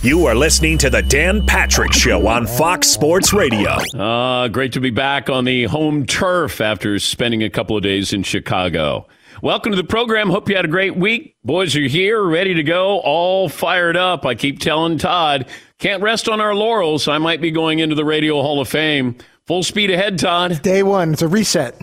You 0.00 0.26
are 0.26 0.36
listening 0.36 0.78
to 0.78 0.90
the 0.90 1.02
Dan 1.02 1.44
Patrick 1.44 1.92
Show 1.92 2.28
on 2.28 2.46
Fox 2.46 2.86
Sports 2.86 3.32
Radio. 3.32 3.70
Uh, 3.98 4.46
great 4.46 4.72
to 4.74 4.80
be 4.80 4.90
back 4.90 5.28
on 5.28 5.44
the 5.44 5.64
home 5.64 6.06
turf 6.06 6.60
after 6.60 7.00
spending 7.00 7.42
a 7.42 7.50
couple 7.50 7.76
of 7.76 7.82
days 7.82 8.12
in 8.12 8.22
Chicago. 8.22 9.08
Welcome 9.42 9.72
to 9.72 9.76
the 9.76 9.82
program. 9.82 10.30
Hope 10.30 10.48
you 10.48 10.54
had 10.54 10.64
a 10.64 10.68
great 10.68 10.94
week. 10.94 11.34
Boys 11.44 11.74
are 11.74 11.80
here, 11.80 12.22
ready 12.22 12.54
to 12.54 12.62
go, 12.62 13.00
all 13.00 13.48
fired 13.48 13.96
up. 13.96 14.24
I 14.24 14.36
keep 14.36 14.60
telling 14.60 14.98
Todd, 14.98 15.46
can't 15.78 16.00
rest 16.00 16.28
on 16.28 16.40
our 16.40 16.54
laurels. 16.54 17.08
I 17.08 17.18
might 17.18 17.40
be 17.40 17.50
going 17.50 17.80
into 17.80 17.96
the 17.96 18.04
Radio 18.04 18.40
Hall 18.40 18.60
of 18.60 18.68
Fame. 18.68 19.16
Full 19.46 19.64
speed 19.64 19.90
ahead, 19.90 20.16
Todd. 20.20 20.62
Day 20.62 20.84
one. 20.84 21.12
It's 21.12 21.22
a 21.22 21.28
reset. 21.28 21.76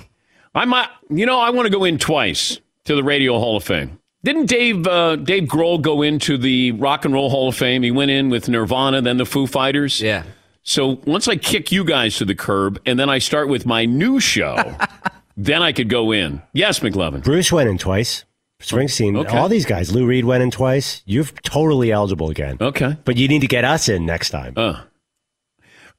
I 0.53 0.63
might, 0.63 0.87
you 1.09 1.25
know, 1.25 1.41
I 1.41 1.49
want 1.49 1.65
to 1.65 1.71
go 1.71 1.83
in 1.83 1.97
twice 1.97 2.61
to 2.85 2.95
the 2.95 3.03
Radio 3.03 3.37
Hall 3.39 3.57
of 3.57 3.63
Fame. 3.65 3.99
Didn't 4.25 4.47
Dave 4.47 4.87
uh, 4.87 5.17
Dave 5.17 5.43
Grohl 5.43 5.79
go 5.79 6.01
into 6.01 6.35
the 6.35 6.71
Rock 6.71 7.05
and 7.05 7.13
Roll 7.13 7.29
Hall 7.29 7.47
of 7.47 7.55
Fame? 7.55 7.83
He 7.83 7.91
went 7.91 8.09
in 8.09 8.31
with 8.31 8.49
Nirvana, 8.49 8.99
then 9.03 9.17
the 9.17 9.25
Foo 9.25 9.45
Fighters. 9.45 10.01
Yeah. 10.01 10.23
So 10.63 10.99
once 11.05 11.27
I 11.27 11.35
kick 11.35 11.71
you 11.71 11.85
guys 11.85 12.17
to 12.17 12.25
the 12.25 12.33
curb, 12.33 12.81
and 12.87 12.97
then 12.97 13.07
I 13.07 13.19
start 13.19 13.49
with 13.49 13.67
my 13.67 13.85
new 13.85 14.19
show, 14.19 14.75
then 15.37 15.61
I 15.61 15.73
could 15.73 15.89
go 15.89 16.11
in. 16.11 16.41
Yes, 16.53 16.79
McLovin. 16.79 17.23
Bruce 17.23 17.51
went 17.51 17.69
in 17.69 17.77
twice. 17.77 18.25
Springsteen, 18.59 19.15
okay. 19.15 19.37
all 19.37 19.47
these 19.47 19.65
guys. 19.65 19.93
Lou 19.93 20.07
Reed 20.07 20.25
went 20.25 20.41
in 20.41 20.49
twice. 20.49 21.03
You're 21.05 21.25
totally 21.43 21.91
eligible 21.91 22.31
again. 22.31 22.57
Okay. 22.59 22.97
But 23.05 23.17
you 23.17 23.27
need 23.27 23.41
to 23.41 23.47
get 23.47 23.63
us 23.63 23.89
in 23.89 24.07
next 24.07 24.31
time. 24.31 24.53
Uh. 24.57 24.81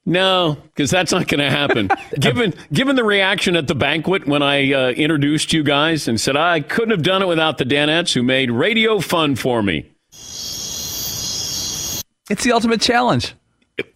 No, 0.07 0.57
because 0.63 0.89
that's 0.89 1.11
not 1.11 1.27
going 1.27 1.41
to 1.41 1.49
happen. 1.49 1.89
given 2.19 2.53
given 2.71 2.95
the 2.95 3.03
reaction 3.03 3.57
at 3.57 3.67
the 3.67 3.75
banquet 3.75 4.25
when 4.25 4.41
I 4.41 4.71
uh, 4.71 4.89
introduced 4.91 5.51
you 5.51 5.63
guys 5.63 6.07
and 6.07 6.19
said 6.19 6.37
I 6.37 6.61
couldn't 6.61 6.91
have 6.91 7.03
done 7.03 7.21
it 7.21 7.27
without 7.27 7.57
the 7.57 7.65
Danettes 7.65 8.13
who 8.13 8.23
made 8.23 8.49
radio 8.49 9.01
fun 9.01 9.35
for 9.35 9.61
me. 9.61 9.91
It's 12.29 12.43
the 12.43 12.53
ultimate 12.53 12.79
challenge. 12.79 13.33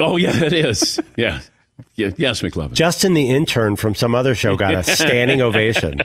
Oh 0.01 0.17
yeah, 0.17 0.35
it 0.35 0.51
is. 0.51 0.99
yeah. 1.15 1.39
yeah. 1.95 2.11
Yes, 2.17 2.41
McLovin. 2.41 2.73
Justin, 2.73 3.13
the 3.13 3.29
intern 3.29 3.77
from 3.77 3.95
some 3.95 4.13
other 4.13 4.35
show, 4.35 4.57
got 4.57 4.73
a 4.73 4.83
standing 4.83 5.41
ovation. 5.41 6.01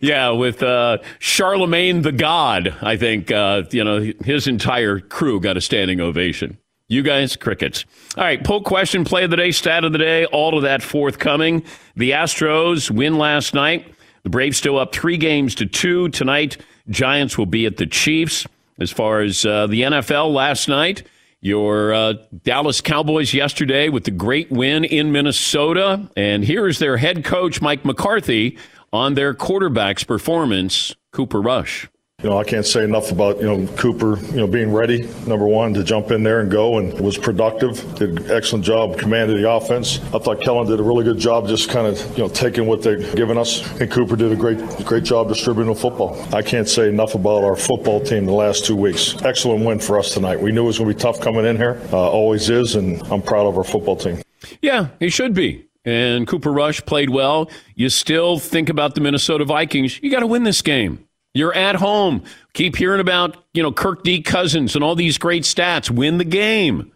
Yeah, 0.00 0.30
with 0.30 0.62
uh, 0.62 0.98
Charlemagne 1.18 2.02
the 2.02 2.12
God, 2.12 2.72
I 2.82 2.96
think 2.96 3.32
uh, 3.32 3.64
you 3.72 3.82
know 3.82 4.12
his 4.24 4.46
entire 4.46 5.00
crew 5.00 5.40
got 5.40 5.56
a 5.56 5.60
standing 5.60 6.00
ovation. 6.00 6.56
You 6.90 7.02
guys, 7.02 7.36
crickets. 7.36 7.84
All 8.18 8.24
right, 8.24 8.42
poll 8.42 8.62
question, 8.62 9.04
play 9.04 9.22
of 9.22 9.30
the 9.30 9.36
day, 9.36 9.52
stat 9.52 9.84
of 9.84 9.92
the 9.92 9.98
day, 9.98 10.24
all 10.24 10.56
of 10.56 10.64
that 10.64 10.82
forthcoming. 10.82 11.62
The 11.94 12.10
Astros 12.10 12.90
win 12.90 13.16
last 13.16 13.54
night. 13.54 13.94
The 14.24 14.28
Braves 14.28 14.56
still 14.56 14.76
up 14.76 14.92
three 14.92 15.16
games 15.16 15.54
to 15.54 15.66
two. 15.66 16.08
Tonight, 16.08 16.56
Giants 16.90 17.38
will 17.38 17.46
be 17.46 17.64
at 17.64 17.76
the 17.76 17.86
Chiefs. 17.86 18.44
As 18.80 18.90
far 18.90 19.20
as 19.20 19.46
uh, 19.46 19.68
the 19.68 19.82
NFL 19.82 20.34
last 20.34 20.66
night, 20.66 21.04
your 21.42 21.94
uh, 21.94 22.14
Dallas 22.42 22.80
Cowboys 22.80 23.32
yesterday 23.32 23.88
with 23.88 24.02
the 24.02 24.10
great 24.10 24.50
win 24.50 24.82
in 24.82 25.12
Minnesota. 25.12 26.10
And 26.16 26.44
here 26.44 26.66
is 26.66 26.80
their 26.80 26.96
head 26.96 27.24
coach, 27.24 27.62
Mike 27.62 27.84
McCarthy, 27.84 28.58
on 28.92 29.14
their 29.14 29.32
quarterback's 29.32 30.02
performance, 30.02 30.92
Cooper 31.12 31.40
Rush. 31.40 31.86
You 32.20 32.30
know, 32.30 32.38
I 32.38 32.42
can't 32.42 32.66
say 32.66 32.82
enough 32.82 33.12
about, 33.12 33.38
you 33.38 33.44
know, 33.44 33.64
Cooper, 33.74 34.18
you 34.18 34.38
know, 34.38 34.48
being 34.48 34.72
ready, 34.72 35.08
number 35.24 35.46
one, 35.46 35.72
to 35.74 35.84
jump 35.84 36.10
in 36.10 36.24
there 36.24 36.40
and 36.40 36.50
go 36.50 36.78
and 36.78 36.98
was 36.98 37.16
productive, 37.16 37.94
did 37.94 38.18
an 38.18 38.30
excellent 38.32 38.64
job, 38.64 38.98
commanded 38.98 39.40
the 39.40 39.48
offense. 39.48 40.00
I 40.06 40.18
thought 40.18 40.40
Kellen 40.40 40.66
did 40.66 40.80
a 40.80 40.82
really 40.82 41.04
good 41.04 41.20
job 41.20 41.46
just 41.46 41.70
kind 41.70 41.86
of, 41.86 42.18
you 42.18 42.24
know, 42.24 42.28
taking 42.28 42.66
what 42.66 42.82
they've 42.82 43.14
given 43.14 43.38
us. 43.38 43.64
And 43.80 43.88
Cooper 43.88 44.16
did 44.16 44.32
a 44.32 44.34
great, 44.34 44.58
great 44.84 45.04
job 45.04 45.28
distributing 45.28 45.72
the 45.72 45.78
football. 45.78 46.20
I 46.34 46.42
can't 46.42 46.68
say 46.68 46.88
enough 46.88 47.14
about 47.14 47.44
our 47.44 47.54
football 47.54 48.00
team 48.00 48.26
the 48.26 48.32
last 48.32 48.64
two 48.64 48.74
weeks. 48.74 49.14
Excellent 49.22 49.64
win 49.64 49.78
for 49.78 49.96
us 49.96 50.12
tonight. 50.12 50.40
We 50.40 50.50
knew 50.50 50.64
it 50.64 50.66
was 50.66 50.78
going 50.78 50.90
to 50.90 50.96
be 50.96 51.00
tough 51.00 51.20
coming 51.20 51.44
in 51.44 51.56
here, 51.56 51.80
uh, 51.92 52.10
always 52.10 52.50
is, 52.50 52.74
and 52.74 53.00
I'm 53.12 53.22
proud 53.22 53.46
of 53.46 53.56
our 53.56 53.62
football 53.62 53.94
team. 53.94 54.22
Yeah, 54.60 54.88
he 54.98 55.08
should 55.08 55.34
be. 55.34 55.66
And 55.84 56.26
Cooper 56.26 56.50
Rush 56.50 56.84
played 56.84 57.10
well. 57.10 57.48
You 57.76 57.88
still 57.90 58.40
think 58.40 58.68
about 58.68 58.96
the 58.96 59.00
Minnesota 59.00 59.44
Vikings. 59.44 60.02
You 60.02 60.10
got 60.10 60.20
to 60.20 60.26
win 60.26 60.42
this 60.42 60.62
game. 60.62 61.07
You're 61.34 61.54
at 61.54 61.76
home. 61.76 62.24
Keep 62.54 62.76
hearing 62.76 63.00
about, 63.00 63.44
you 63.54 63.62
know, 63.62 63.72
Kirk 63.72 64.02
D. 64.02 64.22
Cousins 64.22 64.74
and 64.74 64.82
all 64.82 64.94
these 64.94 65.18
great 65.18 65.44
stats. 65.44 65.90
Win 65.90 66.18
the 66.18 66.24
game. 66.24 66.92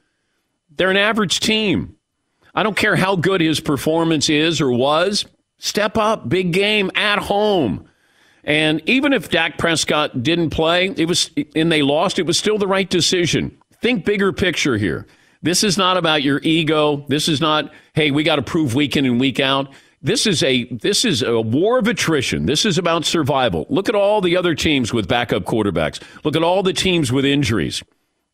They're 0.71 0.91
an 0.91 0.97
average 0.97 1.41
team. 1.41 1.97
I 2.55 2.63
don't 2.63 2.77
care 2.77 2.97
how 2.97 3.17
good 3.17 3.41
his 3.41 3.61
performance 3.61 4.29
is 4.29 4.61
or 4.61 4.71
was. 4.73 5.25
Step 5.59 5.97
up, 5.97 6.29
big 6.29 6.53
game 6.53 6.91
at 6.95 7.19
home. 7.19 7.89
And 8.45 8.83
even 8.87 9.13
if 9.13 9.31
Dak 9.31 9.59
Prescott 9.59 10.23
didn't 10.23 10.51
play, 10.51 10.93
it 10.97 11.07
was 11.07 11.31
and 11.55 11.71
they 11.71 11.83
lost, 11.83 12.19
it 12.19 12.27
was 12.27 12.37
still 12.37 12.59
the 12.59 12.67
right 12.67 12.89
decision. 12.89 13.57
Think 13.81 14.05
bigger 14.05 14.33
picture 14.33 14.77
here. 14.77 15.07
This 15.43 15.65
is 15.65 15.79
not 15.79 15.97
about 15.97 16.23
your 16.23 16.41
ego. 16.43 17.05
This 17.09 17.29
is 17.29 17.41
not, 17.41 17.73
hey, 17.95 18.11
we 18.11 18.23
got 18.23 18.37
to 18.37 18.43
prove 18.43 18.75
week 18.75 18.97
in 18.97 19.05
and 19.07 19.21
week 19.21 19.41
out. 19.41 19.73
This 20.03 20.27
is 20.27 20.43
a 20.43 20.65
this 20.65 21.05
is 21.05 21.23
a 21.23 21.41
war 21.41 21.79
of 21.79 21.87
attrition. 21.87 22.47
This 22.47 22.65
is 22.65 22.77
about 22.77 23.05
survival. 23.05 23.67
Look 23.69 23.89
at 23.89 23.95
all 23.95 24.21
the 24.21 24.37
other 24.37 24.55
teams 24.55 24.93
with 24.93 25.07
backup 25.07 25.45
quarterbacks. 25.45 26.03
Look 26.25 26.35
at 26.35 26.43
all 26.43 26.63
the 26.65 26.73
teams 26.73 27.13
with 27.13 27.25
injuries. 27.25 27.83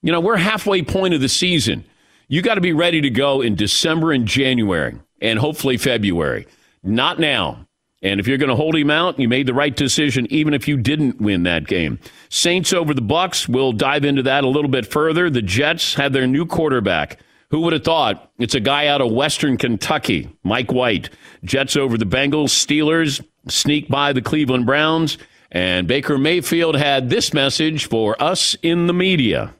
You 0.02 0.12
know, 0.12 0.20
we're 0.20 0.36
halfway 0.36 0.82
point 0.82 1.12
of 1.12 1.20
the 1.20 1.28
season. 1.28 1.84
You 2.28 2.40
got 2.40 2.54
to 2.54 2.60
be 2.60 2.72
ready 2.72 3.00
to 3.02 3.10
go 3.10 3.42
in 3.42 3.54
December 3.54 4.12
and 4.12 4.26
January 4.26 4.98
and 5.20 5.38
hopefully 5.38 5.76
February. 5.76 6.46
Not 6.82 7.18
now. 7.18 7.66
And 8.00 8.20
if 8.20 8.28
you're 8.28 8.38
going 8.38 8.50
to 8.50 8.56
hold 8.56 8.76
him 8.76 8.90
out, 8.90 9.18
you 9.18 9.28
made 9.28 9.46
the 9.46 9.54
right 9.54 9.74
decision 9.74 10.26
even 10.30 10.54
if 10.54 10.68
you 10.68 10.76
didn't 10.76 11.20
win 11.20 11.42
that 11.42 11.66
game. 11.66 11.98
Saints 12.28 12.72
over 12.72 12.94
the 12.94 13.02
Bucks. 13.02 13.48
We'll 13.48 13.72
dive 13.72 14.04
into 14.04 14.22
that 14.22 14.44
a 14.44 14.48
little 14.48 14.70
bit 14.70 14.86
further. 14.86 15.28
The 15.28 15.42
Jets 15.42 15.94
had 15.94 16.12
their 16.12 16.26
new 16.26 16.46
quarterback. 16.46 17.18
Who 17.50 17.60
would 17.60 17.72
have 17.72 17.84
thought? 17.84 18.30
It's 18.38 18.54
a 18.54 18.60
guy 18.60 18.88
out 18.88 19.00
of 19.00 19.10
Western 19.10 19.56
Kentucky, 19.56 20.28
Mike 20.42 20.70
White. 20.70 21.08
Jets 21.42 21.76
over 21.76 21.96
the 21.96 22.04
Bengals, 22.04 22.50
Steelers, 22.50 23.24
sneak 23.48 23.88
by 23.88 24.12
the 24.12 24.20
Cleveland 24.20 24.66
Browns. 24.66 25.16
And 25.50 25.88
Baker 25.88 26.18
Mayfield 26.18 26.76
had 26.76 27.08
this 27.08 27.32
message 27.32 27.86
for 27.88 28.22
us 28.22 28.54
in 28.62 28.86
the 28.86 28.92
media. 28.92 29.54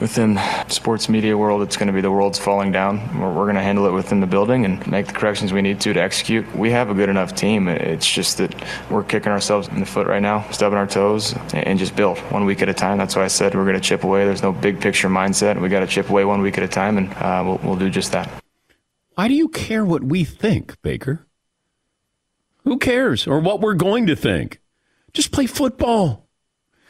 Within 0.00 0.38
sports 0.68 1.08
media 1.08 1.36
world, 1.36 1.60
it's 1.60 1.76
going 1.76 1.88
to 1.88 1.92
be 1.92 2.00
the 2.00 2.10
world's 2.10 2.38
falling 2.38 2.70
down. 2.70 3.18
We're, 3.18 3.32
we're 3.32 3.44
going 3.46 3.56
to 3.56 3.62
handle 3.62 3.84
it 3.86 3.92
within 3.92 4.20
the 4.20 4.28
building 4.28 4.64
and 4.64 4.86
make 4.86 5.08
the 5.08 5.12
corrections 5.12 5.52
we 5.52 5.60
need 5.60 5.80
to 5.80 5.92
to 5.92 6.00
execute. 6.00 6.46
We 6.54 6.70
have 6.70 6.88
a 6.88 6.94
good 6.94 7.08
enough 7.08 7.34
team. 7.34 7.66
It's 7.66 8.08
just 8.08 8.38
that 8.38 8.54
we're 8.90 9.02
kicking 9.02 9.32
ourselves 9.32 9.66
in 9.66 9.80
the 9.80 9.86
foot 9.86 10.06
right 10.06 10.22
now, 10.22 10.48
stubbing 10.50 10.78
our 10.78 10.86
toes, 10.86 11.34
and 11.52 11.80
just 11.80 11.96
build 11.96 12.18
one 12.30 12.44
week 12.44 12.62
at 12.62 12.68
a 12.68 12.74
time. 12.74 12.96
That's 12.98 13.16
why 13.16 13.24
I 13.24 13.28
said 13.28 13.56
we're 13.56 13.64
going 13.64 13.74
to 13.74 13.80
chip 13.80 14.04
away. 14.04 14.24
There's 14.24 14.42
no 14.42 14.52
big 14.52 14.80
picture 14.80 15.08
mindset. 15.08 15.60
We 15.60 15.68
got 15.68 15.80
to 15.80 15.86
chip 15.88 16.10
away 16.10 16.24
one 16.24 16.42
week 16.42 16.58
at 16.58 16.62
a 16.62 16.68
time, 16.68 16.96
and 16.96 17.12
uh, 17.14 17.42
we'll, 17.44 17.58
we'll 17.64 17.76
do 17.76 17.90
just 17.90 18.12
that. 18.12 18.30
Why 19.16 19.26
do 19.26 19.34
you 19.34 19.48
care 19.48 19.84
what 19.84 20.04
we 20.04 20.22
think, 20.22 20.80
Baker? 20.80 21.26
Who 22.62 22.78
cares 22.78 23.26
or 23.26 23.40
what 23.40 23.60
we're 23.60 23.74
going 23.74 24.06
to 24.06 24.14
think? 24.14 24.60
Just 25.12 25.32
play 25.32 25.46
football. 25.46 26.28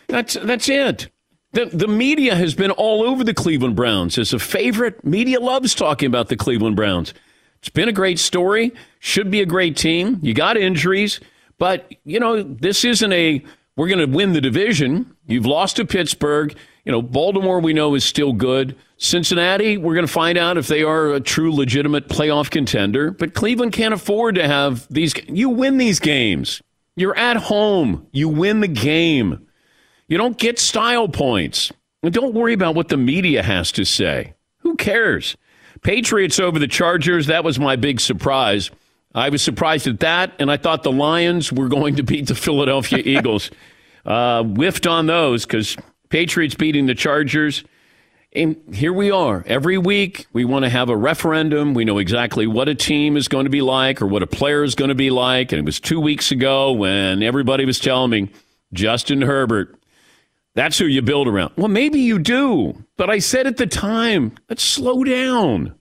That's 0.08 0.34
that's 0.34 0.68
it. 0.68 1.08
The, 1.52 1.66
the 1.66 1.88
media 1.88 2.34
has 2.34 2.54
been 2.54 2.70
all 2.70 3.02
over 3.02 3.24
the 3.24 3.32
Cleveland 3.32 3.74
Browns 3.74 4.18
as 4.18 4.34
a 4.34 4.38
favorite. 4.38 5.02
Media 5.04 5.40
loves 5.40 5.74
talking 5.74 6.06
about 6.06 6.28
the 6.28 6.36
Cleveland 6.36 6.76
Browns. 6.76 7.14
It's 7.60 7.70
been 7.70 7.88
a 7.88 7.92
great 7.92 8.18
story. 8.18 8.72
Should 9.00 9.30
be 9.30 9.40
a 9.40 9.46
great 9.46 9.76
team. 9.76 10.18
You 10.22 10.34
got 10.34 10.56
injuries, 10.56 11.20
but 11.56 11.92
you 12.04 12.20
know 12.20 12.42
this 12.42 12.84
isn't 12.84 13.12
a 13.12 13.42
we're 13.76 13.88
going 13.88 13.98
to 13.98 14.16
win 14.16 14.32
the 14.32 14.40
division. 14.40 15.14
You've 15.26 15.46
lost 15.46 15.76
to 15.76 15.84
Pittsburgh. 15.84 16.54
You 16.84 16.92
know 16.92 17.02
Baltimore 17.02 17.60
we 17.60 17.72
know 17.72 17.94
is 17.94 18.04
still 18.04 18.32
good. 18.32 18.76
Cincinnati, 18.98 19.78
we're 19.78 19.94
going 19.94 20.06
to 20.06 20.12
find 20.12 20.36
out 20.36 20.58
if 20.58 20.66
they 20.66 20.82
are 20.82 21.12
a 21.12 21.20
true 21.20 21.52
legitimate 21.52 22.08
playoff 22.08 22.50
contender. 22.50 23.10
But 23.10 23.34
Cleveland 23.34 23.72
can't 23.72 23.94
afford 23.94 24.34
to 24.34 24.46
have 24.46 24.86
these. 24.90 25.14
You 25.28 25.48
win 25.48 25.78
these 25.78 25.98
games. 25.98 26.60
You're 26.94 27.16
at 27.16 27.36
home. 27.36 28.06
You 28.12 28.28
win 28.28 28.60
the 28.60 28.68
game. 28.68 29.47
You 30.08 30.18
don't 30.18 30.38
get 30.38 30.58
style 30.58 31.08
points. 31.08 31.70
And 32.02 32.12
don't 32.12 32.34
worry 32.34 32.54
about 32.54 32.74
what 32.74 32.88
the 32.88 32.96
media 32.96 33.42
has 33.42 33.72
to 33.72 33.84
say. 33.84 34.34
Who 34.60 34.76
cares? 34.76 35.36
Patriots 35.82 36.40
over 36.40 36.58
the 36.58 36.68
Chargers, 36.68 37.26
that 37.26 37.44
was 37.44 37.58
my 37.58 37.76
big 37.76 38.00
surprise. 38.00 38.70
I 39.14 39.28
was 39.28 39.42
surprised 39.42 39.86
at 39.86 40.00
that, 40.00 40.32
and 40.38 40.50
I 40.50 40.56
thought 40.56 40.82
the 40.82 40.92
Lions 40.92 41.52
were 41.52 41.68
going 41.68 41.96
to 41.96 42.02
beat 42.02 42.26
the 42.26 42.34
Philadelphia 42.34 42.98
Eagles. 43.04 43.50
Uh, 44.04 44.42
whiffed 44.42 44.86
on 44.86 45.06
those 45.06 45.44
because 45.44 45.76
Patriots 46.08 46.54
beating 46.54 46.86
the 46.86 46.94
Chargers. 46.94 47.64
And 48.32 48.56
here 48.72 48.92
we 48.92 49.10
are. 49.10 49.42
Every 49.46 49.76
week, 49.76 50.26
we 50.32 50.44
want 50.44 50.64
to 50.64 50.70
have 50.70 50.88
a 50.88 50.96
referendum. 50.96 51.74
We 51.74 51.84
know 51.84 51.98
exactly 51.98 52.46
what 52.46 52.68
a 52.68 52.74
team 52.74 53.16
is 53.16 53.28
going 53.28 53.44
to 53.44 53.50
be 53.50 53.60
like 53.60 54.00
or 54.00 54.06
what 54.06 54.22
a 54.22 54.26
player 54.26 54.62
is 54.62 54.74
going 54.74 54.90
to 54.90 54.94
be 54.94 55.10
like. 55.10 55.52
And 55.52 55.58
it 55.58 55.64
was 55.64 55.80
two 55.80 56.00
weeks 56.00 56.30
ago 56.30 56.72
when 56.72 57.22
everybody 57.22 57.64
was 57.64 57.78
telling 57.78 58.10
me 58.10 58.30
Justin 58.72 59.22
Herbert 59.22 59.77
that's 60.58 60.76
who 60.76 60.86
you 60.86 61.02
build 61.02 61.28
around. 61.28 61.52
Well, 61.56 61.68
maybe 61.68 62.00
you 62.00 62.18
do. 62.18 62.84
But 62.96 63.10
I 63.10 63.20
said 63.20 63.46
at 63.46 63.58
the 63.58 63.66
time, 63.66 64.32
let's 64.48 64.62
slow 64.62 65.04
down. 65.04 65.74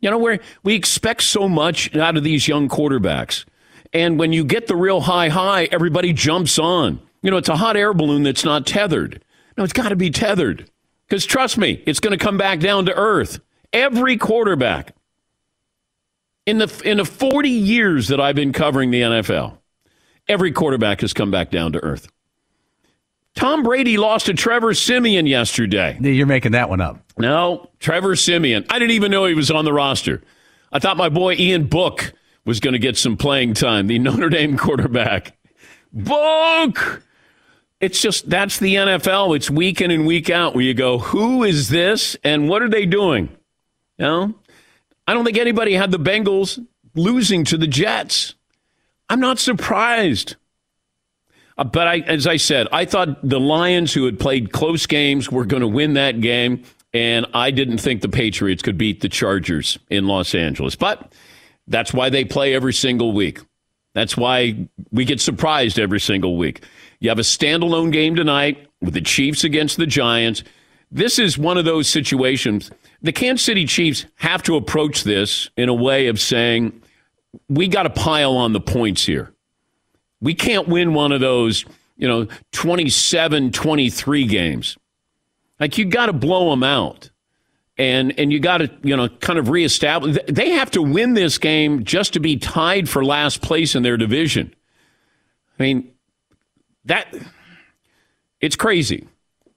You 0.00 0.10
know, 0.10 0.18
where 0.18 0.40
we 0.62 0.74
expect 0.74 1.22
so 1.22 1.48
much 1.48 1.96
out 1.96 2.18
of 2.18 2.22
these 2.22 2.46
young 2.46 2.68
quarterbacks. 2.68 3.46
And 3.94 4.18
when 4.18 4.34
you 4.34 4.44
get 4.44 4.66
the 4.66 4.76
real 4.76 5.00
high 5.00 5.30
high, 5.30 5.64
everybody 5.72 6.12
jumps 6.12 6.58
on. 6.58 7.00
You 7.22 7.30
know, 7.30 7.38
it's 7.38 7.48
a 7.48 7.56
hot 7.56 7.76
air 7.76 7.94
balloon 7.94 8.22
that's 8.22 8.44
not 8.44 8.66
tethered. 8.66 9.24
No, 9.56 9.64
it's 9.64 9.72
got 9.72 9.88
to 9.88 9.96
be 9.96 10.10
tethered. 10.10 10.70
Because 11.08 11.24
trust 11.24 11.56
me, 11.56 11.82
it's 11.86 12.00
going 12.00 12.16
to 12.16 12.22
come 12.22 12.36
back 12.36 12.60
down 12.60 12.84
to 12.86 12.94
earth. 12.94 13.40
Every 13.72 14.18
quarterback 14.18 14.94
in 16.44 16.58
the 16.58 16.82
in 16.84 16.98
the 16.98 17.04
40 17.06 17.48
years 17.48 18.08
that 18.08 18.20
I've 18.20 18.36
been 18.36 18.52
covering 18.52 18.90
the 18.90 19.00
NFL, 19.00 19.56
every 20.28 20.52
quarterback 20.52 21.00
has 21.00 21.14
come 21.14 21.30
back 21.30 21.50
down 21.50 21.72
to 21.72 21.82
earth. 21.82 22.08
Tom 23.46 23.62
Brady 23.62 23.96
lost 23.96 24.26
to 24.26 24.34
Trevor 24.34 24.74
Siemian 24.74 25.24
yesterday. 25.24 25.96
You're 26.00 26.26
making 26.26 26.50
that 26.50 26.68
one 26.68 26.80
up. 26.80 27.00
No, 27.16 27.70
Trevor 27.78 28.16
Siemian. 28.16 28.66
I 28.70 28.80
didn't 28.80 28.90
even 28.90 29.12
know 29.12 29.24
he 29.26 29.34
was 29.34 29.52
on 29.52 29.64
the 29.64 29.72
roster. 29.72 30.20
I 30.72 30.80
thought 30.80 30.96
my 30.96 31.08
boy 31.08 31.34
Ian 31.34 31.68
Book 31.68 32.12
was 32.44 32.58
going 32.58 32.72
to 32.72 32.80
get 32.80 32.96
some 32.96 33.16
playing 33.16 33.54
time, 33.54 33.86
the 33.86 33.98
Notre 34.00 34.30
Dame 34.30 34.56
quarterback. 34.56 35.36
Book! 35.92 37.04
It's 37.78 38.02
just, 38.02 38.28
that's 38.28 38.58
the 38.58 38.74
NFL. 38.74 39.36
It's 39.36 39.48
week 39.48 39.80
in 39.80 39.92
and 39.92 40.08
week 40.08 40.28
out 40.28 40.56
where 40.56 40.64
you 40.64 40.74
go, 40.74 40.98
who 40.98 41.44
is 41.44 41.68
this 41.68 42.16
and 42.24 42.48
what 42.48 42.62
are 42.62 42.68
they 42.68 42.84
doing? 42.84 43.28
You 43.96 44.04
know? 44.04 44.34
I 45.06 45.14
don't 45.14 45.24
think 45.24 45.38
anybody 45.38 45.74
had 45.74 45.92
the 45.92 46.00
Bengals 46.00 46.58
losing 46.96 47.44
to 47.44 47.56
the 47.56 47.68
Jets. 47.68 48.34
I'm 49.08 49.20
not 49.20 49.38
surprised. 49.38 50.34
Uh, 51.58 51.64
but 51.64 51.88
I, 51.88 51.98
as 52.00 52.26
I 52.26 52.36
said, 52.36 52.68
I 52.72 52.84
thought 52.84 53.26
the 53.26 53.40
Lions, 53.40 53.92
who 53.92 54.04
had 54.04 54.18
played 54.18 54.52
close 54.52 54.86
games, 54.86 55.30
were 55.30 55.44
going 55.44 55.62
to 55.62 55.68
win 55.68 55.94
that 55.94 56.20
game. 56.20 56.62
And 56.92 57.26
I 57.34 57.50
didn't 57.50 57.78
think 57.78 58.00
the 58.00 58.08
Patriots 58.08 58.62
could 58.62 58.78
beat 58.78 59.00
the 59.00 59.08
Chargers 59.08 59.78
in 59.90 60.06
Los 60.06 60.34
Angeles. 60.34 60.76
But 60.76 61.12
that's 61.66 61.92
why 61.92 62.08
they 62.08 62.24
play 62.24 62.54
every 62.54 62.72
single 62.72 63.12
week. 63.12 63.40
That's 63.94 64.16
why 64.16 64.68
we 64.92 65.04
get 65.04 65.20
surprised 65.20 65.78
every 65.78 66.00
single 66.00 66.36
week. 66.36 66.62
You 67.00 67.08
have 67.10 67.18
a 67.18 67.22
standalone 67.22 67.92
game 67.92 68.14
tonight 68.14 68.68
with 68.80 68.94
the 68.94 69.00
Chiefs 69.00 69.44
against 69.44 69.76
the 69.76 69.86
Giants. 69.86 70.42
This 70.90 71.18
is 71.18 71.36
one 71.36 71.58
of 71.58 71.64
those 71.64 71.88
situations. 71.88 72.70
The 73.02 73.12
Kansas 73.12 73.44
City 73.44 73.66
Chiefs 73.66 74.06
have 74.16 74.42
to 74.44 74.56
approach 74.56 75.04
this 75.04 75.50
in 75.56 75.68
a 75.68 75.74
way 75.74 76.06
of 76.06 76.20
saying, 76.20 76.80
we 77.48 77.68
got 77.68 77.82
to 77.82 77.90
pile 77.90 78.36
on 78.36 78.52
the 78.52 78.60
points 78.60 79.04
here. 79.04 79.32
We 80.20 80.34
can't 80.34 80.68
win 80.68 80.94
one 80.94 81.12
of 81.12 81.20
those, 81.20 81.64
you 81.96 82.08
know, 82.08 82.26
27 82.52 83.52
23 83.52 84.26
games. 84.26 84.78
Like 85.60 85.78
you 85.78 85.84
got 85.84 86.06
to 86.06 86.12
blow 86.12 86.50
them 86.50 86.62
out. 86.62 87.10
And 87.78 88.18
and 88.18 88.32
you 88.32 88.40
got 88.40 88.58
to, 88.58 88.70
you 88.82 88.96
know, 88.96 89.08
kind 89.08 89.38
of 89.38 89.50
reestablish 89.50 90.16
they 90.28 90.52
have 90.52 90.70
to 90.70 90.82
win 90.82 91.12
this 91.12 91.36
game 91.36 91.84
just 91.84 92.14
to 92.14 92.20
be 92.20 92.38
tied 92.38 92.88
for 92.88 93.04
last 93.04 93.42
place 93.42 93.74
in 93.74 93.82
their 93.82 93.98
division. 93.98 94.54
I 95.58 95.62
mean, 95.62 95.92
that 96.86 97.14
it's 98.40 98.56
crazy. 98.56 99.06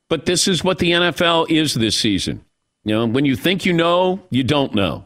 But 0.10 0.26
this 0.26 0.48
is 0.48 0.64
what 0.64 0.80
the 0.80 0.92
NFL 0.92 1.50
is 1.50 1.76
this 1.76 1.98
season. 1.98 2.44
You 2.84 2.96
know, 2.96 3.06
when 3.06 3.26
you 3.26 3.36
think 3.36 3.66
you 3.66 3.74
know, 3.74 4.22
you 4.32 4.44
don't 4.44 4.74
know. 4.74 5.06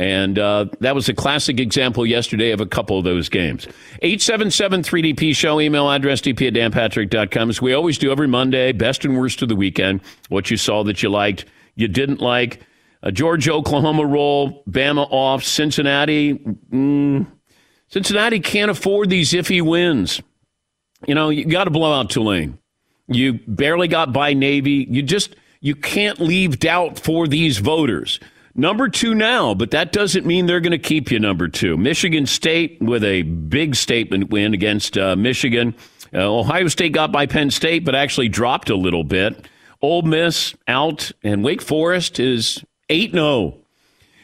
And 0.00 0.38
uh, 0.38 0.64
that 0.80 0.94
was 0.94 1.10
a 1.10 1.14
classic 1.14 1.60
example 1.60 2.06
yesterday 2.06 2.52
of 2.52 2.60
a 2.62 2.64
couple 2.64 2.96
of 2.96 3.04
those 3.04 3.28
games. 3.28 3.66
877 4.00 4.82
3DP 4.82 5.36
Show, 5.36 5.60
email 5.60 5.90
address 5.90 6.22
dp 6.22 6.48
at 6.48 6.54
danpatrick.com. 6.54 7.50
As 7.50 7.60
we 7.60 7.74
always 7.74 7.98
do 7.98 8.10
every 8.10 8.26
Monday, 8.26 8.72
best 8.72 9.04
and 9.04 9.18
worst 9.18 9.42
of 9.42 9.50
the 9.50 9.56
weekend, 9.56 10.00
what 10.30 10.50
you 10.50 10.56
saw 10.56 10.82
that 10.84 11.02
you 11.02 11.10
liked, 11.10 11.44
you 11.74 11.86
didn't 11.86 12.22
like. 12.22 12.62
Uh, 13.02 13.10
Georgia, 13.10 13.52
Oklahoma 13.52 14.06
roll, 14.06 14.64
Bama 14.64 15.06
off, 15.10 15.44
Cincinnati. 15.44 16.32
Mm, 16.72 17.26
Cincinnati 17.88 18.40
can't 18.40 18.70
afford 18.70 19.10
these 19.10 19.32
iffy 19.32 19.60
wins. 19.60 20.22
You 21.06 21.14
know, 21.14 21.28
you 21.28 21.44
got 21.44 21.64
to 21.64 21.70
blow 21.70 21.92
out 21.92 22.08
Tulane. 22.08 22.58
You 23.06 23.34
barely 23.46 23.86
got 23.86 24.14
by 24.14 24.32
Navy. 24.32 24.86
You 24.88 25.02
just, 25.02 25.36
you 25.60 25.74
can't 25.74 26.20
leave 26.20 26.58
doubt 26.58 26.98
for 26.98 27.28
these 27.28 27.58
voters. 27.58 28.18
Number 28.54 28.88
two 28.88 29.14
now, 29.14 29.54
but 29.54 29.70
that 29.70 29.92
doesn't 29.92 30.26
mean 30.26 30.46
they're 30.46 30.60
going 30.60 30.72
to 30.72 30.78
keep 30.78 31.10
you 31.10 31.20
number 31.20 31.48
two. 31.48 31.76
Michigan 31.76 32.26
State 32.26 32.78
with 32.80 33.04
a 33.04 33.22
big 33.22 33.76
statement 33.76 34.30
win 34.30 34.54
against 34.54 34.98
uh, 34.98 35.14
Michigan. 35.16 35.74
Uh, 36.12 36.38
Ohio 36.38 36.66
State 36.68 36.92
got 36.92 37.12
by 37.12 37.26
Penn 37.26 37.50
State, 37.50 37.84
but 37.84 37.94
actually 37.94 38.28
dropped 38.28 38.68
a 38.68 38.76
little 38.76 39.04
bit. 39.04 39.46
Ole 39.82 40.02
Miss 40.02 40.54
out, 40.66 41.12
and 41.22 41.44
Wake 41.44 41.62
Forest 41.62 42.18
is 42.18 42.64
8 42.88 43.12
0. 43.12 43.56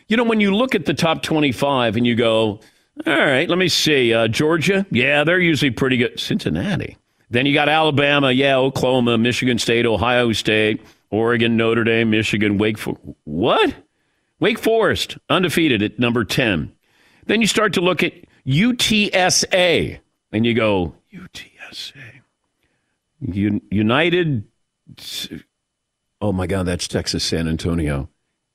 You 0.09 0.17
know, 0.17 0.25
when 0.25 0.41
you 0.41 0.55
look 0.55 0.75
at 0.75 0.87
the 0.87 0.95
top 0.95 1.23
25 1.23 1.97
and 1.97 2.07
you 2.07 2.15
go, 2.15 2.61
all 3.07 3.17
right, 3.17 3.49
let 3.49 3.59
me 3.59 3.69
see. 3.69 4.13
Uh, 4.13 4.29
Georgia, 4.29 4.87
yeah, 4.91 5.25
they're 5.25 5.41
usually 5.41 5.71
pretty 5.71 5.97
good. 5.97 6.19
Cincinnati. 6.19 6.97
Then 7.31 7.47
you 7.47 7.55
got 7.55 7.69
Alabama, 7.69 8.31
yeah, 8.31 8.57
Oklahoma, 8.57 9.19
Michigan 9.19 9.59
State, 9.59 9.85
Ohio 9.85 10.33
State, 10.33 10.83
Oregon, 11.11 11.57
Notre 11.57 11.85
Dame, 11.85 12.11
Michigan, 12.11 12.59
Wake 12.59 12.79
Forest. 12.79 13.03
What? 13.25 13.75
Wake 14.39 14.59
Forest, 14.59 15.19
undefeated 15.29 15.83
at 15.83 15.99
number 15.99 16.25
10. 16.25 16.73
Then 17.27 17.41
you 17.41 17.47
start 17.47 17.73
to 17.75 17.81
look 17.81 18.03
at 18.03 18.13
UTSA, 18.47 19.99
and 20.33 20.47
you 20.47 20.55
go, 20.55 20.95
UTSA. 21.13 21.95
United, 23.21 24.45
oh 26.21 26.33
my 26.33 26.47
God, 26.47 26.67
that's 26.67 26.87
Texas 26.87 27.25
San 27.25 27.49
Antonio. 27.49 28.09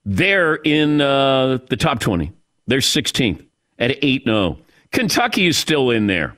They're 0.05 0.55
in 0.55 1.01
uh, 1.01 1.59
the 1.69 1.77
top 1.77 1.99
20. 1.99 2.31
They're 2.67 2.79
16th 2.79 3.45
at 3.79 3.97
8 4.01 4.23
0. 4.23 4.59
Kentucky 4.91 5.47
is 5.47 5.57
still 5.57 5.89
in 5.89 6.07
there. 6.07 6.37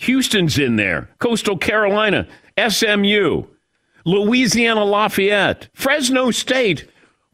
Houston's 0.00 0.58
in 0.58 0.76
there. 0.76 1.10
Coastal 1.18 1.58
Carolina, 1.58 2.26
SMU, 2.68 3.44
Louisiana 4.04 4.84
Lafayette, 4.84 5.68
Fresno 5.74 6.30
State. 6.30 6.89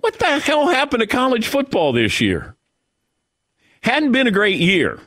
What 0.06 0.20
the 0.20 0.38
hell 0.38 0.68
happened 0.68 1.00
to 1.00 1.08
college 1.08 1.48
football 1.48 1.92
this 1.92 2.20
year? 2.20 2.54
Hadn't 3.82 4.12
been 4.12 4.28
a 4.28 4.30
great 4.30 4.60
year. 4.60 5.00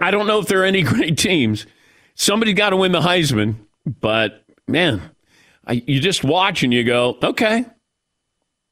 I 0.00 0.12
don't 0.12 0.28
know 0.28 0.38
if 0.38 0.46
there 0.46 0.60
are 0.60 0.64
any 0.64 0.82
great 0.84 1.18
teams. 1.18 1.66
Somebody's 2.14 2.54
got 2.54 2.70
to 2.70 2.76
win 2.76 2.92
the 2.92 3.00
Heisman, 3.00 3.56
but 3.84 4.44
man, 4.68 5.02
I, 5.66 5.82
you 5.84 5.98
just 5.98 6.22
watch 6.22 6.62
and 6.62 6.72
you 6.72 6.84
go, 6.84 7.18
okay. 7.24 7.64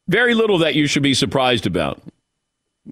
Very 0.06 0.34
little 0.34 0.58
that 0.58 0.76
you 0.76 0.86
should 0.86 1.02
be 1.02 1.12
surprised 1.12 1.66
about, 1.66 2.00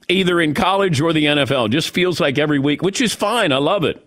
either 0.08 0.40
in 0.40 0.52
college 0.52 1.00
or 1.00 1.12
the 1.12 1.26
NFL. 1.26 1.70
Just 1.70 1.90
feels 1.90 2.18
like 2.18 2.36
every 2.36 2.58
week, 2.58 2.82
which 2.82 3.00
is 3.00 3.14
fine. 3.14 3.52
I 3.52 3.58
love 3.58 3.84
it. 3.84 4.04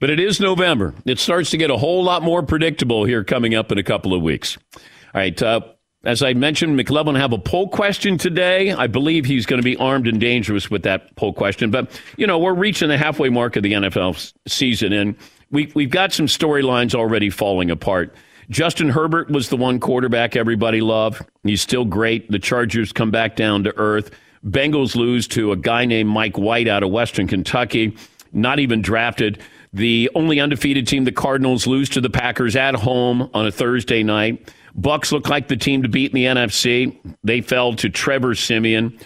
But 0.00 0.10
it 0.10 0.18
is 0.18 0.40
November. 0.40 0.92
It 1.06 1.20
starts 1.20 1.50
to 1.50 1.56
get 1.56 1.70
a 1.70 1.76
whole 1.76 2.02
lot 2.02 2.24
more 2.24 2.42
predictable 2.42 3.04
here 3.04 3.22
coming 3.22 3.54
up 3.54 3.70
in 3.70 3.78
a 3.78 3.84
couple 3.84 4.12
of 4.12 4.22
weeks. 4.22 4.58
All 4.74 4.80
right. 5.14 5.40
Uh, 5.40 5.60
as 6.04 6.22
I 6.22 6.32
mentioned, 6.32 6.78
McLovin 6.78 7.18
have 7.18 7.32
a 7.32 7.38
poll 7.38 7.68
question 7.68 8.16
today. 8.16 8.72
I 8.72 8.86
believe 8.86 9.26
he's 9.26 9.44
going 9.44 9.60
to 9.60 9.64
be 9.64 9.76
armed 9.76 10.06
and 10.06 10.18
dangerous 10.18 10.70
with 10.70 10.82
that 10.84 11.14
poll 11.16 11.34
question. 11.34 11.70
But, 11.70 11.90
you 12.16 12.26
know, 12.26 12.38
we're 12.38 12.54
reaching 12.54 12.88
the 12.88 12.96
halfway 12.96 13.28
mark 13.28 13.56
of 13.56 13.62
the 13.62 13.72
NFL 13.72 14.32
season, 14.48 14.94
and 14.94 15.14
we, 15.50 15.70
we've 15.74 15.90
got 15.90 16.12
some 16.12 16.26
storylines 16.26 16.94
already 16.94 17.28
falling 17.28 17.70
apart. 17.70 18.14
Justin 18.48 18.88
Herbert 18.88 19.30
was 19.30 19.48
the 19.50 19.56
one 19.56 19.78
quarterback 19.78 20.36
everybody 20.36 20.80
loved. 20.80 21.22
He's 21.44 21.60
still 21.60 21.84
great. 21.84 22.30
The 22.30 22.38
Chargers 22.38 22.92
come 22.92 23.10
back 23.10 23.36
down 23.36 23.64
to 23.64 23.76
earth. 23.76 24.10
Bengals 24.44 24.96
lose 24.96 25.28
to 25.28 25.52
a 25.52 25.56
guy 25.56 25.84
named 25.84 26.08
Mike 26.08 26.38
White 26.38 26.66
out 26.66 26.82
of 26.82 26.90
Western 26.90 27.28
Kentucky, 27.28 27.94
not 28.32 28.58
even 28.58 28.80
drafted. 28.80 29.38
The 29.72 30.10
only 30.14 30.40
undefeated 30.40 30.88
team, 30.88 31.04
the 31.04 31.12
Cardinals, 31.12 31.66
lose 31.66 31.90
to 31.90 32.00
the 32.00 32.10
Packers 32.10 32.56
at 32.56 32.74
home 32.74 33.30
on 33.34 33.46
a 33.46 33.52
Thursday 33.52 34.02
night. 34.02 34.50
Bucks 34.74 35.12
look 35.12 35.28
like 35.28 35.48
the 35.48 35.56
team 35.56 35.82
to 35.82 35.88
beat 35.88 36.12
in 36.12 36.14
the 36.14 36.26
NFC. 36.26 36.96
They 37.24 37.40
fell 37.40 37.74
to 37.74 37.88
Trevor 37.88 38.34
Siemian. 38.34 38.98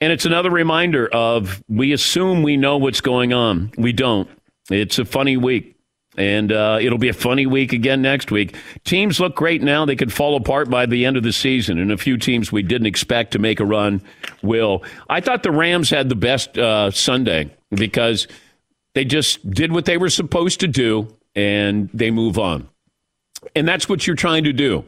And 0.00 0.12
it's 0.12 0.24
another 0.24 0.50
reminder 0.50 1.08
of 1.08 1.62
we 1.68 1.92
assume 1.92 2.42
we 2.42 2.56
know 2.56 2.76
what's 2.76 3.00
going 3.00 3.32
on. 3.32 3.70
We 3.78 3.92
don't. 3.92 4.28
It's 4.70 4.98
a 4.98 5.04
funny 5.04 5.36
week. 5.36 5.76
And 6.16 6.52
uh, 6.52 6.78
it'll 6.80 6.98
be 6.98 7.08
a 7.08 7.14
funny 7.14 7.46
week 7.46 7.72
again 7.72 8.02
next 8.02 8.30
week. 8.30 8.56
Teams 8.84 9.18
look 9.18 9.34
great 9.34 9.62
now. 9.62 9.86
They 9.86 9.96
could 9.96 10.12
fall 10.12 10.36
apart 10.36 10.68
by 10.68 10.84
the 10.84 11.06
end 11.06 11.16
of 11.16 11.22
the 11.22 11.32
season. 11.32 11.78
And 11.78 11.90
a 11.90 11.96
few 11.96 12.18
teams 12.18 12.52
we 12.52 12.62
didn't 12.62 12.86
expect 12.86 13.32
to 13.32 13.38
make 13.38 13.60
a 13.60 13.64
run 13.64 14.02
will. 14.42 14.82
I 15.08 15.20
thought 15.20 15.42
the 15.42 15.52
Rams 15.52 15.88
had 15.88 16.10
the 16.10 16.16
best 16.16 16.58
uh, 16.58 16.90
Sunday 16.90 17.50
because 17.70 18.26
they 18.94 19.04
just 19.04 19.48
did 19.50 19.72
what 19.72 19.86
they 19.86 19.96
were 19.96 20.10
supposed 20.10 20.60
to 20.60 20.68
do 20.68 21.08
and 21.34 21.88
they 21.94 22.10
move 22.10 22.38
on. 22.38 22.68
And 23.56 23.66
that's 23.66 23.88
what 23.88 24.06
you're 24.06 24.16
trying 24.16 24.44
to 24.44 24.52
do. 24.52 24.84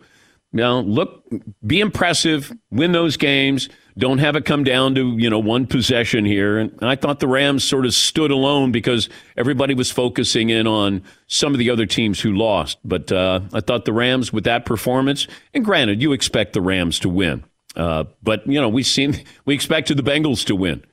Now, 0.54 0.78
look, 0.78 1.25
be 1.66 1.80
impressive, 1.80 2.52
win 2.70 2.92
those 2.92 3.16
games. 3.16 3.68
Don't 3.99 4.18
have 4.18 4.37
it 4.37 4.44
come 4.44 4.62
down 4.62 4.94
to, 4.94 5.16
you 5.18 5.28
know, 5.28 5.40
one 5.40 5.66
possession 5.66 6.25
here. 6.25 6.58
And 6.58 6.73
I 6.80 6.94
thought 6.94 7.18
the 7.18 7.26
Rams 7.26 7.64
sort 7.64 7.87
of 7.87 7.92
stood 7.92 8.30
alone 8.30 8.70
because 8.70 9.08
everybody 9.37 9.75
was 9.75 9.90
focusing 9.90 10.50
in 10.50 10.68
on 10.68 11.02
some 11.26 11.54
of 11.54 11.58
the 11.58 11.70
other 11.70 11.87
teams 11.87 12.20
who 12.20 12.32
lost. 12.32 12.78
But 12.84 13.11
uh, 13.11 13.40
I 13.52 13.61
thought 13.61 13.84
the 13.84 13.92
Rams, 13.92 14.32
with 14.32 14.44
that 14.44 14.64
performance, 14.64 15.26
and 15.52 15.64
granted, 15.64 16.00
you 16.00 16.12
expect 16.12 16.52
the 16.52 16.61
Rams 16.61 17.00
to 17.00 17.08
win. 17.08 17.42
Uh, 17.75 18.04
but, 18.23 18.46
you 18.46 18.61
know, 18.61 18.68
we 18.68 18.84
seen, 18.84 19.25
we 19.44 19.56
expected 19.56 19.96
the 19.96 20.04
Bengals 20.04 20.46
to 20.46 20.54
win. 20.54 20.84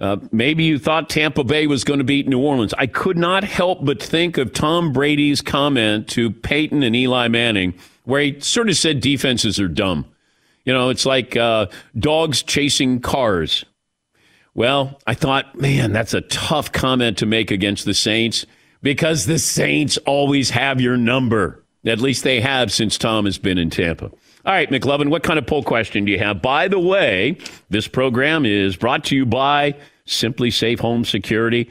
Uh, 0.00 0.16
maybe 0.32 0.64
you 0.64 0.80
thought 0.80 1.08
Tampa 1.08 1.44
Bay 1.44 1.68
was 1.68 1.84
going 1.84 1.98
to 1.98 2.04
beat 2.04 2.26
New 2.26 2.40
Orleans. 2.40 2.74
I 2.76 2.88
could 2.88 3.16
not 3.16 3.44
help 3.44 3.84
but 3.84 4.02
think 4.02 4.36
of 4.36 4.52
Tom 4.52 4.92
Brady's 4.92 5.42
comment 5.42 6.08
to 6.08 6.32
Peyton 6.32 6.82
and 6.82 6.96
Eli 6.96 7.28
Manning– 7.28 7.74
where 8.06 8.22
he 8.22 8.40
sort 8.40 8.70
of 8.70 8.76
said 8.76 9.00
defenses 9.00 9.60
are 9.60 9.68
dumb. 9.68 10.06
You 10.64 10.72
know, 10.72 10.88
it's 10.88 11.04
like 11.04 11.36
uh, 11.36 11.66
dogs 11.98 12.42
chasing 12.42 13.00
cars. 13.00 13.64
Well, 14.54 14.98
I 15.06 15.14
thought, 15.14 15.60
man, 15.60 15.92
that's 15.92 16.14
a 16.14 16.22
tough 16.22 16.72
comment 16.72 17.18
to 17.18 17.26
make 17.26 17.50
against 17.50 17.84
the 17.84 17.92
Saints 17.92 18.46
because 18.80 19.26
the 19.26 19.38
Saints 19.38 19.98
always 19.98 20.50
have 20.50 20.80
your 20.80 20.96
number. 20.96 21.62
At 21.84 22.00
least 22.00 22.24
they 22.24 22.40
have 22.40 22.72
since 22.72 22.96
Tom 22.96 23.26
has 23.26 23.38
been 23.38 23.58
in 23.58 23.70
Tampa. 23.70 24.06
All 24.06 24.52
right, 24.52 24.70
McLovin, 24.70 25.10
what 25.10 25.22
kind 25.22 25.38
of 25.38 25.46
poll 25.46 25.62
question 25.62 26.04
do 26.04 26.12
you 26.12 26.18
have? 26.18 26.40
By 26.40 26.68
the 26.68 26.78
way, 26.78 27.38
this 27.68 27.86
program 27.86 28.46
is 28.46 28.76
brought 28.76 29.04
to 29.04 29.16
you 29.16 29.26
by 29.26 29.74
SimpliSafe 30.06 30.80
Home 30.80 31.04
Security. 31.04 31.68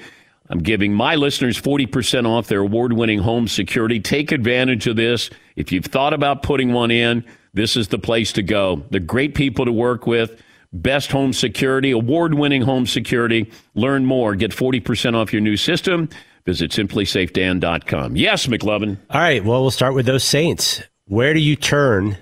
I'm 0.50 0.60
giving 0.60 0.94
my 0.94 1.16
listeners 1.16 1.60
40% 1.60 2.28
off 2.28 2.48
their 2.48 2.60
award 2.60 2.94
winning 2.94 3.20
home 3.20 3.48
security. 3.48 4.00
Take 4.00 4.32
advantage 4.32 4.88
of 4.88 4.96
this. 4.96 5.30
If 5.56 5.72
you've 5.72 5.86
thought 5.86 6.14
about 6.14 6.44
putting 6.44 6.72
one 6.72 6.92
in, 6.92 7.26
this 7.54 7.76
is 7.76 7.88
the 7.88 7.98
place 7.98 8.32
to 8.34 8.44
go. 8.44 8.84
The 8.92 9.00
great 9.00 9.34
people 9.34 9.66
to 9.66 9.72
work 9.72 10.06
with, 10.06 10.42
best 10.72 11.12
home 11.12 11.34
security, 11.34 11.92
award 11.92 12.34
winning 12.36 12.62
home 12.62 12.86
security. 12.86 13.50
Learn 13.74 14.06
more. 14.06 14.36
Get 14.36 14.52
40% 14.52 15.16
off 15.16 15.34
your 15.34 15.42
new 15.42 15.58
system. 15.58 16.10
Visit 16.46 16.70
simplysafedan.com. 16.72 18.16
Yes, 18.16 18.46
McLovin. 18.46 18.98
All 19.10 19.22
right. 19.22 19.44
Well, 19.44 19.62
we'll 19.62 19.72
start 19.72 19.96
with 19.96 20.06
those 20.06 20.24
Saints. 20.24 20.84
Where 21.06 21.34
do 21.34 21.40
you 21.40 21.56
turn 21.56 22.18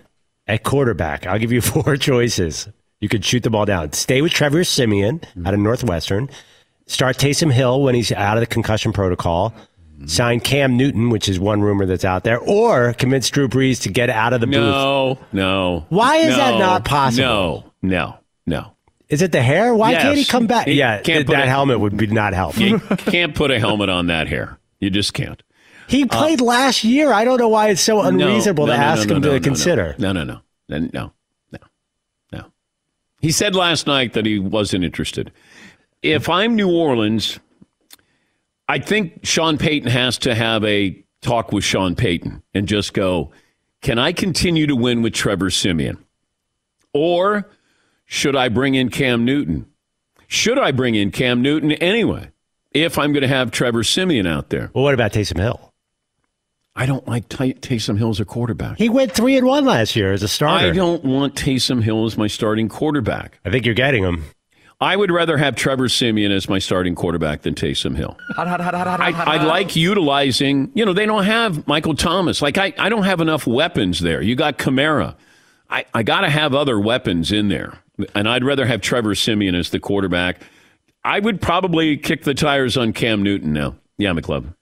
at 0.47 0.63
quarterback? 0.63 1.25
I'll 1.27 1.39
give 1.39 1.51
you 1.51 1.61
four 1.61 1.97
choices. 1.97 2.69
You 3.01 3.09
could 3.09 3.25
shoot 3.25 3.43
them 3.43 3.53
all 3.53 3.65
down. 3.65 3.91
Stay 3.91 4.21
with 4.21 4.31
Trevor 4.31 4.63
Siemian 4.63 5.19
out 5.45 5.53
of 5.53 5.59
Northwestern. 5.59 6.29
Start 6.87 7.17
Taysom 7.17 7.51
Hill 7.51 7.81
when 7.81 7.95
he's 7.95 8.11
out 8.11 8.37
of 8.37 8.41
the 8.41 8.47
concussion 8.47 8.93
protocol. 8.93 9.53
Sign 10.05 10.39
Cam 10.39 10.75
Newton, 10.75 11.09
which 11.09 11.29
is 11.29 11.39
one 11.39 11.61
rumor 11.61 11.85
that's 11.85 12.03
out 12.03 12.23
there, 12.23 12.39
or 12.39 12.93
convince 12.93 13.29
Drew 13.29 13.47
Brees 13.47 13.81
to 13.83 13.89
get 13.89 14.09
out 14.09 14.33
of 14.33 14.41
the 14.41 14.47
no, 14.47 15.15
booth. 15.15 15.33
No, 15.33 15.77
no. 15.79 15.85
Why 15.89 16.17
is 16.17 16.31
no, 16.31 16.37
that 16.37 16.59
not 16.59 16.85
possible? 16.85 17.71
No, 17.81 17.89
no, 17.89 18.17
no. 18.45 18.73
Is 19.09 19.21
it 19.21 19.31
the 19.31 19.41
hair? 19.41 19.73
Why 19.73 19.91
yes. 19.91 20.01
can't 20.01 20.17
he 20.17 20.25
come 20.25 20.47
back? 20.47 20.67
He 20.67 20.73
yeah, 20.73 21.01
that 21.01 21.29
a, 21.29 21.47
helmet 21.47 21.79
would 21.79 21.95
be 21.95 22.07
not 22.07 22.33
help. 22.33 22.57
You 22.57 22.79
can't 22.79 23.35
put 23.35 23.51
a 23.51 23.59
helmet 23.59 23.89
on 23.89 24.07
that 24.07 24.27
hair. 24.27 24.57
You 24.79 24.89
just 24.89 25.13
can't. 25.13 25.41
He 25.87 26.05
played 26.05 26.41
uh, 26.41 26.45
last 26.45 26.83
year. 26.83 27.13
I 27.13 27.23
don't 27.23 27.39
know 27.39 27.49
why 27.49 27.69
it's 27.69 27.81
so 27.81 28.01
unreasonable 28.01 28.65
no, 28.65 28.73
no, 28.73 28.77
to 28.77 28.83
ask 28.83 29.07
him 29.07 29.21
to 29.21 29.39
consider. 29.39 29.95
No, 29.99 30.11
no, 30.11 30.23
no, 30.23 30.41
no, 30.67 30.79
no, 30.79 31.13
no, 31.51 31.59
no. 32.31 32.45
He 33.21 33.31
said 33.31 33.55
last 33.55 33.85
night 33.85 34.13
that 34.13 34.25
he 34.25 34.39
wasn't 34.39 34.83
interested 34.83 35.31
if 36.03 36.29
I'm 36.29 36.55
New 36.55 36.69
Orleans, 36.69 37.39
I 38.67 38.79
think 38.79 39.25
Sean 39.25 39.57
Payton 39.57 39.89
has 39.89 40.17
to 40.19 40.35
have 40.35 40.63
a 40.63 41.03
talk 41.21 41.51
with 41.51 41.63
Sean 41.63 41.95
Payton 41.95 42.43
and 42.53 42.67
just 42.67 42.93
go, 42.93 43.31
can 43.81 43.97
I 43.97 44.11
continue 44.11 44.67
to 44.67 44.75
win 44.75 45.01
with 45.01 45.13
Trevor 45.13 45.49
Siemian? 45.49 45.97
Or 46.93 47.49
should 48.05 48.35
I 48.35 48.49
bring 48.49 48.75
in 48.75 48.89
Cam 48.89 49.25
Newton? 49.25 49.65
Should 50.27 50.59
I 50.59 50.71
bring 50.71 50.95
in 50.95 51.11
Cam 51.11 51.41
Newton 51.41 51.71
anyway 51.73 52.29
if 52.73 52.97
I'm 52.97 53.13
going 53.13 53.21
to 53.21 53.27
have 53.27 53.51
Trevor 53.51 53.83
Siemian 53.83 54.27
out 54.27 54.49
there? 54.49 54.69
Well, 54.73 54.83
what 54.83 54.93
about 54.93 55.13
Taysom 55.13 55.39
Hill? 55.39 55.71
I 56.75 56.85
don't 56.87 57.07
like 57.07 57.29
Ty- 57.29 57.53
Taysom 57.53 57.97
Hill 57.97 58.09
as 58.09 58.19
a 58.19 58.25
quarterback. 58.25 58.77
He 58.77 58.89
went 58.89 59.11
three 59.11 59.37
and 59.37 59.45
one 59.45 59.63
last 59.63 59.95
year 59.95 60.11
as 60.11 60.23
a 60.23 60.27
starter. 60.27 60.67
I 60.67 60.71
don't 60.71 61.03
want 61.03 61.35
Taysom 61.35 61.83
Hill 61.83 62.05
as 62.05 62.17
my 62.17 62.27
starting 62.27 62.67
quarterback. 62.67 63.39
I 63.45 63.51
think 63.51 63.65
you're 63.65 63.75
getting 63.75 64.03
him. 64.03 64.23
I 64.81 64.95
would 64.95 65.11
rather 65.11 65.37
have 65.37 65.55
Trevor 65.55 65.87
Siemian 65.87 66.31
as 66.31 66.49
my 66.49 66.59
starting 66.59 66.95
quarterback 66.95 67.43
than 67.43 67.55
Taysom 67.55 67.95
Hill. 67.95 68.17
I, 69.01 69.11
I 69.37 69.43
like 69.43 69.75
utilizing, 69.75 70.71
you 70.73 70.85
know, 70.85 70.93
they 70.93 71.05
don't 71.05 71.23
have 71.23 71.65
Michael 71.67 71.95
Thomas. 71.95 72.41
Like, 72.41 72.57
I, 72.57 72.73
I 72.77 72.89
don't 72.89 73.03
have 73.03 73.21
enough 73.21 73.47
weapons 73.47 73.99
there. 74.01 74.21
You 74.21 74.35
got 74.35 74.57
Kamara. 74.57 75.15
I, 75.69 75.85
I 75.93 76.03
got 76.03 76.21
to 76.21 76.29
have 76.29 76.53
other 76.53 76.79
weapons 76.79 77.31
in 77.31 77.47
there. 77.47 77.79
And 78.13 78.27
I'd 78.27 78.43
rather 78.43 78.65
have 78.65 78.81
Trevor 78.81 79.15
Siemian 79.15 79.55
as 79.55 79.69
the 79.69 79.79
quarterback. 79.79 80.41
I 81.03 81.19
would 81.19 81.41
probably 81.41 81.95
kick 81.97 82.23
the 82.23 82.33
tires 82.33 82.75
on 82.75 82.93
Cam 82.93 83.23
Newton 83.23 83.53
now. 83.53 83.75
Yeah, 83.97 84.11
McLovin. 84.11 84.55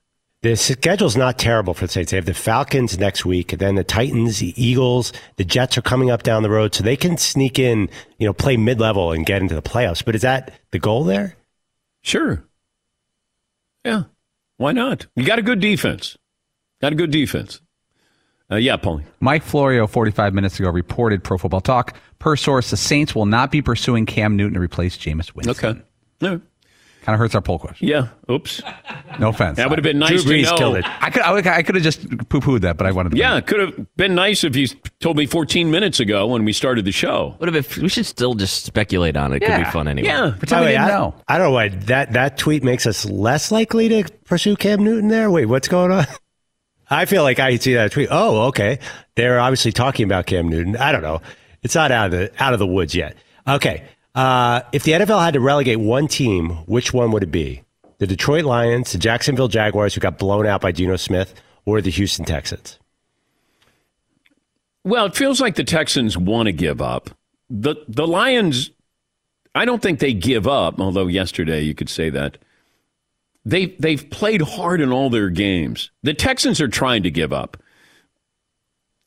The 0.44 0.56
schedule's 0.56 1.16
not 1.16 1.38
terrible 1.38 1.76
for 1.76 1.86
the 1.86 1.92
Saints. 1.92 2.10
They 2.12 2.18
have 2.18 2.26
the 2.26 2.34
Falcons 2.34 2.98
next 2.98 3.26
week, 3.26 3.60
then 3.60 3.76
the 3.76 3.84
Titans, 3.84 4.40
the 4.40 4.54
Eagles, 4.62 5.14
the 5.36 5.44
Jets 5.44 5.78
are 5.78 5.84
coming 5.84 6.10
up 6.10 6.24
down 6.24 6.42
the 6.42 6.50
road, 6.50 6.74
so 6.74 6.84
they 6.84 6.98
can 6.98 7.18
sneak 7.18 7.60
in, 7.60 7.90
you 8.18 8.26
know, 8.26 8.34
play 8.34 8.58
mid 8.58 8.80
level 8.80 9.12
and 9.12 9.24
get 9.24 9.42
into 9.42 9.54
the 9.54 9.62
playoffs. 9.62 10.04
But 10.04 10.16
is 10.16 10.24
that 10.24 10.52
the 10.72 10.80
goal 10.80 11.04
there? 11.04 11.36
Sure. 12.02 12.44
Yeah. 13.86 14.04
Why 14.58 14.72
not? 14.72 15.06
You 15.16 15.26
got 15.26 15.38
a 15.38 15.44
good 15.44 15.60
defense. 15.60 16.18
Got 16.82 16.94
a 16.94 16.96
good 16.96 17.12
defense. 17.12 17.62
Uh, 18.52 18.56
yeah, 18.56 18.78
Paulie. 18.78 19.06
Mike 19.20 19.44
Florio, 19.44 19.86
45 19.86 20.34
minutes 20.34 20.60
ago, 20.60 20.72
reported 20.72 21.24
Pro 21.24 21.38
Football 21.38 21.62
Talk. 21.62 21.96
Per 22.18 22.36
source, 22.36 22.72
the 22.72 22.78
Saints 22.78 23.14
will 23.14 23.28
not 23.28 23.52
be 23.52 23.62
pursuing 23.62 24.08
Cam 24.08 24.36
Newton 24.36 24.56
to 24.56 24.60
replace 24.60 24.98
Jameis 24.98 25.36
Winston. 25.36 25.84
Okay. 26.22 26.42
Kind 27.02 27.16
of 27.16 27.20
hurts 27.20 27.34
our 27.34 27.42
poll 27.42 27.58
question. 27.58 27.88
Yeah. 27.88 28.10
Oops. 28.30 28.62
No 29.20 29.30
offense. 29.30 29.58
That 29.58 29.70
would 29.70 29.80
have 29.80 29.84
been 29.84 29.98
nice 29.98 30.24
Drew 30.24 30.34
Brees 30.34 30.46
to 30.46 30.52
know. 30.52 30.58
Killed 30.58 30.76
it. 30.78 30.86
I 30.86 31.10
could. 31.10 31.48
I, 31.48 31.64
could 31.64 31.74
have 31.74 31.84
just 31.84 32.08
poo 32.30 32.40
pooed 32.40 32.62
that, 32.62 32.78
but 32.78 32.86
I 32.86 32.92
wanted. 32.92 33.14
to 33.14 33.18
Yeah, 33.18 33.38
it 33.38 33.48
could 33.48 33.60
have 33.60 33.96
been 33.98 34.14
nice 34.14 34.44
if 34.44 34.56
you 34.56 34.68
told 35.00 35.18
me 35.18 35.26
14 35.26 35.72
minutes 35.72 36.00
ago 36.00 36.28
when 36.28 36.46
we 36.46 36.54
started 36.54 36.86
the 36.86 36.92
show. 36.92 37.36
Would 37.40 37.52
have 37.52 37.68
been. 37.70 37.84
We 37.84 37.90
should 37.90 38.06
still 38.06 38.36
just 38.36 38.66
speculate 38.66 39.18
on 39.18 39.34
it. 39.34 39.38
It 39.38 39.42
yeah. 39.42 39.58
could 39.58 39.66
be 39.66 39.72
fun 39.72 39.88
anyway. 39.88 40.10
Yeah. 40.10 40.36
Pretend 40.38 40.62
we 40.62 40.72
didn't 40.72 40.84
I, 40.84 40.88
know. 40.90 41.16
I 41.28 41.38
don't 41.40 41.48
know 41.48 41.54
why 41.54 41.70
that 41.70 42.14
that 42.14 42.38
tweet 42.38 42.64
makes 42.64 42.86
us 42.86 43.04
less 43.06 43.52
likely 43.52 43.90
to 43.90 44.04
pursue 44.26 44.56
Cam 44.56 44.84
Newton. 44.84 45.10
There. 45.10 45.32
Wait, 45.32 45.48
what's 45.48 45.68
going 45.68 45.92
on? 45.92 46.06
I 46.92 47.06
feel 47.06 47.24
like 47.24 47.40
I 47.40 47.56
see 47.56 47.74
that 47.74 47.94
tweet. 47.94 48.10
Oh, 48.12 48.48
okay. 48.50 48.78
They're 49.16 49.40
obviously 49.40 49.72
talking 49.72 50.04
about 50.04 50.28
Cam 50.28 50.50
Newton. 50.50 50.76
I 50.78 50.92
don't 50.92 51.02
know. 51.02 51.22
It's 51.64 51.74
not 51.74 51.92
out 51.92 52.08
of 52.08 52.12
the 52.12 52.32
out 52.44 52.54
of 52.54 52.60
the 52.60 52.68
woods 52.68 52.94
yet. 52.94 53.16
Okay. 53.48 53.86
Uh, 54.14 54.62
if 54.74 54.84
the 54.84 54.92
NFL 54.92 55.24
had 55.24 55.34
to 55.36 55.40
relegate 55.40 55.80
one 55.80 56.08
team, 56.08 56.50
which 56.66 56.94
one 56.94 57.12
would 57.12 57.24
it 57.24 57.32
be? 57.32 57.64
the 58.02 58.08
Detroit 58.08 58.46
Lions, 58.46 58.94
the 58.94 58.98
Jacksonville 58.98 59.48
Jaguars, 59.48 59.94
who 59.94 60.02
got 60.02 60.18
blown 60.18 60.48
out 60.48 60.60
by 60.60 60.72
Geno 60.72 60.96
Smith, 60.96 61.36
or 61.66 61.82
the 61.82 61.92
Houston 61.92 62.26
Texans? 62.26 62.80
Well, 64.84 65.06
it 65.06 65.16
feels 65.16 65.40
like 65.40 65.54
the 65.54 65.64
Texans 65.64 66.18
want 66.18 66.48
to 66.48 66.52
give 66.52 66.82
up. 66.82 67.12
The 67.52 67.76
the 67.88 68.08
Lions 68.08 68.72
I 69.54 69.66
don't 69.66 69.84
think 69.84 70.00
they 70.00 70.14
give 70.14 70.48
up, 70.48 70.82
although 70.82 71.06
yesterday 71.06 71.62
you 71.62 71.76
could 71.76 71.90
say 71.90 72.10
that. 72.10 72.40
They 73.46 73.68
they've 73.78 74.10
played 74.10 74.42
hard 74.42 74.82
in 74.82 74.92
all 74.92 75.12
their 75.12 75.30
games. 75.30 75.92
The 76.02 76.16
Texans 76.16 76.60
are 76.60 76.68
trying 76.68 77.04
to 77.04 77.12
give 77.12 77.32
up. 77.32 77.56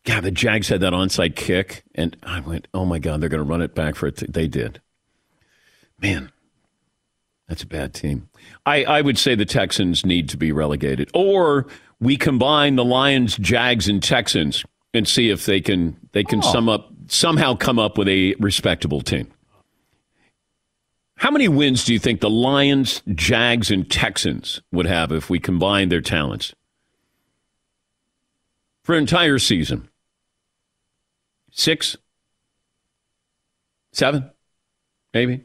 God, 0.04 0.22
the 0.22 0.30
Jags 0.30 0.68
had 0.68 0.82
that 0.82 0.92
onside 0.92 1.34
kick, 1.34 1.82
and 1.96 2.16
I 2.22 2.38
went, 2.38 2.68
"Oh 2.72 2.84
my 2.84 3.00
God, 3.00 3.20
they're 3.20 3.28
going 3.28 3.44
to 3.44 3.50
run 3.50 3.62
it 3.62 3.74
back 3.74 3.96
for 3.96 4.06
it." 4.06 4.32
They 4.32 4.46
did. 4.46 4.80
Man, 6.00 6.30
that's 7.48 7.62
a 7.62 7.66
bad 7.66 7.94
team. 7.94 8.28
I, 8.66 8.84
I 8.84 9.00
would 9.00 9.18
say 9.18 9.34
the 9.34 9.44
Texans 9.44 10.04
need 10.04 10.28
to 10.30 10.36
be 10.36 10.52
relegated, 10.52 11.10
or 11.14 11.66
we 12.00 12.16
combine 12.16 12.76
the 12.76 12.84
Lions, 12.84 13.36
Jags, 13.36 13.88
and 13.88 14.02
Texans 14.02 14.64
and 14.92 15.06
see 15.06 15.30
if 15.30 15.44
they 15.44 15.60
can 15.60 15.96
they 16.12 16.24
can 16.24 16.38
oh. 16.38 16.52
sum 16.52 16.68
up 16.68 16.90
somehow 17.08 17.54
come 17.54 17.78
up 17.78 17.98
with 17.98 18.08
a 18.08 18.34
respectable 18.38 19.00
team. 19.00 19.30
How 21.16 21.30
many 21.30 21.48
wins 21.48 21.84
do 21.84 21.92
you 21.92 21.98
think 21.98 22.20
the 22.20 22.30
Lions, 22.30 23.02
Jags, 23.14 23.70
and 23.70 23.88
Texans 23.90 24.60
would 24.72 24.86
have 24.86 25.12
if 25.12 25.30
we 25.30 25.38
combined 25.38 25.92
their 25.92 26.00
talents 26.00 26.54
for 28.82 28.94
an 28.94 29.00
entire 29.00 29.38
season? 29.38 29.88
Six? 31.50 31.96
Seven? 33.92 34.30
Maybe? 35.12 35.44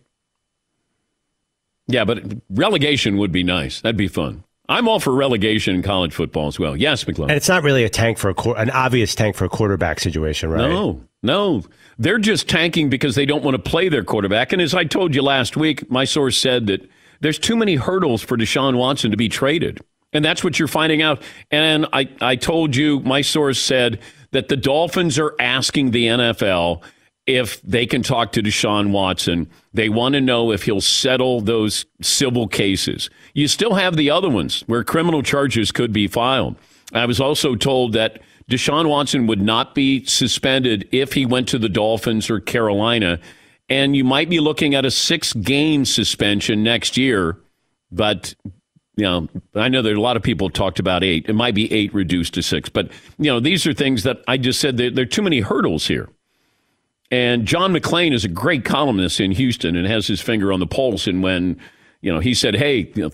Yeah, 1.90 2.06
but 2.06 2.24
relegation 2.52 3.18
would 3.18 3.32
be 3.32 3.44
nice. 3.44 3.82
That'd 3.82 3.98
be 3.98 4.08
fun. 4.08 4.44
I'm 4.70 4.88
all 4.88 5.00
for 5.00 5.14
relegation 5.14 5.74
in 5.74 5.82
college 5.82 6.14
football 6.14 6.48
as 6.48 6.60
well. 6.60 6.78
Yes, 6.78 7.06
McClellan. 7.08 7.32
And 7.32 7.38
it's 7.38 7.50
not 7.50 7.64
really 7.64 7.84
a 7.84 7.90
tank 7.90 8.20
for 8.20 8.30
a 8.30 8.50
an 8.52 8.70
obvious 8.70 9.16
tank 9.16 9.36
for 9.36 9.46
a 9.46 9.50
quarterback 9.50 10.00
situation, 10.00 10.52
right? 10.52 10.70
No, 10.70 11.04
no. 11.24 11.64
They're 11.98 12.20
just 12.20 12.48
tanking 12.48 12.90
because 12.90 13.16
they 13.16 13.26
don't 13.26 13.44
want 13.44 13.56
to 13.56 13.70
play 13.70 13.90
their 13.90 14.04
quarterback. 14.04 14.54
And 14.54 14.62
as 14.62 14.76
I 14.76 14.84
told 14.84 15.16
you 15.16 15.24
last 15.24 15.58
week, 15.58 15.90
my 15.90 16.06
source 16.06 16.38
said 16.38 16.68
that 16.68 16.88
there's 17.22 17.40
too 17.40 17.56
many 17.56 17.76
hurdles 17.76 18.22
for 18.22 18.38
Deshaun 18.38 18.78
Watson 18.78 19.10
to 19.10 19.18
be 19.18 19.28
traded. 19.28 19.82
And 20.14 20.24
that's 20.24 20.44
what 20.44 20.60
you're 20.60 20.68
finding 20.68 21.02
out. 21.02 21.24
And 21.50 21.88
I, 21.92 22.08
I 22.22 22.36
told 22.36 22.76
you, 22.76 23.00
my 23.00 23.22
source 23.22 23.60
said 23.60 24.00
that 24.32 24.50
the 24.50 24.56
Dolphins 24.56 25.18
are 25.18 25.36
asking 25.40 25.92
the 25.92 26.06
NFL 26.06 26.84
if 27.36 27.62
they 27.62 27.86
can 27.86 28.02
talk 28.02 28.32
to 28.32 28.42
Deshaun 28.42 28.92
Watson. 28.92 29.50
They 29.74 29.90
want 29.90 30.14
to 30.14 30.22
know 30.22 30.52
if 30.52 30.64
he'll 30.64 30.82
settle 30.82 31.42
those 31.42 31.86
civil 32.02 32.48
cases. 32.48 33.10
You 33.34 33.48
still 33.48 33.76
have 33.76 33.96
the 33.96 34.10
other 34.10 34.30
ones 34.30 34.64
where 34.68 34.84
criminal 34.84 35.22
charges 35.22 35.72
could 35.72 35.94
be 35.94 36.08
filed. 36.08 36.56
I 36.94 37.06
was 37.06 37.20
also 37.20 37.56
told 37.56 37.94
that 37.94 38.22
Deshaun 38.50 38.90
Watson 38.90 39.28
would 39.28 39.42
not 39.42 39.76
be 39.76 40.04
suspended 40.06 40.90
if 40.92 41.14
he 41.14 41.26
went 41.26 41.48
to 41.50 41.60
the 41.60 41.70
Dolphins 41.70 42.30
or 42.30 42.40
Carolina. 42.40 43.20
And 43.70 43.96
you 43.96 44.04
might 44.04 44.30
be 44.30 44.40
looking 44.40 44.74
at 44.74 44.86
a 44.86 44.92
six 44.92 45.34
game 45.34 45.86
suspension 45.86 46.64
next 46.64 46.98
year. 46.98 47.38
But, 47.92 48.34
you 48.96 49.04
know, 49.04 49.30
I 49.54 49.70
know 49.70 49.84
there 49.84 49.94
are 49.94 49.98
a 49.98 50.02
lot 50.02 50.18
of 50.18 50.24
people 50.24 50.50
talked 50.50 50.80
about 50.80 51.04
eight. 51.04 51.28
It 51.30 51.34
might 51.34 51.54
be 51.54 51.72
eight 51.72 51.94
reduced 51.94 52.34
to 52.34 52.42
six. 52.42 52.70
But, 52.70 52.90
you 53.20 53.32
know, 53.32 53.40
these 53.40 53.68
are 53.68 53.74
things 53.74 54.02
that 54.04 54.24
I 54.28 54.38
just 54.38 54.60
said 54.60 54.78
there, 54.78 54.90
there 54.90 55.04
are 55.04 55.08
too 55.08 55.22
many 55.22 55.42
hurdles 55.42 55.88
here. 55.88 56.10
And 57.12 57.46
John 57.46 57.74
McClain 57.74 58.14
is 58.14 58.24
a 58.24 58.30
great 58.30 58.66
columnist 58.66 59.20
in 59.20 59.32
Houston 59.32 59.76
and 59.76 59.88
has 59.88 60.08
his 60.08 60.22
finger 60.22 60.54
on 60.54 60.60
the 60.60 60.68
pulse. 60.68 61.08
And 61.08 61.24
when, 61.24 61.60
you 62.02 62.14
know, 62.14 62.20
he 62.20 62.34
said, 62.34 62.56
hey, 62.56 62.92
you 62.96 63.04
know, 63.04 63.12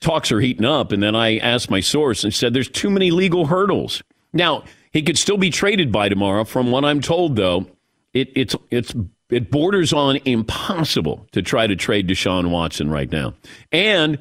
talks 0.00 0.30
are 0.30 0.40
heating 0.40 0.64
up. 0.64 0.92
And 0.92 1.02
then 1.02 1.14
I 1.14 1.38
asked 1.38 1.70
my 1.70 1.80
source 1.80 2.24
and 2.24 2.34
said, 2.34 2.52
there's 2.52 2.68
too 2.68 2.90
many 2.90 3.10
legal 3.10 3.46
hurdles. 3.46 4.02
Now, 4.32 4.64
he 4.92 5.02
could 5.02 5.16
still 5.16 5.38
be 5.38 5.50
traded 5.50 5.90
by 5.90 6.08
tomorrow. 6.08 6.44
From 6.44 6.70
what 6.70 6.84
I'm 6.84 7.00
told, 7.00 7.36
though, 7.36 7.66
it, 8.12 8.30
it's, 8.34 8.56
it's, 8.70 8.94
it 9.30 9.50
borders 9.50 9.92
on 9.92 10.16
impossible 10.24 11.26
to 11.32 11.42
try 11.42 11.66
to 11.66 11.76
trade 11.76 12.08
Deshaun 12.08 12.50
Watson 12.50 12.90
right 12.90 13.10
now. 13.10 13.34
And 13.72 14.18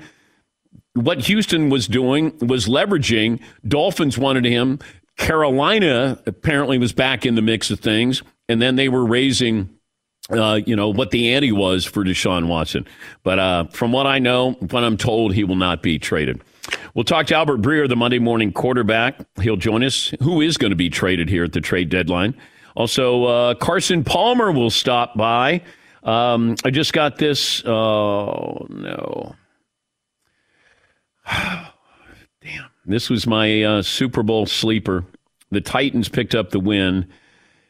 what 0.93 1.25
Houston 1.25 1.69
was 1.69 1.87
doing 1.87 2.37
was 2.39 2.67
leveraging. 2.67 3.41
Dolphins 3.67 4.17
wanted 4.17 4.45
him. 4.45 4.79
Carolina 5.17 6.21
apparently 6.25 6.77
was 6.77 6.93
back 6.93 7.25
in 7.25 7.35
the 7.35 7.41
mix 7.41 7.71
of 7.71 7.79
things 7.79 8.23
and 8.49 8.61
then 8.61 8.75
they 8.75 8.89
were 8.89 9.05
raising 9.05 9.69
uh, 10.31 10.59
you 10.65 10.75
know, 10.75 10.89
what 10.89 11.11
the 11.11 11.33
ante 11.33 11.51
was 11.51 11.85
for 11.85 12.03
Deshaun 12.03 12.47
Watson. 12.47 12.85
But 13.23 13.39
uh, 13.39 13.65
from 13.67 13.91
what 13.91 14.05
I 14.05 14.19
know, 14.19 14.51
what 14.53 14.83
I'm 14.83 14.97
told, 14.97 15.33
he 15.33 15.43
will 15.43 15.55
not 15.55 15.81
be 15.81 15.97
traded. 15.97 16.41
We'll 16.93 17.03
talk 17.05 17.25
to 17.27 17.35
Albert 17.35 17.61
Breer, 17.61 17.87
the 17.87 17.95
Monday 17.95 18.19
morning 18.19 18.51
quarterback. 18.51 19.19
He'll 19.41 19.55
join 19.55 19.83
us. 19.83 20.13
Who 20.21 20.41
is 20.41 20.57
going 20.57 20.69
to 20.69 20.75
be 20.75 20.89
traded 20.89 21.29
here 21.29 21.43
at 21.43 21.53
the 21.53 21.61
trade 21.61 21.89
deadline? 21.89 22.35
Also, 22.75 23.25
uh, 23.25 23.53
Carson 23.55 24.03
Palmer 24.03 24.51
will 24.51 24.69
stop 24.69 25.17
by. 25.17 25.63
Um, 26.03 26.55
I 26.63 26.69
just 26.69 26.93
got 26.93 27.17
this. 27.17 27.65
Oh, 27.65 28.67
no. 28.69 29.35
Damn. 31.31 32.69
This 32.85 33.09
was 33.09 33.25
my 33.25 33.63
uh, 33.63 33.81
Super 33.81 34.23
Bowl 34.23 34.45
sleeper. 34.45 35.05
The 35.51 35.61
Titans 35.61 36.07
picked 36.07 36.35
up 36.35 36.51
the 36.51 36.59
win 36.59 37.07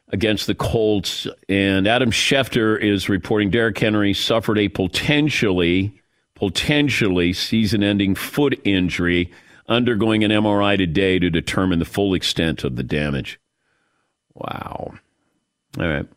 against 0.10 0.48
the 0.48 0.56
Colts. 0.56 1.28
And 1.48 1.88
Adam 1.88 2.12
Schefter 2.12 2.80
is 2.82 3.10
reporting 3.10 3.50
Derrick 3.50 3.78
Henry 3.78 4.14
suffered 4.14 4.58
a 4.58 4.70
potentially, 4.70 6.02
potentially 6.36 7.34
season 7.34 7.84
ending 7.84 8.16
foot 8.16 8.60
injury, 8.64 9.32
undergoing 9.68 10.24
an 10.24 10.32
MRI 10.32 10.78
today 10.78 11.20
to 11.20 11.30
determine 11.30 11.80
the 11.80 11.86
full 11.86 12.14
extent 12.14 12.64
of 12.64 12.76
the 12.76 12.84
damage. 12.84 13.40
Wow. 14.34 14.94
All 15.78 15.88
right. 15.88 16.08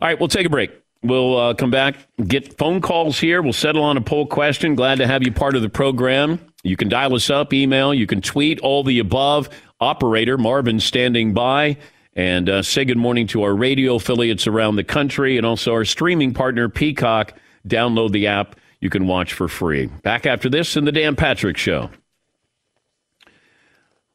All 0.00 0.08
right, 0.08 0.18
we'll 0.18 0.28
take 0.28 0.46
a 0.46 0.50
break. 0.50 0.72
We'll 1.04 1.36
uh, 1.36 1.54
come 1.54 1.70
back, 1.70 1.96
get 2.24 2.56
phone 2.58 2.80
calls 2.80 3.18
here. 3.18 3.42
We'll 3.42 3.52
settle 3.52 3.82
on 3.82 3.96
a 3.96 4.00
poll 4.00 4.26
question. 4.26 4.76
Glad 4.76 4.98
to 4.98 5.06
have 5.06 5.24
you 5.24 5.32
part 5.32 5.56
of 5.56 5.62
the 5.62 5.68
program. 5.68 6.38
You 6.62 6.76
can 6.76 6.88
dial 6.88 7.14
us 7.14 7.28
up, 7.28 7.52
email, 7.52 7.92
you 7.92 8.06
can 8.06 8.20
tweet, 8.20 8.60
all 8.60 8.84
the 8.84 9.00
above. 9.00 9.48
Operator 9.80 10.38
Marvin 10.38 10.78
standing 10.78 11.34
by. 11.34 11.76
And 12.14 12.48
uh, 12.48 12.62
say 12.62 12.84
good 12.84 12.98
morning 12.98 13.26
to 13.28 13.42
our 13.42 13.54
radio 13.54 13.94
affiliates 13.94 14.46
around 14.46 14.76
the 14.76 14.84
country 14.84 15.38
and 15.38 15.46
also 15.46 15.72
our 15.72 15.84
streaming 15.84 16.34
partner, 16.34 16.68
Peacock. 16.68 17.34
Download 17.66 18.12
the 18.12 18.26
app. 18.26 18.56
You 18.80 18.90
can 18.90 19.06
watch 19.06 19.32
for 19.32 19.48
free. 19.48 19.86
Back 19.86 20.26
after 20.26 20.48
this 20.50 20.76
in 20.76 20.84
the 20.84 20.92
Dan 20.92 21.16
Patrick 21.16 21.56
Show. 21.56 21.90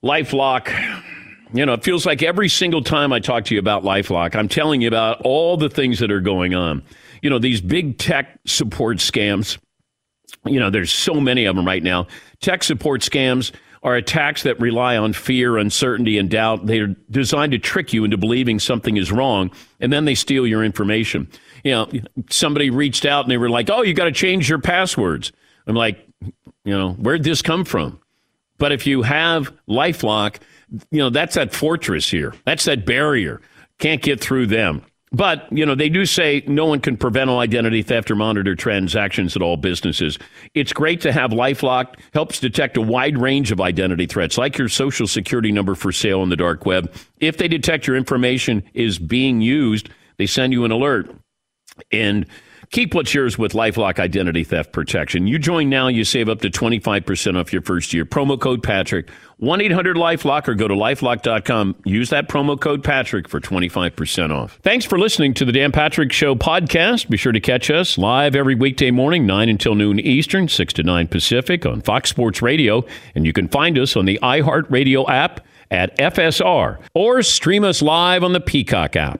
Lifelock. 0.04 0.72
You 1.54 1.66
know, 1.66 1.74
it 1.74 1.84
feels 1.84 2.06
like 2.06 2.22
every 2.22 2.50
single 2.50 2.84
time 2.84 3.14
I 3.14 3.20
talk 3.20 3.46
to 3.46 3.56
you 3.56 3.60
about 3.60 3.84
Lifelock, 3.84 4.36
I'm 4.36 4.50
telling 4.50 4.82
you 4.82 4.90
about 4.90 5.22
all 5.22 5.56
the 5.56 5.70
things 5.70 6.00
that 6.00 6.12
are 6.12 6.20
going 6.20 6.54
on. 6.54 6.84
You 7.22 7.30
know, 7.30 7.40
these 7.40 7.62
big 7.62 7.98
tech 7.98 8.38
support 8.46 8.98
scams. 8.98 9.58
You 10.46 10.60
know, 10.60 10.70
there's 10.70 10.92
so 10.92 11.16
many 11.16 11.46
of 11.46 11.56
them 11.56 11.66
right 11.66 11.82
now. 11.82 12.08
Tech 12.42 12.64
support 12.64 13.02
scams 13.02 13.54
are 13.84 13.96
attacks 13.96 14.44
that 14.44 14.60
rely 14.60 14.98
on 14.98 15.14
fear, 15.14 15.58
uncertainty, 15.58 16.18
and 16.18 16.30
doubt. 16.30 16.66
They're 16.66 16.96
designed 17.10 17.52
to 17.54 17.60
trick 17.60 17.94
you 17.94 18.04
into 18.04 18.18
believing 18.18 18.60
something 18.60 18.98
is 18.98 19.12
wrong, 19.12 19.52
and 19.80 19.92
then 19.92 20.06
they 20.06 20.16
steal 20.16 20.48
your 20.48 20.64
information. 20.64 21.30
You 21.64 21.72
know, 21.72 21.90
somebody 22.30 22.70
reached 22.70 23.06
out 23.06 23.26
and 23.26 23.32
they 23.32 23.38
were 23.38 23.50
like, 23.50 23.70
"Oh, 23.70 23.82
you 23.82 23.94
got 23.94 24.06
to 24.06 24.12
change 24.12 24.50
your 24.50 24.60
passwords." 24.60 25.32
I'm 25.68 25.76
like, 25.76 26.08
you 26.22 26.78
know, 26.78 26.94
where'd 26.94 27.24
this 27.24 27.42
come 27.42 27.66
from? 27.66 28.00
But 28.58 28.72
if 28.72 28.88
you 28.88 29.04
have 29.04 29.54
LifeLock, 29.70 30.38
you 30.92 31.00
know 31.00 31.10
that's 31.10 31.36
that 31.36 31.54
fortress 31.54 32.10
here. 32.10 32.34
That's 32.46 32.66
that 32.66 32.86
barrier. 32.86 33.42
Can't 33.80 34.02
get 34.02 34.20
through 34.20 34.48
them. 34.48 34.84
But, 35.12 35.48
you 35.52 35.66
know, 35.66 35.74
they 35.74 35.88
do 35.88 36.06
say 36.06 36.44
no 36.48 36.66
one 36.66 36.82
can 36.82 36.98
prevent 36.98 37.30
all 37.30 37.40
identity 37.40 37.82
theft 37.82 38.12
or 38.12 38.16
monitor 38.16 38.56
transactions 38.56 39.38
at 39.38 39.42
all 39.42 39.56
businesses. 39.56 40.20
It's 40.54 40.74
great 40.74 41.00
to 41.02 41.14
have 41.14 41.32
Lifelock, 41.32 41.96
helps 42.14 42.42
detect 42.42 42.76
a 42.76 42.82
wide 42.82 43.18
range 43.18 43.52
of 43.52 43.62
identity 43.62 44.06
threats, 44.06 44.38
like 44.38 44.58
your 44.58 44.68
social 44.68 45.08
security 45.08 45.52
number 45.52 45.76
for 45.76 45.94
sale 45.94 46.20
on 46.20 46.30
the 46.30 46.36
dark 46.36 46.66
web. 46.66 46.94
If 47.20 47.38
they 47.38 47.48
detect 47.48 47.88
your 47.88 47.96
information 47.96 48.64
is 48.74 49.00
being 49.00 49.40
used, 49.40 49.90
they 50.18 50.26
send 50.26 50.52
you 50.52 50.66
an 50.66 50.72
alert. 50.72 51.16
And 51.92 52.26
Keep 52.72 52.94
what's 52.94 53.14
yours 53.14 53.38
with 53.38 53.54
Lifelock 53.54 53.98
Identity 53.98 54.44
Theft 54.44 54.74
Protection. 54.74 55.26
You 55.26 55.40
join 55.40 55.70
now, 55.70 55.88
you 55.88 56.04
save 56.04 56.28
up 56.28 56.42
to 56.42 56.50
25% 56.50 57.40
off 57.40 57.54
your 57.54 57.62
first 57.62 57.94
year. 57.94 58.04
Promo 58.04 58.40
code 58.40 58.62
Patrick, 58.62 59.10
1 59.38 59.62
800 59.62 59.96
Lifelock, 59.96 60.48
or 60.50 60.54
go 60.54 60.68
to 60.68 60.74
lifelock.com. 60.74 61.76
Use 61.86 62.10
that 62.10 62.28
promo 62.28 62.60
code 62.60 62.84
Patrick 62.84 63.30
for 63.30 63.40
25% 63.40 64.32
off. 64.36 64.60
Thanks 64.64 64.86
for 64.86 65.00
listening 65.00 65.34
to 65.36 65.46
the 65.46 65.54
Dan 65.54 65.72
Patrick 65.72 66.12
Show 66.12 66.36
podcast. 66.36 67.10
Be 67.10 67.16
sure 67.16 67.32
to 67.32 67.40
catch 67.40 67.70
us 67.72 67.98
live 67.98 68.36
every 68.36 68.56
weekday 68.56 68.92
morning, 68.92 69.26
9 69.26 69.48
until 69.48 69.76
noon 69.76 70.00
Eastern, 70.00 70.50
6 70.50 70.74
to 70.74 70.84
9 70.84 71.08
Pacific 71.08 71.66
on 71.66 71.82
Fox 71.82 72.10
Sports 72.10 72.42
Radio. 72.42 72.86
And 73.16 73.26
you 73.26 73.32
can 73.32 73.48
find 73.48 73.80
us 73.80 73.96
on 73.96 74.06
the 74.06 74.20
iHeartRadio 74.22 75.10
app 75.10 75.46
at 75.72 75.98
FSR 75.98 76.80
or 76.94 77.24
stream 77.24 77.64
us 77.64 77.82
live 77.82 78.24
on 78.24 78.34
the 78.34 78.40
Peacock 78.40 78.96
app. 78.96 79.20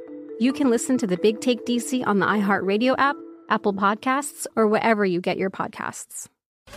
you 0.41 0.51
can 0.51 0.71
listen 0.71 0.97
to 0.97 1.05
the 1.05 1.17
Big 1.17 1.39
Take 1.39 1.67
DC 1.67 2.03
on 2.07 2.17
the 2.17 2.25
iHeartRadio 2.25 2.95
app, 2.97 3.15
Apple 3.49 3.75
Podcasts, 3.75 4.47
or 4.55 4.67
wherever 4.67 5.05
you 5.05 5.21
get 5.21 5.37
your 5.37 5.51
podcasts. 5.51 6.29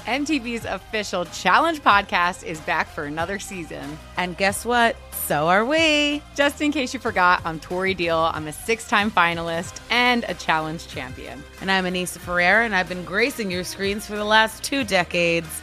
MTV's 0.05 0.66
official 0.66 1.24
Challenge 1.24 1.81
podcast 1.81 2.44
is 2.44 2.61
back 2.61 2.88
for 2.88 3.05
another 3.05 3.38
season. 3.38 3.96
And 4.18 4.37
guess 4.37 4.66
what? 4.66 4.96
So 5.12 5.48
are 5.48 5.64
we. 5.64 6.20
Just 6.35 6.61
in 6.61 6.72
case 6.72 6.92
you 6.92 7.00
forgot, 7.00 7.40
I'm 7.46 7.59
Tori 7.59 7.94
Deal. 7.94 8.18
I'm 8.18 8.48
a 8.48 8.53
six 8.53 8.87
time 8.87 9.11
finalist 9.11 9.81
and 9.90 10.27
a 10.29 10.35
challenge 10.35 10.87
champion. 10.88 11.42
And 11.62 11.70
I'm 11.70 11.85
Anissa 11.85 12.18
Ferreira, 12.18 12.66
and 12.66 12.74
I've 12.74 12.88
been 12.88 13.05
gracing 13.05 13.50
your 13.50 13.64
screens 13.64 14.05
for 14.05 14.16
the 14.16 14.24
last 14.24 14.62
two 14.62 14.85
decades. 14.85 15.62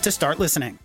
to 0.01 0.11
start 0.11 0.39
listening. 0.39 0.79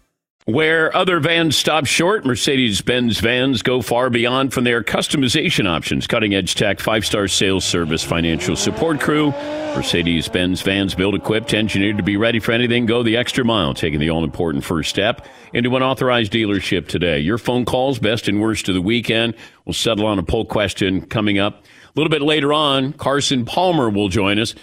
Where 0.48 0.96
other 0.96 1.18
vans 1.18 1.56
stop 1.56 1.86
short, 1.86 2.24
Mercedes 2.24 2.80
Benz 2.80 3.18
vans 3.18 3.62
go 3.62 3.82
far 3.82 4.10
beyond 4.10 4.52
from 4.52 4.62
their 4.62 4.80
customization 4.80 5.68
options, 5.68 6.06
cutting 6.06 6.36
edge 6.36 6.54
tech, 6.54 6.78
five 6.78 7.04
star 7.04 7.26
sales 7.26 7.64
service, 7.64 8.04
financial 8.04 8.54
support 8.54 9.00
crew. 9.00 9.32
Mercedes 9.74 10.28
Benz 10.28 10.62
vans 10.62 10.94
built, 10.94 11.16
equipped, 11.16 11.52
engineered 11.52 11.96
to 11.96 12.04
be 12.04 12.16
ready 12.16 12.38
for 12.38 12.52
anything. 12.52 12.86
Go 12.86 13.02
the 13.02 13.16
extra 13.16 13.44
mile, 13.44 13.74
taking 13.74 13.98
the 13.98 14.10
all 14.10 14.22
important 14.22 14.62
first 14.62 14.88
step 14.88 15.26
into 15.52 15.74
an 15.74 15.82
authorized 15.82 16.30
dealership 16.30 16.86
today. 16.86 17.18
Your 17.18 17.38
phone 17.38 17.64
calls, 17.64 17.98
best 17.98 18.28
and 18.28 18.40
worst 18.40 18.68
of 18.68 18.76
the 18.76 18.80
weekend. 18.80 19.34
We'll 19.64 19.72
settle 19.72 20.06
on 20.06 20.20
a 20.20 20.22
poll 20.22 20.44
question 20.44 21.04
coming 21.06 21.40
up. 21.40 21.64
A 21.64 21.92
little 21.96 22.10
bit 22.10 22.22
later 22.22 22.52
on, 22.52 22.92
Carson 22.92 23.46
Palmer 23.46 23.90
will 23.90 24.08
join 24.08 24.38
us. 24.38 24.54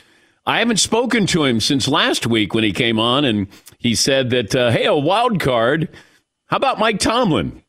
I 0.46 0.60
haven't 0.60 0.78
spoken 0.78 1.26
to 1.28 1.46
him 1.46 1.62
since 1.62 1.88
last 1.88 2.28
week 2.28 2.54
when 2.54 2.66
he 2.66 2.74
came 2.74 3.00
on, 3.00 3.24
and 3.24 3.48
he 3.84 3.96
said 3.96 4.30
that, 4.30 4.56
uh, 4.56 4.72
hey, 4.72 4.86
a 4.86 4.96
wild 4.96 5.42
card. 5.42 5.90
How 6.46 6.56
about 6.58 6.80
Mike 6.80 7.00
Tomlin? 7.00 7.62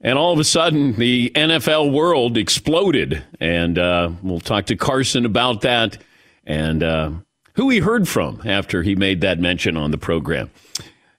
And 0.00 0.16
all 0.16 0.32
of 0.32 0.38
a 0.38 0.44
sudden, 0.44 0.94
the 0.94 1.30
NFL 1.34 1.92
world 1.92 2.36
exploded. 2.36 3.24
And 3.40 3.76
uh, 3.76 4.10
we'll 4.22 4.38
talk 4.38 4.66
to 4.66 4.76
Carson 4.76 5.26
about 5.26 5.62
that 5.62 5.98
and 6.46 6.84
uh, 6.84 7.10
who 7.54 7.68
he 7.68 7.80
heard 7.80 8.08
from 8.08 8.40
after 8.44 8.84
he 8.84 8.94
made 8.94 9.20
that 9.22 9.40
mention 9.40 9.76
on 9.76 9.90
the 9.90 9.98
program. 9.98 10.50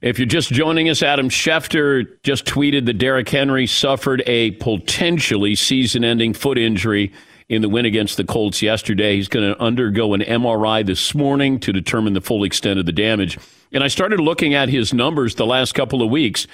If 0.02 0.18
you're 0.18 0.26
just 0.26 0.50
joining 0.50 0.88
us, 0.88 1.04
Adam 1.04 1.28
Schefter 1.28 2.08
just 2.24 2.46
tweeted 2.46 2.86
that 2.86 2.94
Derrick 2.94 3.28
Henry 3.28 3.68
suffered 3.68 4.24
a 4.26 4.52
potentially 4.52 5.56
season 5.56 6.06
ending 6.06 6.34
foot 6.34 6.58
injury 6.58 7.12
in 7.50 7.64
the 7.64 7.70
win 7.70 7.86
against 7.86 8.16
the 8.16 8.24
Colts 8.24 8.62
yesterday. 8.62 9.16
He's 9.16 9.28
going 9.28 9.54
to 9.54 9.60
undergo 9.60 10.14
an 10.14 10.22
MRI 10.22 10.86
this 10.86 11.16
morning 11.16 11.60
to 11.62 11.74
determine 11.74 12.14
the 12.14 12.22
full 12.22 12.44
extent 12.44 12.80
of 12.80 12.86
the 12.86 12.92
damage. 12.92 13.38
And 13.72 13.84
I 13.84 13.88
started 13.88 14.20
looking 14.20 14.54
at 14.54 14.70
his 14.70 14.94
numbers 14.94 15.36
the 15.36 15.48
last 15.48 15.74
couple 15.74 16.04
of 16.04 16.12
weeks. 16.12 16.46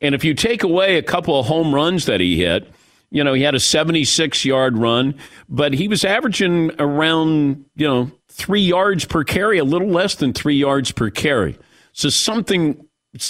And 0.00 0.14
if 0.14 0.24
you 0.24 0.32
take 0.32 0.62
away 0.62 0.96
a 0.96 1.02
couple 1.02 1.38
of 1.38 1.46
home 1.46 1.74
runs 1.74 2.06
that 2.06 2.20
he 2.20 2.38
hit, 2.38 2.72
you 3.10 3.22
know, 3.22 3.32
he 3.32 3.42
had 3.42 3.54
a 3.54 3.60
76 3.60 4.44
yard 4.44 4.78
run, 4.78 5.16
but 5.48 5.72
he 5.74 5.88
was 5.88 6.04
averaging 6.04 6.72
around, 6.80 7.64
you 7.74 7.86
know, 7.86 8.10
three 8.28 8.60
yards 8.60 9.04
per 9.04 9.24
carry, 9.24 9.58
a 9.58 9.64
little 9.64 9.88
less 9.88 10.14
than 10.16 10.32
three 10.32 10.56
yards 10.56 10.92
per 10.92 11.10
carry. 11.10 11.58
So 11.92 12.08
something, 12.08 12.84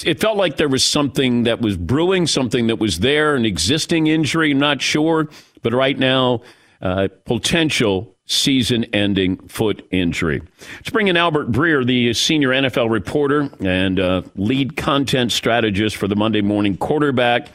it 0.05 0.21
felt 0.21 0.39
like 0.39 0.57
there 0.57 0.69
was 0.69 0.85
something 0.85 1.43
that 1.43 1.61
was 1.61 1.77
brewing, 1.77 2.27
something 2.27 2.67
that 2.69 2.77
was 2.77 3.01
there, 3.01 3.35
an 3.35 3.45
existing 3.45 4.07
injury, 4.07 4.55
not 4.55 4.81
sure. 4.81 5.29
But 5.63 5.75
right 5.75 5.99
now, 5.99 6.43
uh, 6.83 7.09
potential 7.25 8.15
season 8.27 8.85
ending 8.93 9.37
foot 9.49 9.87
injury. 9.91 10.43
Let's 10.77 10.91
bring 10.91 11.09
in 11.09 11.17
Albert 11.17 11.53
Breer, 11.53 11.87
the 11.87 12.15
senior 12.15 12.51
NFL 12.51 12.91
reporter 12.91 13.51
and 13.61 14.01
uh, 14.01 14.23
lead 14.37 14.77
content 14.77 15.33
strategist 15.33 15.97
for 15.97 16.09
the 16.09 16.17
Monday 16.17 16.41
morning 16.41 16.77
quarterback. 16.77 17.49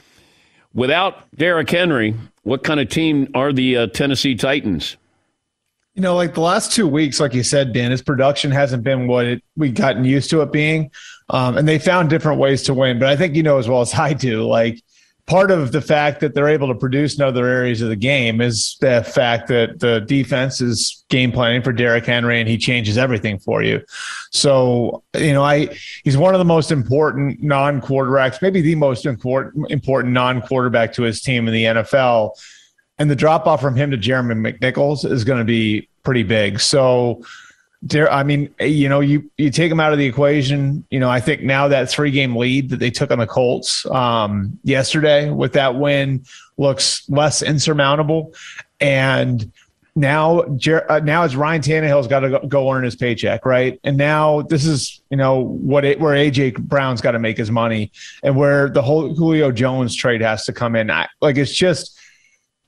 Without 0.74 1.30
Derrick 1.36 1.70
Henry, 1.70 2.14
what 2.44 2.64
kind 2.64 2.80
of 2.80 2.90
team 2.90 3.30
are 3.34 3.52
the 3.52 3.78
uh, 3.78 3.88
Tennessee 3.88 4.36
Titans? 4.36 4.98
You 5.96 6.04
know, 6.04 6.16
like 6.16 6.36
the 6.36 6.42
last 6.42 6.72
two 6.72 6.88
weeks, 6.88 7.20
like 7.20 7.34
you 7.34 7.44
said, 7.44 7.74
Dan, 7.74 7.90
his 7.90 8.04
production 8.04 8.52
hasn't 8.52 8.84
been 8.84 9.08
what 9.08 9.26
it, 9.26 9.44
we 9.58 9.72
gotten 9.72 10.06
used 10.06 10.30
to 10.30 10.42
it 10.42 10.52
being. 10.52 10.92
Um, 11.32 11.58
and 11.58 11.68
they 11.68 11.80
found 11.80 12.10
different 12.10 12.40
ways 12.40 12.64
to 12.64 12.74
win. 12.74 13.00
But 13.00 13.10
I 13.10 13.16
think 13.16 13.36
you 13.36 13.44
know 13.44 13.58
as 13.58 13.68
well 13.68 13.82
as 13.82 13.94
I 13.94 14.14
do, 14.14 14.48
like 14.48 14.82
part 15.30 15.52
of 15.52 15.72
the 15.72 15.80
fact 15.80 16.22
that 16.22 16.34
they're 16.34 16.50
able 16.50 16.68
to 16.68 16.76
produce 16.76 17.16
in 17.16 17.24
other 17.24 17.46
areas 17.46 17.84
of 17.84 17.90
the 17.90 17.96
game 17.96 18.42
is 18.42 18.78
the 18.82 19.04
fact 19.04 19.48
that 19.48 19.80
the 19.80 20.00
defense 20.02 20.60
is 20.60 21.06
game 21.10 21.32
planning 21.32 21.62
for 21.62 21.72
Derrick 21.72 22.08
Henry 22.08 22.40
and 22.40 22.50
he 22.50 22.58
changes 22.58 22.98
everything 22.98 23.38
for 23.38 23.62
you. 23.62 23.80
So, 24.32 25.04
you 25.16 25.34
know, 25.34 25.44
I 25.44 25.78
he's 26.04 26.18
one 26.18 26.34
of 26.34 26.40
the 26.40 26.46
most 26.46 26.72
important 26.72 27.44
non-quarterbacks, 27.44 28.42
maybe 28.42 28.62
the 28.62 28.74
most 28.74 29.06
important 29.06 29.70
important 29.72 30.16
non-quarterback 30.16 30.94
to 30.94 31.04
his 31.04 31.22
team 31.22 31.48
in 31.48 31.54
the 31.54 31.64
NFL. 31.64 32.32
And 32.98 33.10
the 33.10 33.16
drop 33.16 33.46
off 33.46 33.62
from 33.62 33.76
him 33.76 33.92
to 33.92 33.98
Jeremy 33.98 34.34
McNichols 34.36 35.10
is 35.10 35.24
going 35.24 35.40
to 35.40 35.46
be 35.46 35.88
pretty 36.04 36.24
big. 36.24 36.60
So, 36.60 37.24
there, 37.82 38.12
I 38.12 38.24
mean, 38.24 38.54
you 38.60 38.90
know, 38.90 39.00
you 39.00 39.30
you 39.38 39.50
take 39.52 39.70
them 39.70 39.80
out 39.80 39.94
of 39.94 40.00
the 40.00 40.06
equation. 40.06 40.86
You 40.90 41.00
know, 41.00 41.10
I 41.10 41.22
think 41.22 41.44
now 41.44 41.68
that 41.70 41.90
three 41.90 42.12
game 42.12 42.36
lead 42.36 42.70
that 42.70 42.80
they 42.80 42.92
took 42.92 43.10
on 43.10 43.20
the 43.20 43.28
Colts 43.28 43.86
um, 43.86 44.60
yesterday 44.64 45.30
with 45.30 45.54
that 45.54 45.76
win 45.76 46.26
looks 46.58 47.10
less 47.10 47.42
insurmountable, 47.42 48.34
and 48.82 49.50
now 49.96 50.42
uh, 50.42 51.00
now 51.04 51.24
it's 51.24 51.36
Ryan 51.36 51.62
Tannehill's 51.62 52.08
got 52.08 52.20
to 52.22 52.30
go, 52.30 52.40
go, 52.48 52.72
earn 52.72 52.84
his 52.84 52.98
paycheck, 52.98 53.46
right? 53.46 53.80
And 53.84 53.98
now 53.98 54.42
this 54.42 54.66
is 54.66 55.02
you 55.10 55.18
know 55.18 55.40
what 55.40 55.86
it, 55.86 56.00
where 56.00 56.16
AJ 56.16 56.58
Brown's 56.60 57.02
got 57.02 57.12
to 57.12 57.20
make 57.20 57.38
his 57.38 57.52
money, 57.52 57.92
and 58.24 58.36
where 58.36 58.70
the 58.70 58.82
whole 58.82 59.14
Julio 59.14 59.52
Jones 59.52 59.96
trade 59.96 60.22
has 60.22 60.46
to 60.46 60.54
come 60.54 60.76
in. 60.76 60.92
I, 60.92 61.08
like 61.22 61.38
it's 61.38 61.54
just 61.54 61.99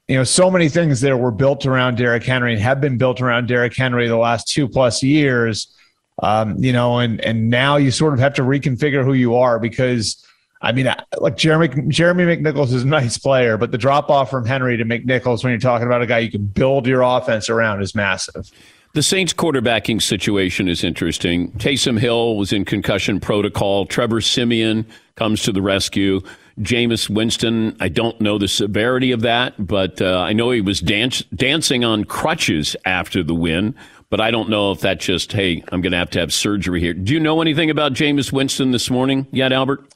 you 0.08 0.16
know, 0.16 0.24
so 0.24 0.52
many 0.52 0.68
things 0.68 1.02
there 1.02 1.18
were 1.18 1.32
built 1.32 1.66
around 1.66 1.96
Derrick 1.98 2.24
Henry 2.24 2.54
and 2.54 2.62
have 2.62 2.82
been 2.82 2.98
built 2.98 3.22
around 3.22 3.48
Derrick 3.48 3.76
Henry 3.76 4.08
the 4.08 4.18
last 4.18 4.48
two 4.48 4.68
plus 4.68 5.02
years. 5.02 5.74
Um, 6.22 6.62
you 6.64 6.74
know, 6.74 7.00
and 7.00 7.22
and 7.22 7.50
now 7.50 7.78
you 7.78 7.90
sort 7.90 8.14
of 8.14 8.20
have 8.20 8.34
to 8.36 8.42
reconfigure 8.42 9.04
who 9.04 9.14
you 9.14 9.36
are 9.36 9.60
because 9.60 10.24
I 10.62 10.72
mean, 10.72 10.94
like 11.18 11.38
Jeremy 11.38 11.70
Jeremy 11.88 12.26
McNichols 12.26 12.74
is 12.74 12.84
a 12.84 12.88
nice 13.02 13.18
player, 13.18 13.58
but 13.58 13.72
the 13.72 13.78
drop 13.78 14.10
off 14.10 14.30
from 14.30 14.46
Henry 14.46 14.78
to 14.78 14.86
McNichols 14.86 15.44
when 15.44 15.52
you're 15.52 15.60
talking 15.60 15.88
about 15.88 16.02
a 16.02 16.06
guy 16.06 16.20
you 16.20 16.32
can 16.32 16.46
build 16.46 16.86
your 16.86 17.02
offense 17.02 17.50
around 17.50 17.82
is 17.82 17.96
massive. 17.96 18.52
The 18.94 19.02
Saints 19.02 19.34
quarterbacking 19.34 20.02
situation 20.02 20.68
is 20.68 20.84
interesting. 20.84 21.52
Taysom 21.54 21.98
Hill 21.98 22.36
was 22.36 22.52
in 22.52 22.66
concussion 22.66 23.22
protocol. 23.22 23.86
Trevor 23.86 24.20
Siemian 24.20 24.86
comes 25.16 25.44
to 25.44 25.54
the 25.54 25.62
rescue. 25.62 26.20
Jameis 26.60 27.10
Winston, 27.10 27.76
I 27.80 27.90
don't 27.90 28.20
know 28.20 28.38
the 28.38 28.48
severity 28.48 29.12
of 29.12 29.22
that, 29.22 29.54
but 29.66 30.02
uh, 30.02 30.20
I 30.20 30.34
know 30.34 30.52
he 30.52 30.62
was 30.62 30.80
dance, 30.80 31.22
dancing 31.36 31.84
on 31.84 32.04
crutches 32.04 32.76
after 32.86 33.24
the 33.24 33.36
win. 33.36 33.76
But 34.10 34.20
I 34.20 34.30
don't 34.30 34.50
know 34.50 34.74
if 34.74 34.82
that's 34.82 35.06
just, 35.06 35.32
hey, 35.32 35.64
I'm 35.72 35.80
going 35.80 35.94
to 35.94 35.98
have 35.98 36.10
to 36.12 36.20
have 36.20 36.34
surgery 36.34 36.82
here. 36.82 36.94
Do 36.94 37.14
you 37.14 37.20
know 37.20 37.42
anything 37.42 37.70
about 37.70 37.94
Jameis 37.94 38.30
Winston 38.32 38.72
this 38.72 38.90
morning 38.90 39.26
yet, 39.32 39.54
Albert? 39.54 39.88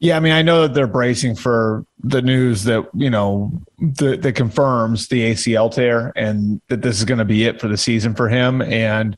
Yeah, 0.00 0.16
I 0.16 0.20
mean, 0.20 0.32
I 0.32 0.42
know 0.42 0.62
that 0.62 0.74
they're 0.74 0.86
bracing 0.86 1.36
for 1.36 1.84
the 2.02 2.22
news 2.22 2.64
that 2.64 2.88
you 2.94 3.10
know 3.10 3.52
that, 3.98 4.22
that 4.22 4.32
confirms 4.32 5.08
the 5.08 5.30
ACL 5.30 5.70
tear 5.72 6.10
and 6.16 6.60
that 6.68 6.80
this 6.80 6.98
is 6.98 7.04
going 7.04 7.18
to 7.18 7.24
be 7.24 7.44
it 7.44 7.60
for 7.60 7.68
the 7.68 7.76
season 7.76 8.14
for 8.14 8.28
him. 8.28 8.62
And 8.62 9.16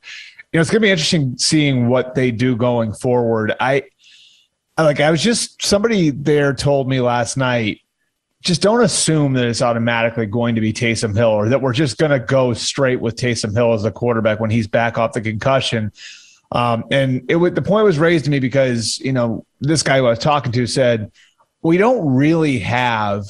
you 0.53 0.59
know, 0.59 0.61
it's 0.61 0.71
going 0.71 0.83
to 0.83 0.87
be 0.87 0.91
interesting 0.91 1.39
seeing 1.39 1.89
what 1.89 2.17
they 2.17 2.33
do 2.33 2.57
going 2.57 2.93
forward. 2.93 3.55
I 3.61 3.85
like 4.85 5.01
I 5.01 5.11
was 5.11 5.23
just 5.23 5.65
somebody 5.65 6.11
there 6.11 6.55
told 6.55 6.89
me 6.89 7.01
last 7.01 7.37
night 7.37 7.81
just 8.43 8.61
don't 8.61 8.83
assume 8.83 9.35
that 9.35 9.47
it's 9.47 9.63
automatically 9.63 10.27
going 10.27 10.57
to 10.57 10.61
be 10.61 10.73
Taysom 10.73 11.17
Hill 11.17 11.29
or 11.29 11.49
that 11.49 11.63
we're 11.63 11.73
just 11.73 11.97
going 11.97 12.11
to 12.11 12.19
go 12.19 12.53
straight 12.53 13.01
with 13.01 13.15
Taysom 13.15 13.55
Hill 13.55 13.73
as 13.73 13.85
the 13.85 13.93
quarterback 13.93 14.41
when 14.41 14.51
he's 14.51 14.67
back 14.67 14.99
off 14.99 15.13
the 15.13 15.21
concussion. 15.21 15.93
Um, 16.51 16.85
and 16.91 17.25
it 17.31 17.37
would, 17.37 17.55
the 17.55 17.63
point 17.63 17.85
was 17.85 18.01
raised 18.01 18.25
to 18.25 18.31
me 18.31 18.41
because, 18.41 18.99
you 18.99 19.13
know, 19.13 19.47
this 19.61 19.85
guy 19.85 19.99
who 19.99 20.07
I 20.07 20.11
was 20.11 20.19
talking 20.19 20.51
to 20.53 20.67
said, 20.67 21.13
we 21.63 21.77
don't 21.77 22.15
really 22.15 22.59
have 22.59 23.25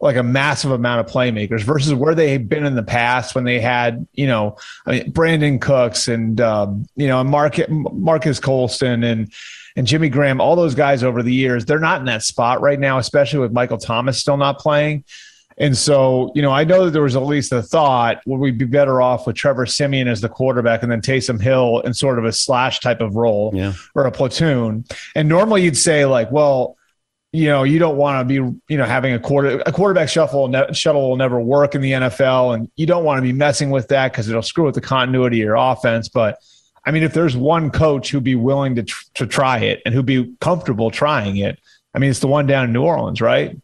like 0.00 0.16
a 0.16 0.22
massive 0.22 0.70
amount 0.70 1.00
of 1.00 1.12
playmakers 1.12 1.62
versus 1.62 1.92
where 1.92 2.14
they 2.14 2.30
had 2.30 2.48
been 2.48 2.64
in 2.64 2.76
the 2.76 2.82
past 2.82 3.34
when 3.34 3.44
they 3.44 3.60
had, 3.60 4.06
you 4.12 4.26
know, 4.26 4.56
I 4.86 4.90
mean, 4.92 5.12
Brandin 5.12 5.60
Cooks 5.60 6.06
and, 6.06 6.40
um, 6.40 6.86
you 6.94 7.08
know, 7.08 7.22
Mark, 7.24 7.58
Marques 7.68 8.38
Colston 8.38 9.02
and, 9.02 9.32
and 9.74 9.86
Jimmy 9.86 10.08
Graham, 10.08 10.40
all 10.40 10.54
those 10.54 10.76
guys 10.76 11.02
over 11.02 11.22
the 11.22 11.34
years, 11.34 11.64
they're 11.64 11.80
not 11.80 11.98
in 11.98 12.06
that 12.06 12.22
spot 12.22 12.60
right 12.60 12.78
now, 12.78 12.98
especially 12.98 13.40
with 13.40 13.52
Michael 13.52 13.78
Thomas 13.78 14.20
still 14.20 14.36
not 14.36 14.60
playing. 14.60 15.04
And 15.60 15.76
so, 15.76 16.30
you 16.36 16.42
know, 16.42 16.52
I 16.52 16.62
know 16.62 16.84
that 16.84 16.92
there 16.92 17.02
was 17.02 17.16
at 17.16 17.24
least 17.24 17.52
a 17.52 17.60
thought 17.60 18.20
would 18.26 18.38
we 18.38 18.52
be 18.52 18.64
better 18.64 19.02
off 19.02 19.26
with 19.26 19.34
Trevor 19.34 19.66
Siemian 19.66 20.06
as 20.06 20.20
the 20.20 20.28
quarterback 20.28 20.84
and 20.84 20.92
then 20.92 21.00
Taysom 21.00 21.40
Hill 21.40 21.80
in 21.80 21.92
sort 21.92 22.20
of 22.20 22.24
a 22.24 22.32
slash 22.32 22.78
type 22.78 23.00
of 23.00 23.16
role 23.16 23.50
yeah. 23.52 23.72
or 23.96 24.06
a 24.06 24.12
platoon. 24.12 24.84
And 25.16 25.28
normally 25.28 25.64
you'd 25.64 25.76
say, 25.76 26.06
like, 26.06 26.30
well, 26.30 26.77
you 27.32 27.46
know, 27.46 27.62
you 27.62 27.78
don't 27.78 27.96
want 27.96 28.20
to 28.20 28.24
be, 28.24 28.34
you 28.68 28.78
know, 28.78 28.84
having 28.84 29.12
a 29.12 29.18
quarter 29.18 29.62
a 29.66 29.72
quarterback 29.72 30.08
shuffle 30.08 30.48
ne- 30.48 30.72
shuttle 30.72 31.10
will 31.10 31.16
never 31.16 31.40
work 31.40 31.74
in 31.74 31.82
the 31.82 31.92
NFL, 31.92 32.54
and 32.54 32.70
you 32.76 32.86
don't 32.86 33.04
want 33.04 33.18
to 33.18 33.22
be 33.22 33.32
messing 33.32 33.70
with 33.70 33.88
that 33.88 34.12
because 34.12 34.28
it'll 34.28 34.42
screw 34.42 34.64
with 34.64 34.74
the 34.74 34.80
continuity 34.80 35.40
of 35.42 35.46
your 35.46 35.56
offense. 35.56 36.08
But 36.08 36.38
I 36.86 36.90
mean, 36.90 37.02
if 37.02 37.12
there's 37.12 37.36
one 37.36 37.70
coach 37.70 38.10
who'd 38.10 38.24
be 38.24 38.34
willing 38.34 38.74
to 38.76 38.82
tr- 38.82 39.04
to 39.14 39.26
try 39.26 39.58
it 39.58 39.82
and 39.84 39.94
who'd 39.94 40.06
be 40.06 40.34
comfortable 40.40 40.90
trying 40.90 41.36
it, 41.36 41.58
I 41.94 41.98
mean, 41.98 42.10
it's 42.10 42.20
the 42.20 42.28
one 42.28 42.46
down 42.46 42.64
in 42.64 42.72
New 42.72 42.82
Orleans, 42.82 43.20
right? 43.20 43.56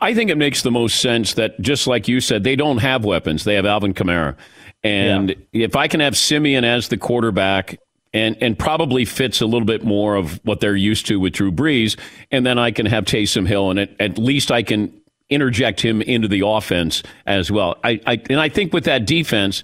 I 0.00 0.14
think 0.14 0.30
it 0.30 0.38
makes 0.38 0.62
the 0.62 0.70
most 0.70 1.00
sense 1.00 1.34
that 1.34 1.60
just 1.60 1.86
like 1.86 2.08
you 2.08 2.20
said, 2.20 2.44
they 2.44 2.56
don't 2.56 2.78
have 2.78 3.04
weapons. 3.04 3.44
They 3.44 3.54
have 3.54 3.66
Alvin 3.66 3.94
Kamara. 3.94 4.36
And 4.84 5.34
yeah. 5.52 5.66
if 5.66 5.76
I 5.76 5.88
can 5.88 6.00
have 6.00 6.16
Siemian 6.16 6.64
as 6.64 6.88
the 6.88 6.96
quarterback 6.96 7.78
and 8.16 8.36
and 8.40 8.58
probably 8.58 9.04
fits 9.04 9.40
a 9.42 9.46
little 9.46 9.66
bit 9.66 9.84
more 9.84 10.16
of 10.16 10.40
what 10.44 10.60
they're 10.60 10.74
used 10.74 11.06
to 11.06 11.20
with 11.20 11.34
Drew 11.34 11.52
Brees, 11.52 11.98
and 12.30 12.46
then 12.46 12.58
I 12.58 12.70
can 12.70 12.86
have 12.86 13.04
Taysom 13.04 13.46
Hill, 13.46 13.70
and 13.70 13.78
at, 13.78 13.90
at 14.00 14.18
least 14.18 14.50
I 14.50 14.62
can 14.62 14.92
interject 15.28 15.80
him 15.80 16.00
into 16.02 16.28
the 16.28 16.46
offense 16.46 17.02
as 17.26 17.50
well. 17.50 17.76
I, 17.84 18.00
I 18.06 18.22
and 18.30 18.40
I 18.40 18.48
think 18.48 18.72
with 18.72 18.84
that 18.84 19.06
defense, 19.06 19.62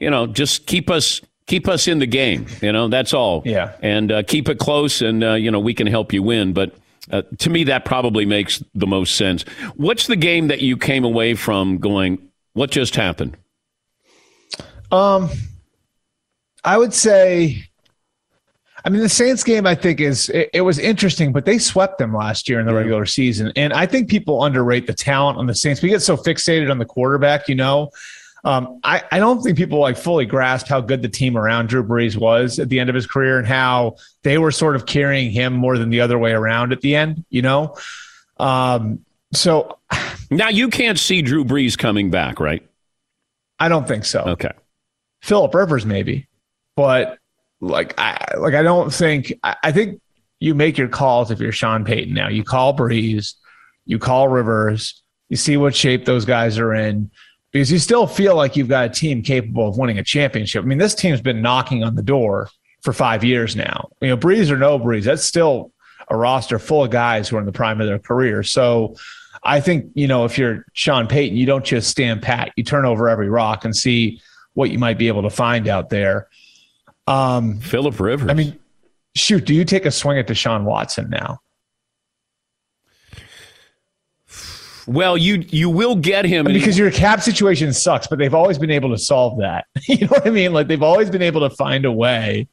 you 0.00 0.10
know, 0.10 0.26
just 0.26 0.66
keep 0.66 0.90
us 0.90 1.20
keep 1.46 1.68
us 1.68 1.86
in 1.86 2.00
the 2.00 2.06
game. 2.06 2.46
You 2.60 2.72
know, 2.72 2.88
that's 2.88 3.14
all. 3.14 3.42
Yeah. 3.44 3.76
And 3.82 4.10
uh, 4.10 4.22
keep 4.24 4.48
it 4.48 4.58
close, 4.58 5.00
and 5.00 5.22
uh, 5.22 5.34
you 5.34 5.50
know 5.50 5.60
we 5.60 5.72
can 5.72 5.86
help 5.86 6.12
you 6.12 6.24
win. 6.24 6.52
But 6.52 6.74
uh, 7.12 7.22
to 7.38 7.50
me, 7.50 7.64
that 7.64 7.84
probably 7.84 8.26
makes 8.26 8.62
the 8.74 8.86
most 8.86 9.14
sense. 9.14 9.44
What's 9.76 10.08
the 10.08 10.16
game 10.16 10.48
that 10.48 10.60
you 10.60 10.76
came 10.76 11.04
away 11.04 11.34
from 11.34 11.78
going? 11.78 12.18
What 12.54 12.72
just 12.72 12.96
happened? 12.96 13.36
Um, 14.90 15.30
I 16.64 16.76
would 16.76 16.94
say. 16.94 17.64
I 18.84 18.90
mean, 18.90 19.00
the 19.00 19.08
Saints 19.08 19.44
game, 19.44 19.66
I 19.66 19.74
think, 19.74 20.00
is 20.00 20.28
it, 20.30 20.50
it, 20.52 20.60
was 20.62 20.78
interesting, 20.78 21.32
but 21.32 21.44
they 21.44 21.58
swept 21.58 21.98
them 21.98 22.14
last 22.14 22.48
year 22.48 22.58
in 22.58 22.66
the 22.66 22.74
regular 22.74 23.06
season. 23.06 23.52
And 23.54 23.72
I 23.72 23.86
think 23.86 24.08
people 24.08 24.42
underrate 24.42 24.86
the 24.86 24.92
talent 24.92 25.38
on 25.38 25.46
the 25.46 25.54
Saints. 25.54 25.82
We 25.82 25.88
get 25.88 26.02
so 26.02 26.16
fixated 26.16 26.70
on 26.70 26.78
the 26.78 26.84
quarterback, 26.84 27.48
you 27.48 27.54
know. 27.54 27.90
Um, 28.44 28.80
I, 28.82 29.02
I 29.12 29.18
don't 29.20 29.40
think 29.40 29.56
people 29.56 29.78
like 29.78 29.96
fully 29.96 30.26
grasp 30.26 30.66
how 30.66 30.80
good 30.80 31.00
the 31.00 31.08
team 31.08 31.38
around 31.38 31.68
Drew 31.68 31.84
Brees 31.84 32.16
was 32.16 32.58
at 32.58 32.68
the 32.68 32.80
end 32.80 32.88
of 32.88 32.94
his 32.94 33.06
career 33.06 33.38
and 33.38 33.46
how 33.46 33.96
they 34.24 34.36
were 34.38 34.50
sort 34.50 34.74
of 34.74 34.84
carrying 34.84 35.30
him 35.30 35.52
more 35.52 35.78
than 35.78 35.90
the 35.90 36.00
other 36.00 36.18
way 36.18 36.32
around 36.32 36.72
at 36.72 36.80
the 36.80 36.96
end, 36.96 37.24
you 37.30 37.42
know? 37.42 37.76
Um, 38.38 39.04
so 39.32 39.78
now 40.30 40.48
you 40.48 40.68
can't 40.68 40.98
see 40.98 41.22
Drew 41.22 41.44
Brees 41.44 41.78
coming 41.78 42.10
back, 42.10 42.40
right? 42.40 42.68
I 43.60 43.68
don't 43.68 43.86
think 43.86 44.04
so. 44.04 44.22
Okay. 44.22 44.50
Philip 45.22 45.54
Rivers, 45.54 45.86
maybe, 45.86 46.26
but 46.74 47.18
like, 47.62 47.98
I, 47.98 48.36
like, 48.36 48.54
I 48.54 48.62
don't 48.62 48.92
think, 48.92 49.32
I, 49.42 49.56
I 49.62 49.72
think 49.72 50.00
you 50.40 50.54
make 50.54 50.76
your 50.76 50.88
calls 50.88 51.30
if 51.30 51.40
you're 51.40 51.52
Sean 51.52 51.84
Payton 51.84 52.12
now. 52.12 52.28
You 52.28 52.42
call 52.42 52.76
Brees, 52.76 53.34
you 53.86 53.98
call 53.98 54.28
Rivers, 54.28 55.02
you 55.28 55.36
see 55.36 55.56
what 55.56 55.74
shape 55.74 56.04
those 56.04 56.24
guys 56.24 56.58
are 56.58 56.74
in 56.74 57.10
because 57.52 57.70
you 57.70 57.78
still 57.78 58.06
feel 58.06 58.34
like 58.34 58.56
you've 58.56 58.68
got 58.68 58.86
a 58.86 58.88
team 58.88 59.22
capable 59.22 59.68
of 59.68 59.78
winning 59.78 59.98
a 59.98 60.02
championship. 60.02 60.64
I 60.64 60.66
mean, 60.66 60.78
this 60.78 60.94
team's 60.94 61.20
been 61.20 61.40
knocking 61.40 61.84
on 61.84 61.94
the 61.94 62.02
door 62.02 62.48
for 62.82 62.92
five 62.92 63.22
years 63.22 63.54
now. 63.54 63.90
You 64.00 64.08
know, 64.08 64.16
Brees 64.16 64.50
or 64.50 64.56
no 64.56 64.78
Brees, 64.78 65.04
that's 65.04 65.24
still 65.24 65.72
a 66.10 66.16
roster 66.16 66.58
full 66.58 66.84
of 66.84 66.90
guys 66.90 67.28
who 67.28 67.36
are 67.36 67.40
in 67.40 67.46
the 67.46 67.52
prime 67.52 67.80
of 67.80 67.86
their 67.86 67.98
career. 67.98 68.42
So 68.42 68.96
I 69.44 69.60
think, 69.60 69.92
you 69.94 70.08
know, 70.08 70.24
if 70.24 70.36
you're 70.36 70.64
Sean 70.72 71.06
Payton, 71.06 71.36
you 71.36 71.46
don't 71.46 71.64
just 71.64 71.90
stand 71.90 72.22
pat. 72.22 72.52
You 72.56 72.64
turn 72.64 72.84
over 72.84 73.08
every 73.08 73.28
rock 73.28 73.64
and 73.64 73.76
see 73.76 74.20
what 74.54 74.70
you 74.70 74.78
might 74.78 74.98
be 74.98 75.08
able 75.08 75.22
to 75.22 75.30
find 75.30 75.68
out 75.68 75.90
there. 75.90 76.28
Um, 77.06 77.58
Philip 77.60 77.98
Rivers. 77.98 78.30
I 78.30 78.34
mean, 78.34 78.58
shoot, 79.14 79.44
do 79.44 79.54
you 79.54 79.64
take 79.64 79.86
a 79.86 79.90
swing 79.90 80.18
at 80.18 80.26
Deshaun 80.26 80.64
Watson 80.64 81.10
now? 81.10 81.40
Well, 84.86 85.16
you 85.16 85.44
you 85.48 85.70
will 85.70 85.94
get 85.94 86.24
him 86.24 86.44
because 86.44 86.76
your 86.76 86.90
cap 86.90 87.20
situation 87.20 87.72
sucks, 87.72 88.08
but 88.08 88.18
they've 88.18 88.34
always 88.34 88.58
been 88.58 88.70
able 88.70 88.90
to 88.90 88.98
solve 88.98 89.38
that. 89.38 89.66
you 89.88 89.98
know 89.98 90.08
what 90.08 90.26
I 90.26 90.30
mean? 90.30 90.52
Like 90.52 90.66
they've 90.66 90.82
always 90.82 91.08
been 91.08 91.22
able 91.22 91.48
to 91.48 91.54
find 91.54 91.84
a 91.84 91.92
way. 91.92 92.48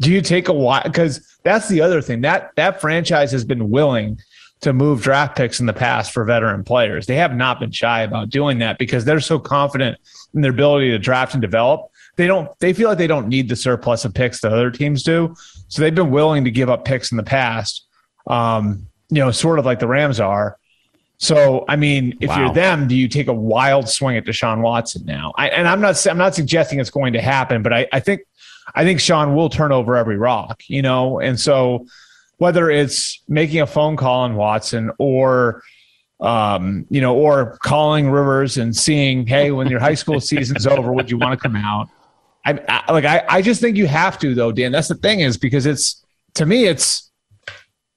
Do 0.00 0.10
you 0.12 0.20
take 0.20 0.48
a 0.48 0.52
while? 0.52 0.82
Because 0.82 1.26
that's 1.42 1.68
the 1.68 1.80
other 1.80 2.02
thing 2.02 2.20
that 2.22 2.50
that 2.56 2.80
franchise 2.80 3.32
has 3.32 3.44
been 3.44 3.70
willing 3.70 4.18
to 4.60 4.72
move 4.72 5.02
draft 5.02 5.36
picks 5.36 5.60
in 5.60 5.66
the 5.66 5.72
past 5.72 6.12
for 6.12 6.24
veteran 6.24 6.64
players. 6.64 7.06
They 7.06 7.16
have 7.16 7.34
not 7.34 7.60
been 7.60 7.70
shy 7.70 8.02
about 8.02 8.30
doing 8.30 8.58
that 8.58 8.78
because 8.78 9.04
they're 9.04 9.20
so 9.20 9.38
confident 9.38 9.98
in 10.34 10.40
their 10.40 10.50
ability 10.50 10.90
to 10.90 10.98
draft 10.98 11.34
and 11.34 11.42
develop. 11.42 11.90
They 12.16 12.26
don't. 12.26 12.48
They 12.60 12.72
feel 12.72 12.88
like 12.88 12.98
they 12.98 13.06
don't 13.06 13.28
need 13.28 13.48
the 13.48 13.56
surplus 13.56 14.04
of 14.04 14.14
picks 14.14 14.40
that 14.40 14.52
other 14.52 14.70
teams 14.70 15.02
do. 15.02 15.34
So 15.68 15.82
they've 15.82 15.94
been 15.94 16.10
willing 16.10 16.44
to 16.44 16.50
give 16.50 16.70
up 16.70 16.84
picks 16.84 17.10
in 17.10 17.16
the 17.16 17.22
past. 17.24 17.86
Um, 18.26 18.86
you 19.10 19.18
know, 19.18 19.30
sort 19.30 19.58
of 19.58 19.64
like 19.64 19.80
the 19.80 19.88
Rams 19.88 20.20
are. 20.20 20.58
So, 21.18 21.64
I 21.68 21.76
mean, 21.76 22.18
if 22.20 22.28
wow. 22.28 22.40
you're 22.40 22.54
them, 22.54 22.88
do 22.88 22.96
you 22.96 23.08
take 23.08 23.28
a 23.28 23.32
wild 23.32 23.88
swing 23.88 24.16
at 24.16 24.24
Deshaun 24.24 24.60
Watson 24.60 25.04
now? 25.04 25.32
I, 25.36 25.48
and 25.48 25.68
I'm 25.68 25.80
not, 25.80 26.04
I'm 26.06 26.18
not 26.18 26.34
suggesting 26.34 26.80
it's 26.80 26.90
going 26.90 27.12
to 27.12 27.20
happen, 27.20 27.62
but 27.62 27.72
I, 27.72 27.86
I 27.92 28.00
think, 28.00 28.22
I 28.74 28.84
think 28.84 29.00
Sean 29.00 29.34
will 29.34 29.48
turn 29.48 29.72
over 29.72 29.96
every 29.96 30.16
rock, 30.16 30.62
you 30.66 30.82
know, 30.82 31.20
and 31.20 31.38
so 31.38 31.86
whether 32.38 32.68
it's 32.68 33.22
making 33.28 33.60
a 33.60 33.66
phone 33.66 33.96
call 33.96 34.20
on 34.22 34.34
Watson 34.34 34.90
or, 34.98 35.62
um, 36.20 36.84
you 36.90 37.00
know, 37.00 37.14
or 37.14 37.58
calling 37.62 38.10
Rivers 38.10 38.56
and 38.56 38.74
seeing, 38.74 39.26
hey, 39.26 39.50
when 39.50 39.68
your 39.68 39.80
high 39.80 39.94
school 39.94 40.20
season's 40.20 40.66
over, 40.66 40.92
would 40.92 41.10
you 41.10 41.18
want 41.18 41.38
to 41.38 41.42
come 41.42 41.56
out? 41.56 41.88
I, 42.44 42.60
I 42.68 42.92
like, 42.92 43.04
I, 43.04 43.24
I 43.28 43.42
just 43.42 43.60
think 43.60 43.76
you 43.76 43.86
have 43.86 44.18
to, 44.20 44.34
though, 44.34 44.52
Dan. 44.52 44.72
That's 44.72 44.88
the 44.88 44.94
thing 44.94 45.20
is 45.20 45.36
because 45.36 45.66
it's 45.66 46.04
to 46.34 46.46
me, 46.46 46.64
it's 46.64 47.10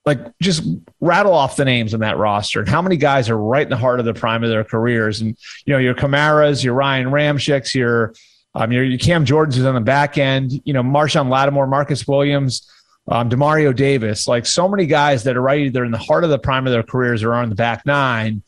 like 0.06 0.20
just 0.42 0.64
rattle 1.02 1.34
off 1.34 1.58
the 1.58 1.66
names 1.66 1.94
on 1.94 2.00
that 2.00 2.18
roster 2.18 2.62
and 2.62 2.70
how 2.70 2.82
many 2.82 2.96
guys 2.96 3.30
are 3.30 3.38
right 3.38 3.64
in 3.64 3.70
the 3.70 3.78
heart 3.78 4.00
of 4.00 4.06
the 4.06 4.14
prime 4.14 4.44
of 4.44 4.50
their 4.50 4.64
careers. 4.64 5.22
And 5.22 5.38
you 5.66 5.74
know, 5.74 5.80
your 5.80 5.96
Kamaras, 5.96 6.64
your 6.64 6.74
Ryan 6.76 7.08
Ramczyks, 7.08 7.74
your 7.74 8.14
um, 8.56 8.72
your, 8.72 8.84
your 8.84 8.98
Cam 8.98 9.26
Jordans 9.26 9.58
is 9.58 9.66
on 9.66 9.76
the 9.76 9.82
back 9.82 10.18
end. 10.18 10.62
You 10.64 10.74
know, 10.74 10.82
Marshon 10.82 11.30
Lattimore, 11.30 11.68
Marcus 11.68 12.08
Williams 12.08 12.68
um, 13.10 13.30
Demario 13.30 13.76
Davis, 13.76 14.28
like 14.28 14.46
so 14.46 14.68
many 14.68 14.86
guys 14.86 15.24
that 15.24 15.38
are 15.38 15.42
right 15.42 15.62
either 15.62 15.86
in 15.86 15.92
the 15.92 15.98
heart 15.98 16.24
of 16.24 16.30
the 16.30 16.40
prime 16.40 16.68
of 16.68 16.74
their 16.74 16.84
careers 16.84 17.24
or 17.24 17.34
on 17.34 17.50
the 17.50 17.56
back 17.56 17.86
nine. 17.86 18.44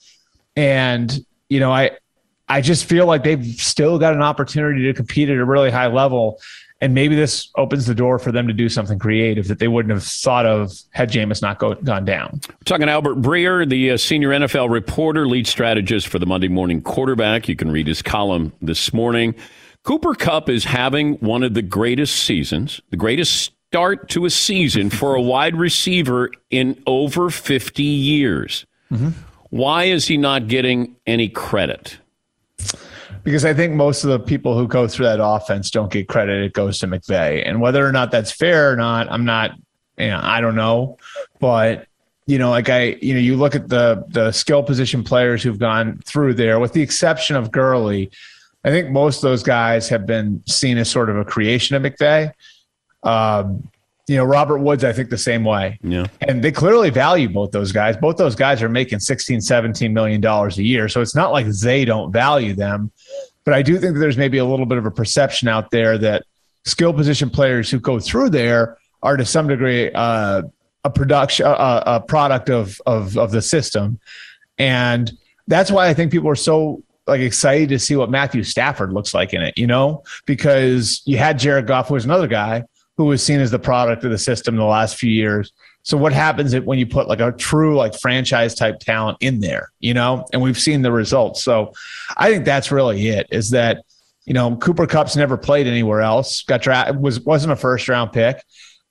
And, 0.55 1.11
you 1.47 1.59
know, 1.59 1.71
I, 1.71 1.91
I 2.49 2.61
just 2.61 2.85
feel 2.85 3.05
like 3.05 3.23
they've 3.23 3.45
still 3.45 3.99
got 3.99 4.13
an 4.13 4.21
opportunity 4.23 4.83
to 4.83 4.93
compete 4.93 5.29
at 5.29 5.37
a 5.37 5.45
really 5.45 5.69
high 5.69 5.87
level. 5.87 6.41
And 6.81 6.93
maybe 6.93 7.15
this 7.15 7.49
opens 7.55 7.85
the 7.85 7.93
door 7.93 8.19
for 8.19 8.31
them 8.31 8.47
to 8.47 8.53
do 8.53 8.69
something 8.69 8.97
creative 8.97 9.47
that 9.49 9.59
they 9.59 9.67
wouldn't 9.67 9.93
have 9.93 10.03
thought 10.03 10.45
of 10.45 10.71
had 10.91 11.11
Jameis 11.11 11.41
not 11.41 11.59
go, 11.59 11.75
gone 11.75 12.05
down. 12.05 12.39
We're 12.49 12.55
talking 12.65 12.87
to 12.87 12.91
Albert 12.91 13.15
Breer, 13.21 13.69
the 13.69 13.91
uh, 13.91 13.97
senior 13.97 14.29
NFL 14.29 14.69
reporter, 14.69 15.27
lead 15.27 15.45
strategist 15.45 16.07
for 16.07 16.19
the 16.19 16.25
Monday 16.25 16.47
Morning 16.47 16.81
Quarterback. 16.81 17.47
You 17.49 17.55
can 17.55 17.69
read 17.69 17.85
his 17.85 18.01
column 18.01 18.53
this 18.61 18.93
morning. 18.93 19.35
Cooper 19.83 20.13
Kupp 20.13 20.49
is 20.49 20.63
having 20.63 21.15
one 21.15 21.43
of 21.43 21.53
the 21.53 21.61
greatest 21.61 22.23
seasons, 22.23 22.81
the 22.91 22.97
greatest 22.97 23.51
start 23.67 24.09
to 24.09 24.25
a 24.25 24.29
season 24.29 24.89
for 24.89 25.15
a 25.15 25.21
wide 25.21 25.55
receiver 25.55 26.31
in 26.49 26.81
over 26.87 27.29
50 27.29 27.83
years. 27.83 28.65
Mm-hmm. 28.91 29.09
Why 29.49 29.85
is 29.85 30.07
he 30.07 30.17
not 30.17 30.47
getting 30.47 30.95
any 31.05 31.27
credit? 31.29 31.98
Because 33.23 33.45
I 33.45 33.53
think 33.53 33.73
most 33.73 34.03
of 34.03 34.09
the 34.09 34.19
people 34.19 34.57
who 34.57 34.67
go 34.67 34.87
through 34.87 35.05
that 35.05 35.23
offense 35.23 35.69
don't 35.71 35.91
get 35.91 36.07
credit. 36.07 36.43
It 36.43 36.53
goes 36.53 36.79
to 36.79 36.87
McVay. 36.87 37.47
And 37.47 37.61
whether 37.61 37.85
or 37.85 37.91
not 37.91 38.11
that's 38.11 38.31
fair 38.31 38.71
or 38.71 38.75
not, 38.75 39.11
I'm 39.11 39.25
not, 39.25 39.51
you 39.97 40.07
know, 40.07 40.19
I 40.21 40.41
don't 40.41 40.55
know. 40.55 40.97
But, 41.39 41.87
you 42.25 42.37
know, 42.37 42.49
like 42.49 42.69
I, 42.69 42.97
you 43.01 43.13
know, 43.13 43.19
you 43.19 43.35
look 43.35 43.55
at 43.55 43.69
the 43.69 44.05
the 44.07 44.31
skill 44.31 44.63
position 44.63 45.03
players 45.03 45.43
who've 45.43 45.59
gone 45.59 45.99
through 46.05 46.35
there, 46.35 46.59
with 46.59 46.73
the 46.73 46.81
exception 46.81 47.35
of 47.35 47.51
Gurley, 47.51 48.11
I 48.63 48.69
think 48.69 48.89
most 48.89 49.17
of 49.17 49.21
those 49.23 49.43
guys 49.43 49.89
have 49.89 50.05
been 50.05 50.43
seen 50.45 50.77
as 50.77 50.89
sort 50.89 51.09
of 51.09 51.17
a 51.17 51.25
creation 51.25 51.75
of 51.75 51.83
McVay. 51.83 52.31
Um, 53.03 53.69
you 54.09 54.17
know, 54.17 54.23
Robert 54.23 54.57
Woods, 54.57 54.83
I 54.83 54.91
think 54.91 55.11
the 55.11 55.17
same 55.19 55.43
way. 55.43 55.77
Yeah. 55.83 56.07
And 56.21 56.43
they 56.43 56.51
clearly 56.51 56.89
value 56.89 57.29
both 57.29 57.51
those 57.51 57.71
guys. 57.71 57.95
Both 57.95 58.17
those 58.17 58.35
guys 58.35 58.63
are 58.63 58.67
making 58.67 58.99
16, 58.99 59.39
17 59.39 59.93
million 59.93 60.19
dollars 60.19 60.57
a 60.57 60.63
year. 60.63 60.89
So 60.89 61.01
it's 61.01 61.13
not 61.13 61.31
like 61.31 61.45
they 61.45 61.85
don't 61.85 62.11
value 62.11 62.55
them. 62.55 62.91
But 63.45 63.53
I 63.53 63.61
do 63.61 63.77
think 63.77 63.93
that 63.93 63.99
there's 63.99 64.17
maybe 64.17 64.39
a 64.39 64.45
little 64.45 64.65
bit 64.65 64.79
of 64.79 64.85
a 64.87 64.91
perception 64.91 65.47
out 65.47 65.69
there 65.69 65.99
that 65.99 66.23
skill 66.65 66.91
position 66.91 67.29
players 67.29 67.69
who 67.69 67.79
go 67.79 67.99
through 67.99 68.31
there 68.31 68.77
are 69.03 69.15
to 69.15 69.25
some 69.25 69.47
degree 69.47 69.91
uh, 69.93 70.41
a 70.83 70.89
production, 70.89 71.45
uh, 71.45 71.83
a 71.85 72.01
product 72.01 72.49
of, 72.49 72.81
of 72.87 73.17
of 73.17 73.31
the 73.31 73.41
system, 73.41 73.99
and 74.57 75.11
that's 75.47 75.71
why 75.71 75.87
I 75.87 75.93
think 75.93 76.11
people 76.11 76.29
are 76.29 76.35
so 76.35 76.83
like 77.05 77.21
excited 77.21 77.69
to 77.69 77.79
see 77.79 77.95
what 77.95 78.09
Matthew 78.09 78.43
Stafford 78.43 78.93
looks 78.93 79.13
like 79.13 79.33
in 79.33 79.41
it. 79.41 79.57
You 79.57 79.67
know, 79.67 80.03
because 80.25 81.01
you 81.05 81.17
had 81.17 81.39
Jared 81.39 81.67
Goff, 81.67 81.89
who 81.89 81.95
was 81.95 82.05
another 82.05 82.27
guy 82.27 82.63
who 82.99 83.05
was 83.05 83.23
seen 83.23 83.39
as 83.39 83.49
the 83.49 83.57
product 83.57 84.03
of 84.03 84.11
the 84.11 84.17
system 84.17 84.55
in 84.55 84.59
the 84.59 84.65
last 84.65 84.97
few 84.97 85.09
years. 85.09 85.53
So 85.83 85.95
what 85.95 86.11
happens 86.11 86.53
when 86.53 86.77
you 86.79 86.85
put 86.85 87.07
like 87.07 87.21
a 87.21 87.31
true 87.31 87.77
like 87.77 87.97
franchise 87.97 88.55
type 88.55 88.79
talent 88.79 89.19
in 89.21 89.39
there, 89.39 89.71
you 89.79 89.93
know? 89.93 90.25
And 90.33 90.41
we've 90.41 90.59
seen 90.59 90.81
the 90.81 90.91
results. 90.91 91.41
So 91.41 91.71
I 92.17 92.29
think 92.29 92.43
that's 92.43 92.73
really 92.73 93.07
it 93.07 93.27
is 93.31 93.51
that 93.51 93.85
you 94.25 94.33
know 94.33 94.57
Cooper 94.57 94.85
Kupp's 94.85 95.15
never 95.15 95.37
played 95.37 95.65
anywhere 95.65 96.01
else. 96.01 96.41
Got 96.43 96.61
drafted 96.61 96.99
was 96.99 97.21
wasn't 97.21 97.53
a 97.53 97.55
first 97.55 97.87
round 97.87 98.11
pick. 98.11 98.43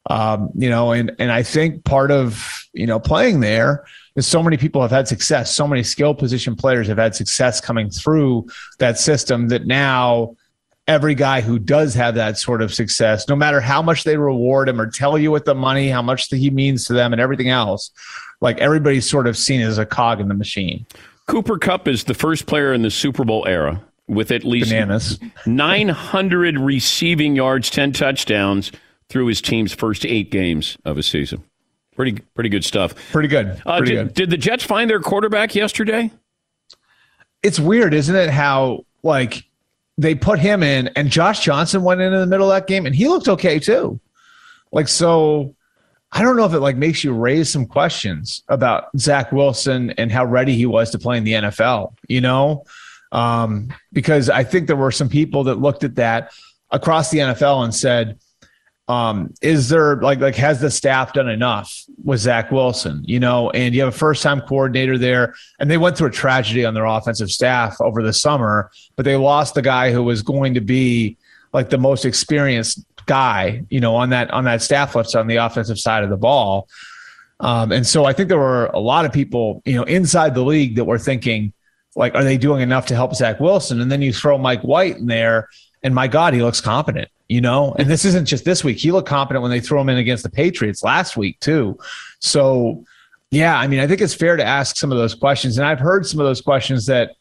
Um, 0.09 0.49
you 0.55 0.71
know, 0.71 0.93
and 0.93 1.13
and 1.19 1.31
I 1.31 1.43
think 1.43 1.85
part 1.85 2.11
of 2.11 2.65
you 2.73 2.87
know 2.87 2.99
playing 2.99 3.41
there 3.41 3.85
is 4.17 4.27
so 4.27 4.43
many 4.43 4.57
people 4.57 4.81
have 4.81 4.91
had 4.91 5.07
success. 5.07 5.55
So 5.55 5.69
many 5.69 5.83
skill 5.83 6.15
position 6.15 6.57
players 6.57 6.89
have 6.89 6.97
had 6.97 7.15
success 7.15 7.61
coming 7.61 7.91
through 7.91 8.47
that 8.79 8.99
system 8.99 9.49
that 9.49 9.67
now 9.67 10.35
every 10.89 11.15
guy 11.15 11.43
who 11.43 11.59
does 11.59 11.95
have 11.95 12.15
that 12.17 12.39
sort 12.39 12.63
of 12.63 12.75
success, 12.75 13.29
no 13.29 13.37
matter 13.37 13.61
how 13.61 13.83
much 13.83 14.05
they 14.05 14.17
reward 14.17 14.69
him 14.69 14.81
or 14.81 14.91
tell 14.91 15.19
you 15.19 15.31
with 15.31 15.45
the 15.45 15.55
money, 15.55 15.89
how 15.89 16.03
much 16.03 16.29
he 16.29 16.51
means 16.51 16.87
to 16.87 16.95
them 16.95 17.13
and 17.13 17.21
everything 17.21 17.51
else, 17.51 17.93
like 18.41 18.59
everybody's 18.59 19.09
sort 19.09 19.27
of 19.27 19.37
seen 19.37 19.61
as 19.61 19.79
a 19.79 19.87
cog 19.87 20.19
in 20.21 20.29
the 20.29 20.35
machine. 20.35 20.87
Cooper 21.27 21.59
Kupp 21.59 21.87
is 21.87 22.05
the 22.05 22.15
first 22.15 22.47
player 22.47 22.73
in 22.73 22.83
the 22.83 22.91
Super 22.91 23.25
Bowl 23.25 23.47
era 23.47 23.83
with 24.09 24.31
at 24.31 24.45
least 24.45 24.71
Bananas. 24.71 25.21
900 25.47 26.59
receiving 26.59 27.37
yards, 27.37 27.69
10 27.69 27.93
touchdowns 27.93 28.73
through 29.11 29.27
his 29.27 29.43
team's 29.43 29.75
first 29.75 30.07
eight 30.07 30.31
games 30.31 30.79
of 30.87 30.97
a 30.97 31.03
season. 31.03 31.45
Pretty, 31.95 32.13
pretty 32.35 32.49
good 32.49 32.65
stuff. 32.65 32.95
Pretty 33.13 33.29
good. 33.29 33.61
Uh, 33.67 33.79
pretty 33.79 33.95
did, 33.95 34.07
good. 34.07 34.15
did 34.15 34.31
the 34.31 34.37
Jets 34.39 34.65
find 34.65 34.89
their 34.89 35.01
quarterback 35.01 35.55
yesterday? 35.55 36.11
It's 37.43 37.61
weird, 37.61 37.93
isn't 37.93 38.15
it? 38.15 38.31
How 38.31 38.85
like 39.03 39.45
they 39.99 40.15
put 40.15 40.39
him 40.39 40.63
in, 40.63 40.89
and 40.97 41.11
Josh 41.11 41.41
Johnson 41.41 41.83
went 41.83 42.01
in 42.01 42.13
in 42.13 42.21
the 42.21 42.27
middle 42.27 42.51
of 42.51 42.57
that 42.57 42.69
game, 42.69 42.87
and 42.87 42.95
he 42.95 43.09
looked 43.09 43.29
okay 43.29 43.59
too. 43.59 44.01
Like 44.71 44.87
so, 44.87 45.55
I 46.13 46.23
don't 46.23 46.37
know 46.37 46.45
if 46.45 46.55
it 46.55 46.61
like 46.61 46.77
makes 46.77 47.03
you 47.03 47.13
raise 47.13 47.51
some 47.51 47.67
questions 47.67 48.45
about 48.49 48.85
Zach 48.97 49.33
Wilson 49.33 49.91
and 49.99 50.13
how 50.13 50.25
ready 50.25 50.55
he 50.55 50.67
was 50.67 50.91
to 50.91 50.99
play 50.99 51.19
in 51.19 51.25
the 51.25 51.33
NFL. 51.33 51.95
You 52.09 52.21
know, 52.21 52.65
um, 53.11 53.75
because 53.93 54.31
I 54.31 54.45
think 54.45 54.69
there 54.69 54.77
were 54.77 54.93
some 54.93 55.09
people 55.09 55.45
that 55.45 55.57
looked 55.57 55.83
at 55.83 55.97
that 55.97 56.33
across 56.71 57.11
the 57.11 57.19
NFL 57.19 57.65
and 57.65 57.75
said, 57.75 58.19
um, 58.89 59.35
is 59.43 59.69
there 59.69 59.97
like 59.97 60.19
like 60.19 60.35
has 60.37 60.61
the 60.61 60.71
staff 60.71 61.13
done 61.13 61.29
enough 61.29 61.85
with 62.03 62.21
Zach 62.21 62.51
Wilson? 62.51 63.03
You 63.05 63.21
know, 63.21 63.51
and 63.51 63.75
you 63.75 63.83
have 63.83 63.95
a 63.95 63.97
first 63.97 64.23
time 64.23 64.41
coordinator 64.41 64.97
there, 64.97 65.35
and 65.61 65.71
they 65.71 65.77
went 65.77 65.97
through 65.97 66.09
a 66.09 66.13
tragedy 66.13 66.65
on 66.65 66.73
their 66.73 66.87
offensive 66.87 67.31
staff 67.31 67.79
over 67.81 68.03
the 68.03 68.15
summer, 68.15 68.71
but 68.97 69.05
they 69.05 69.17
lost 69.17 69.55
the 69.55 69.63
guy 69.63 69.93
who 69.93 70.03
was 70.03 70.23
going 70.23 70.55
to 70.55 70.63
be 70.63 71.19
like 71.53 71.69
the 71.69 71.79
most 71.79 72.07
experienced 72.07 72.83
guy, 73.05 73.63
you 73.69 73.79
know, 73.79 73.95
on 73.95 74.09
that 74.11 74.31
on 74.31 74.45
that 74.45 74.63
staff 74.63 74.95
left 74.95 75.15
on 75.15 75.27
the 75.27 75.37
offensive 75.37 75.79
side 75.79 76.03
of 76.03 76.09
the 76.09 76.17
ball. 76.17 76.67
Um, 77.41 77.71
and 77.73 77.87
so 77.87 78.07
I 78.07 78.15
think 78.15 78.31
there 78.31 78.39
were 78.39 78.67
a 78.67 78.81
lot 78.81 79.05
of 79.05 79.13
people, 79.13 79.63
you 79.67 79.77
know, 79.77 79.85
inside 79.85 80.35
the 80.35 80.43
league 80.43 80.77
that 80.77 80.85
were 80.87 80.99
thinking, 80.99 81.53
like, 81.95 82.15
are 82.15 82.25
they 82.25 82.39
doing 82.39 82.63
enough 82.63 82.87
to 82.87 82.95
help 82.95 83.15
Zach 83.15 83.39
Wilson? 83.39 83.81
And 83.81 83.93
then 83.93 84.03
you 84.03 84.13
throw 84.13 84.39
Mike 84.39 84.63
White 84.63 84.97
in 84.97 85.07
there, 85.07 85.49
and 85.83 85.95
my 85.95 86.09
God, 86.09 86.33
he 86.33 86.43
looks 86.43 86.61
competent 86.61 87.11
you 87.29 87.41
know, 87.41 87.75
and 87.79 87.89
this 87.89 88.05
isn't 88.05 88.27
just 88.27 88.45
this 88.45 88.65
week. 88.65 88.79
He 88.79 88.91
looked 88.91 89.09
competent 89.09 89.43
when 89.43 89.51
they 89.51 89.61
threw 89.61 89.81
him 89.81 89.89
in 89.89 89.99
against 89.99 90.23
the 90.23 90.31
Patriots 90.31 90.83
last 90.83 91.17
week, 91.17 91.39
too. 91.41 91.79
So, 92.21 92.85
yeah, 93.31 93.59
I 93.59 93.67
mean, 93.67 93.81
I 93.81 93.87
think 93.87 94.01
it's 94.01 94.15
fair 94.15 94.37
to 94.37 94.45
ask 94.45 94.77
some 94.77 94.91
of 94.91 94.99
those 94.99 95.15
questions. 95.15 95.59
And 95.59 95.67
I've 95.67 95.81
heard 95.81 96.07
some 96.07 96.21
of 96.21 96.27
those 96.27 96.41
questions 96.41 96.87
that, 96.87 97.17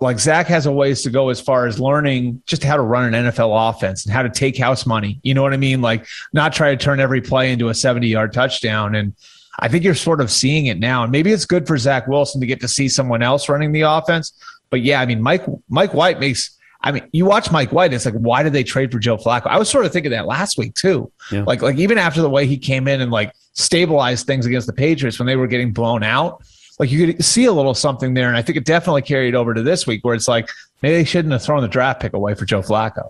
like, 0.00 0.18
Zach 0.18 0.46
has 0.46 0.66
a 0.66 0.72
ways 0.72 1.02
to 1.02 1.10
go 1.10 1.28
as 1.28 1.40
far 1.40 1.66
as 1.66 1.78
learning 1.78 2.42
just 2.46 2.64
how 2.64 2.76
to 2.76 2.82
run 2.82 3.14
an 3.14 3.26
NFL 3.26 3.70
offense 3.70 4.04
and 4.04 4.12
how 4.12 4.22
to 4.22 4.30
take 4.30 4.58
house 4.58 4.86
money. 4.86 5.20
You 5.22 5.34
know 5.34 5.42
what 5.42 5.52
I 5.52 5.58
mean? 5.58 5.82
Like, 5.82 6.06
not 6.32 6.52
try 6.52 6.70
to 6.70 6.76
turn 6.76 7.00
every 7.00 7.20
play 7.20 7.52
into 7.52 7.68
a 7.68 7.74
70 7.74 8.06
yard 8.06 8.32
touchdown. 8.32 8.94
And, 8.94 9.14
I 9.58 9.68
think 9.68 9.84
you're 9.84 9.94
sort 9.94 10.20
of 10.20 10.30
seeing 10.30 10.66
it 10.66 10.78
now. 10.78 11.02
And 11.02 11.12
maybe 11.12 11.32
it's 11.32 11.46
good 11.46 11.66
for 11.66 11.78
Zach 11.78 12.06
Wilson 12.06 12.40
to 12.40 12.46
get 12.46 12.60
to 12.60 12.68
see 12.68 12.88
someone 12.88 13.22
else 13.22 13.48
running 13.48 13.72
the 13.72 13.82
offense. 13.82 14.32
But 14.70 14.82
yeah, 14.82 15.00
I 15.00 15.06
mean, 15.06 15.22
Mike 15.22 15.44
Mike 15.68 15.94
White 15.94 16.20
makes 16.20 16.55
I 16.86 16.92
mean, 16.92 17.08
you 17.12 17.24
watch 17.26 17.50
Mike 17.50 17.72
White, 17.72 17.92
it's 17.92 18.04
like, 18.04 18.14
why 18.14 18.44
did 18.44 18.52
they 18.52 18.62
trade 18.62 18.92
for 18.92 19.00
Joe 19.00 19.16
Flacco? 19.16 19.46
I 19.46 19.58
was 19.58 19.68
sort 19.68 19.84
of 19.86 19.92
thinking 19.92 20.12
that 20.12 20.26
last 20.26 20.56
week 20.56 20.74
too. 20.74 21.10
Yeah. 21.32 21.42
Like, 21.42 21.60
like 21.60 21.78
even 21.78 21.98
after 21.98 22.22
the 22.22 22.30
way 22.30 22.46
he 22.46 22.56
came 22.56 22.86
in 22.86 23.00
and 23.00 23.10
like 23.10 23.32
stabilized 23.54 24.24
things 24.26 24.46
against 24.46 24.68
the 24.68 24.72
Patriots 24.72 25.18
when 25.18 25.26
they 25.26 25.34
were 25.34 25.48
getting 25.48 25.72
blown 25.72 26.04
out, 26.04 26.44
like 26.78 26.92
you 26.92 27.12
could 27.12 27.24
see 27.24 27.44
a 27.46 27.52
little 27.52 27.74
something 27.74 28.14
there. 28.14 28.28
And 28.28 28.36
I 28.36 28.42
think 28.42 28.56
it 28.56 28.64
definitely 28.64 29.02
carried 29.02 29.34
over 29.34 29.52
to 29.52 29.62
this 29.62 29.84
week 29.84 30.04
where 30.04 30.14
it's 30.14 30.28
like 30.28 30.48
maybe 30.80 30.94
they 30.94 31.04
shouldn't 31.04 31.32
have 31.32 31.42
thrown 31.42 31.60
the 31.60 31.68
draft 31.68 32.00
pick 32.00 32.12
away 32.12 32.34
for 32.34 32.44
Joe 32.44 32.62
Flacco. 32.62 33.08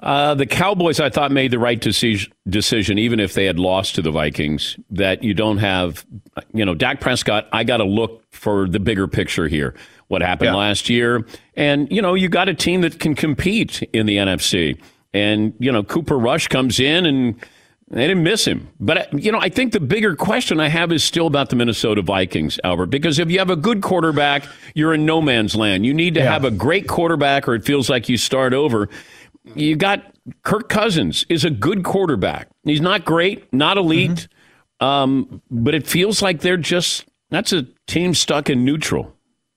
Uh, 0.00 0.34
the 0.34 0.46
Cowboys, 0.46 0.98
I 0.98 1.10
thought, 1.10 1.30
made 1.30 1.50
the 1.50 1.58
right 1.58 1.80
decision, 1.80 2.32
decision, 2.48 2.98
even 2.98 3.20
if 3.20 3.34
they 3.34 3.44
had 3.44 3.58
lost 3.58 3.94
to 3.94 4.02
the 4.02 4.10
Vikings, 4.10 4.76
that 4.90 5.22
you 5.22 5.34
don't 5.34 5.58
have, 5.58 6.04
you 6.52 6.64
know, 6.64 6.74
Dak 6.74 7.00
Prescott. 7.00 7.48
I 7.52 7.64
got 7.64 7.78
to 7.78 7.84
look 7.84 8.22
for 8.32 8.68
the 8.68 8.80
bigger 8.80 9.08
picture 9.08 9.48
here. 9.48 9.74
What 10.14 10.22
happened 10.22 10.52
yeah. 10.52 10.54
last 10.54 10.88
year? 10.88 11.26
And, 11.56 11.90
you 11.90 12.00
know, 12.00 12.14
you 12.14 12.28
got 12.28 12.48
a 12.48 12.54
team 12.54 12.82
that 12.82 13.00
can 13.00 13.16
compete 13.16 13.82
in 13.92 14.06
the 14.06 14.18
NFC. 14.18 14.80
And, 15.12 15.54
you 15.58 15.72
know, 15.72 15.82
Cooper 15.82 16.16
Rush 16.16 16.46
comes 16.46 16.78
in 16.78 17.04
and 17.04 17.34
they 17.90 18.06
didn't 18.06 18.22
miss 18.22 18.44
him. 18.44 18.68
But, 18.78 19.12
you 19.12 19.32
know, 19.32 19.40
I 19.40 19.48
think 19.48 19.72
the 19.72 19.80
bigger 19.80 20.14
question 20.14 20.60
I 20.60 20.68
have 20.68 20.92
is 20.92 21.02
still 21.02 21.26
about 21.26 21.50
the 21.50 21.56
Minnesota 21.56 22.00
Vikings, 22.00 22.60
Albert, 22.62 22.86
because 22.86 23.18
if 23.18 23.28
you 23.28 23.40
have 23.40 23.50
a 23.50 23.56
good 23.56 23.82
quarterback, 23.82 24.46
you're 24.76 24.94
in 24.94 25.04
no 25.04 25.20
man's 25.20 25.56
land. 25.56 25.84
You 25.84 25.92
need 25.92 26.14
to 26.14 26.20
yeah. 26.20 26.32
have 26.32 26.44
a 26.44 26.50
great 26.52 26.86
quarterback 26.86 27.48
or 27.48 27.56
it 27.56 27.64
feels 27.64 27.90
like 27.90 28.08
you 28.08 28.16
start 28.16 28.54
over. 28.54 28.88
You 29.56 29.74
got 29.74 30.14
Kirk 30.44 30.68
Cousins 30.68 31.26
is 31.28 31.44
a 31.44 31.50
good 31.50 31.82
quarterback. 31.82 32.46
He's 32.62 32.80
not 32.80 33.04
great, 33.04 33.52
not 33.52 33.78
elite, 33.78 34.28
mm-hmm. 34.80 34.86
um, 34.86 35.42
but 35.50 35.74
it 35.74 35.88
feels 35.88 36.22
like 36.22 36.38
they're 36.38 36.56
just, 36.56 37.04
that's 37.30 37.52
a 37.52 37.66
team 37.88 38.14
stuck 38.14 38.48
in 38.48 38.64
neutral. 38.64 39.13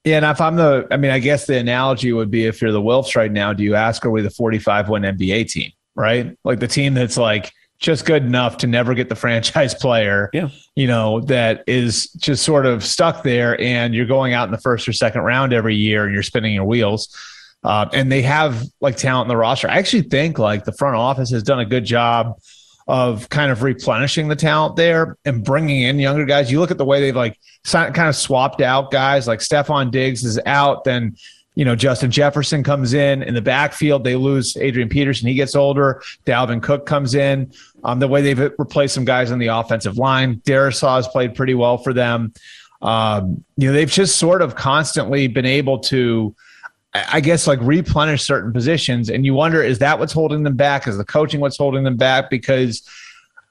Yeah, 0.07 0.17
and 0.17 0.25
if 0.25 0.39
I'm 0.39 0.55
the, 0.55 0.87
I 0.89 0.95
mean, 0.95 1.11
I 1.11 1.19
guess 1.19 1.47
the 1.47 1.57
analogy 1.57 2.13
would 2.13 2.31
be 2.31 2.45
if 2.45 2.61
you're 2.61 2.71
the 2.71 2.81
Wilfs 2.81 3.17
right 3.17 3.31
now, 3.31 3.51
do 3.51 3.61
you 3.61 3.75
ask 3.75 4.05
are 4.05 4.09
we 4.09 4.21
the 4.21 4.29
45 4.29 4.87
win 4.87 5.03
NBA 5.03 5.49
team, 5.49 5.73
right? 5.95 6.37
Like 6.45 6.61
the 6.61 6.67
team 6.67 6.93
that's 6.93 7.17
like, 7.17 7.51
just 7.79 8.05
good 8.05 8.23
enough 8.23 8.57
to 8.57 8.67
never 8.67 8.93
get 8.93 9.09
the 9.09 9.15
franchise 9.23 9.75
player, 9.75 10.29
yeah. 10.33 10.47
you 10.75 10.87
know, 10.87 11.19
that 11.21 11.63
is 11.67 12.09
just 12.13 12.43
sort 12.43 12.65
of 12.65 12.83
stuck 12.83 13.21
there 13.21 13.59
and 13.61 13.93
you're 13.93 14.05
going 14.05 14.33
out 14.33 14.47
in 14.47 14.51
the 14.51 14.57
first 14.57 14.87
or 14.87 14.93
second 14.93 15.21
round 15.21 15.53
every 15.53 15.75
year 15.75 16.05
and 16.05 16.13
you're 16.13 16.23
spinning 16.23 16.53
your 16.53 16.65
wheels. 16.65 17.15
Uh, 17.63 17.85
and 17.91 18.09
they 18.09 18.21
have 18.21 18.63
like 18.79 18.95
talent 18.95 19.25
in 19.25 19.29
the 19.29 19.37
roster. 19.37 19.69
I 19.69 19.75
actually 19.75 20.03
think 20.03 20.39
like 20.39 20.63
the 20.63 20.71
front 20.71 20.95
office 20.95 21.29
has 21.31 21.43
done 21.43 21.59
a 21.59 21.65
good 21.65 21.83
job 21.85 22.39
of 22.87 23.27
kind 23.29 23.51
of 23.51 23.63
replenishing 23.63 24.29
the 24.29 24.35
talent 24.35 24.75
there 24.75 25.17
and 25.25 25.43
bringing 25.43 25.83
in 25.83 25.99
younger 25.99 26.25
guys. 26.25 26.51
You 26.51 26.59
look 26.59 26.71
at 26.71 26.77
the 26.77 26.85
way 26.85 27.01
they've 27.01 27.15
like 27.15 27.37
kind 27.65 27.97
of 28.07 28.15
swapped 28.15 28.61
out 28.61 28.91
guys 28.91 29.27
like 29.27 29.39
Stefon 29.39 29.91
Diggs 29.91 30.23
is 30.23 30.39
out, 30.45 30.83
then 30.85 31.15
you 31.57 31.65
know, 31.65 31.75
Justin 31.75 32.11
Jefferson 32.11 32.63
comes 32.63 32.93
in 32.93 33.23
in 33.23 33.33
the 33.33 33.41
backfield. 33.41 34.03
They 34.03 34.15
lose 34.15 34.55
Adrian 34.57 34.89
Peterson. 34.89 35.27
He 35.27 35.33
gets 35.33 35.55
older. 35.55 36.03
Dalvin 36.23 36.61
Cook 36.61 36.85
comes 36.85 37.15
in. 37.15 37.51
Um, 37.83 37.97
the 37.97 38.07
way 38.07 38.21
they've 38.21 38.39
replaced 38.59 38.93
some 38.93 39.05
guys 39.05 39.31
on 39.31 39.39
the 39.39 39.47
offensive 39.47 39.97
line. 39.97 40.35
Darrisaw 40.41 40.97
has 40.97 41.07
played 41.07 41.33
pretty 41.33 41.55
well 41.55 41.79
for 41.79 41.93
them. 41.93 42.31
Um, 42.83 43.43
you 43.55 43.67
know, 43.67 43.73
they've 43.73 43.89
just 43.89 44.17
sort 44.17 44.43
of 44.43 44.53
constantly 44.53 45.27
been 45.27 45.47
able 45.47 45.79
to, 45.79 46.35
I 46.93 47.19
guess, 47.19 47.47
like 47.47 47.59
replenish 47.61 48.23
certain 48.23 48.53
positions. 48.53 49.09
And 49.09 49.25
you 49.25 49.33
wonder, 49.33 49.61
is 49.61 49.79
that 49.79 49.99
what's 49.99 50.13
holding 50.13 50.43
them 50.43 50.55
back? 50.55 50.87
Is 50.87 50.97
the 50.97 51.05
coaching 51.05 51.39
what's 51.39 51.57
holding 51.57 51.83
them 51.83 51.97
back? 51.97 52.29
Because, 52.29 52.87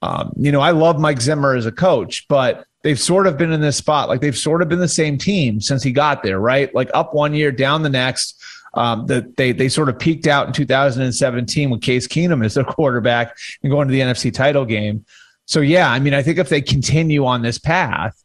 um, 0.02 0.32
you 0.36 0.50
know, 0.50 0.60
I 0.60 0.70
love 0.70 0.98
Mike 0.98 1.20
Zimmer 1.20 1.54
as 1.54 1.66
a 1.66 1.72
coach, 1.72 2.26
but 2.28 2.66
they've 2.82 2.98
sort 2.98 3.26
of 3.26 3.36
been 3.36 3.52
in 3.52 3.60
this 3.60 3.76
spot. 3.76 4.08
Like 4.08 4.20
they've 4.20 4.36
sort 4.36 4.62
of 4.62 4.68
been 4.68 4.78
the 4.78 4.88
same 4.88 5.18
team 5.18 5.60
since 5.60 5.82
he 5.82 5.92
got 5.92 6.22
there, 6.22 6.40
right? 6.40 6.74
Like 6.74 6.90
up 6.94 7.14
one 7.14 7.34
year, 7.34 7.52
down 7.52 7.82
the 7.82 7.90
next. 7.90 8.42
Um, 8.74 9.06
that 9.06 9.38
they 9.38 9.52
they 9.52 9.70
sort 9.70 9.88
of 9.88 9.98
peaked 9.98 10.26
out 10.26 10.46
in 10.46 10.52
2017 10.52 11.70
with 11.70 11.80
Case 11.80 12.06
Keenum 12.06 12.44
as 12.44 12.52
their 12.52 12.64
quarterback 12.64 13.34
and 13.62 13.72
going 13.72 13.88
to 13.88 13.92
the 13.92 14.00
NFC 14.00 14.30
title 14.30 14.66
game. 14.66 15.06
So 15.46 15.60
yeah, 15.60 15.90
I 15.90 15.98
mean, 15.98 16.12
I 16.12 16.22
think 16.22 16.36
if 16.36 16.50
they 16.50 16.60
continue 16.60 17.24
on 17.24 17.40
this 17.40 17.58
path, 17.58 18.22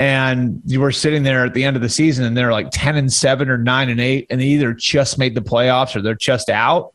and 0.00 0.62
you 0.64 0.80
were 0.80 0.90
sitting 0.90 1.22
there 1.22 1.44
at 1.44 1.52
the 1.52 1.62
end 1.62 1.76
of 1.76 1.82
the 1.82 1.88
season 1.88 2.24
and 2.24 2.34
they're 2.34 2.50
like 2.50 2.68
10 2.72 2.96
and 2.96 3.12
7 3.12 3.50
or 3.50 3.58
9 3.58 3.88
and 3.90 4.00
8 4.00 4.26
and 4.30 4.40
they 4.40 4.46
either 4.46 4.72
just 4.72 5.18
made 5.18 5.34
the 5.34 5.42
playoffs 5.42 5.94
or 5.94 6.00
they're 6.00 6.14
just 6.14 6.48
out. 6.48 6.94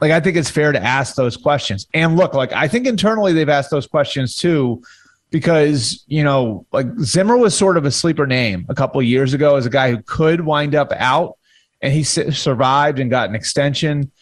Like 0.00 0.12
i 0.12 0.20
think 0.20 0.36
it's 0.36 0.50
fair 0.50 0.72
to 0.72 0.82
ask 0.82 1.14
those 1.16 1.36
questions. 1.36 1.88
And 1.94 2.16
look 2.16 2.34
like 2.34 2.52
i 2.52 2.68
think 2.68 2.86
internally 2.86 3.32
they've 3.32 3.48
asked 3.48 3.70
those 3.70 3.86
questions 3.86 4.36
too 4.36 4.82
because 5.30 6.04
you 6.06 6.22
know 6.22 6.66
like 6.70 6.86
Zimmer 7.00 7.38
was 7.38 7.56
sort 7.56 7.78
of 7.78 7.86
a 7.86 7.90
sleeper 7.90 8.26
name 8.26 8.66
a 8.68 8.74
couple 8.74 9.02
years 9.02 9.32
ago 9.32 9.56
as 9.56 9.64
a 9.64 9.70
guy 9.70 9.90
who 9.90 10.02
could 10.02 10.42
wind 10.42 10.74
up 10.74 10.92
out 10.92 11.38
and 11.80 11.92
he 11.92 12.04
survived 12.04 13.00
and 13.00 13.10
got 13.10 13.28
an 13.28 13.34
extension. 13.34 14.12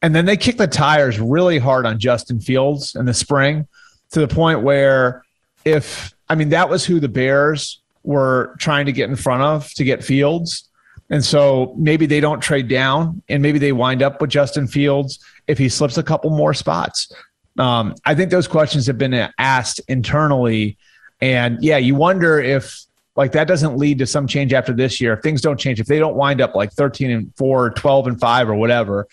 And 0.00 0.14
then 0.14 0.24
they 0.24 0.38
kicked 0.38 0.56
the 0.56 0.66
tires 0.66 1.20
really 1.20 1.58
hard 1.58 1.84
on 1.84 1.98
Justin 1.98 2.40
Fields 2.40 2.94
in 2.94 3.04
the 3.04 3.12
spring 3.12 3.68
to 4.12 4.20
the 4.20 4.28
point 4.28 4.62
where 4.62 5.22
if 5.66 6.14
I 6.30 6.34
mean 6.34 6.48
that 6.50 6.70
was 6.70 6.86
who 6.86 7.00
the 7.00 7.08
Bears 7.08 7.80
were 8.02 8.56
trying 8.58 8.86
to 8.86 8.92
get 8.92 9.10
in 9.10 9.16
front 9.16 9.42
of 9.42 9.72
to 9.74 9.84
get 9.84 10.02
Fields 10.02 10.68
and 11.10 11.22
so 11.22 11.74
maybe 11.76 12.06
they 12.06 12.20
don't 12.20 12.40
trade 12.40 12.68
down 12.68 13.22
and 13.28 13.42
maybe 13.42 13.58
they 13.58 13.72
wind 13.72 14.02
up 14.02 14.20
with 14.22 14.30
Justin 14.30 14.66
Fields 14.66 15.18
if 15.46 15.58
he 15.58 15.68
slips 15.68 15.98
a 15.98 16.02
couple 16.02 16.30
more 16.30 16.54
spots 16.54 17.12
um, 17.58 17.94
I 18.04 18.14
think 18.14 18.30
those 18.30 18.48
questions 18.48 18.86
have 18.86 18.96
been 18.96 19.28
asked 19.38 19.80
internally. 19.88 20.78
And 21.20 21.62
yeah, 21.62 21.76
you 21.76 21.94
wonder 21.94 22.40
if 22.40 22.84
like 23.16 23.32
that 23.32 23.48
doesn't 23.48 23.76
lead 23.76 23.98
to 23.98 24.06
some 24.06 24.26
change 24.26 24.54
after 24.54 24.72
this 24.72 25.00
year. 25.00 25.12
If 25.12 25.22
things 25.22 25.42
don't 25.42 25.58
change, 25.58 25.78
if 25.78 25.86
they 25.86 25.98
don't 25.98 26.14
wind 26.14 26.40
up 26.40 26.54
like 26.54 26.72
13 26.72 27.10
and 27.10 27.36
4, 27.36 27.70
12 27.70 28.06
and 28.06 28.20
5 28.20 28.48
or 28.48 28.54
whatever, 28.54 29.08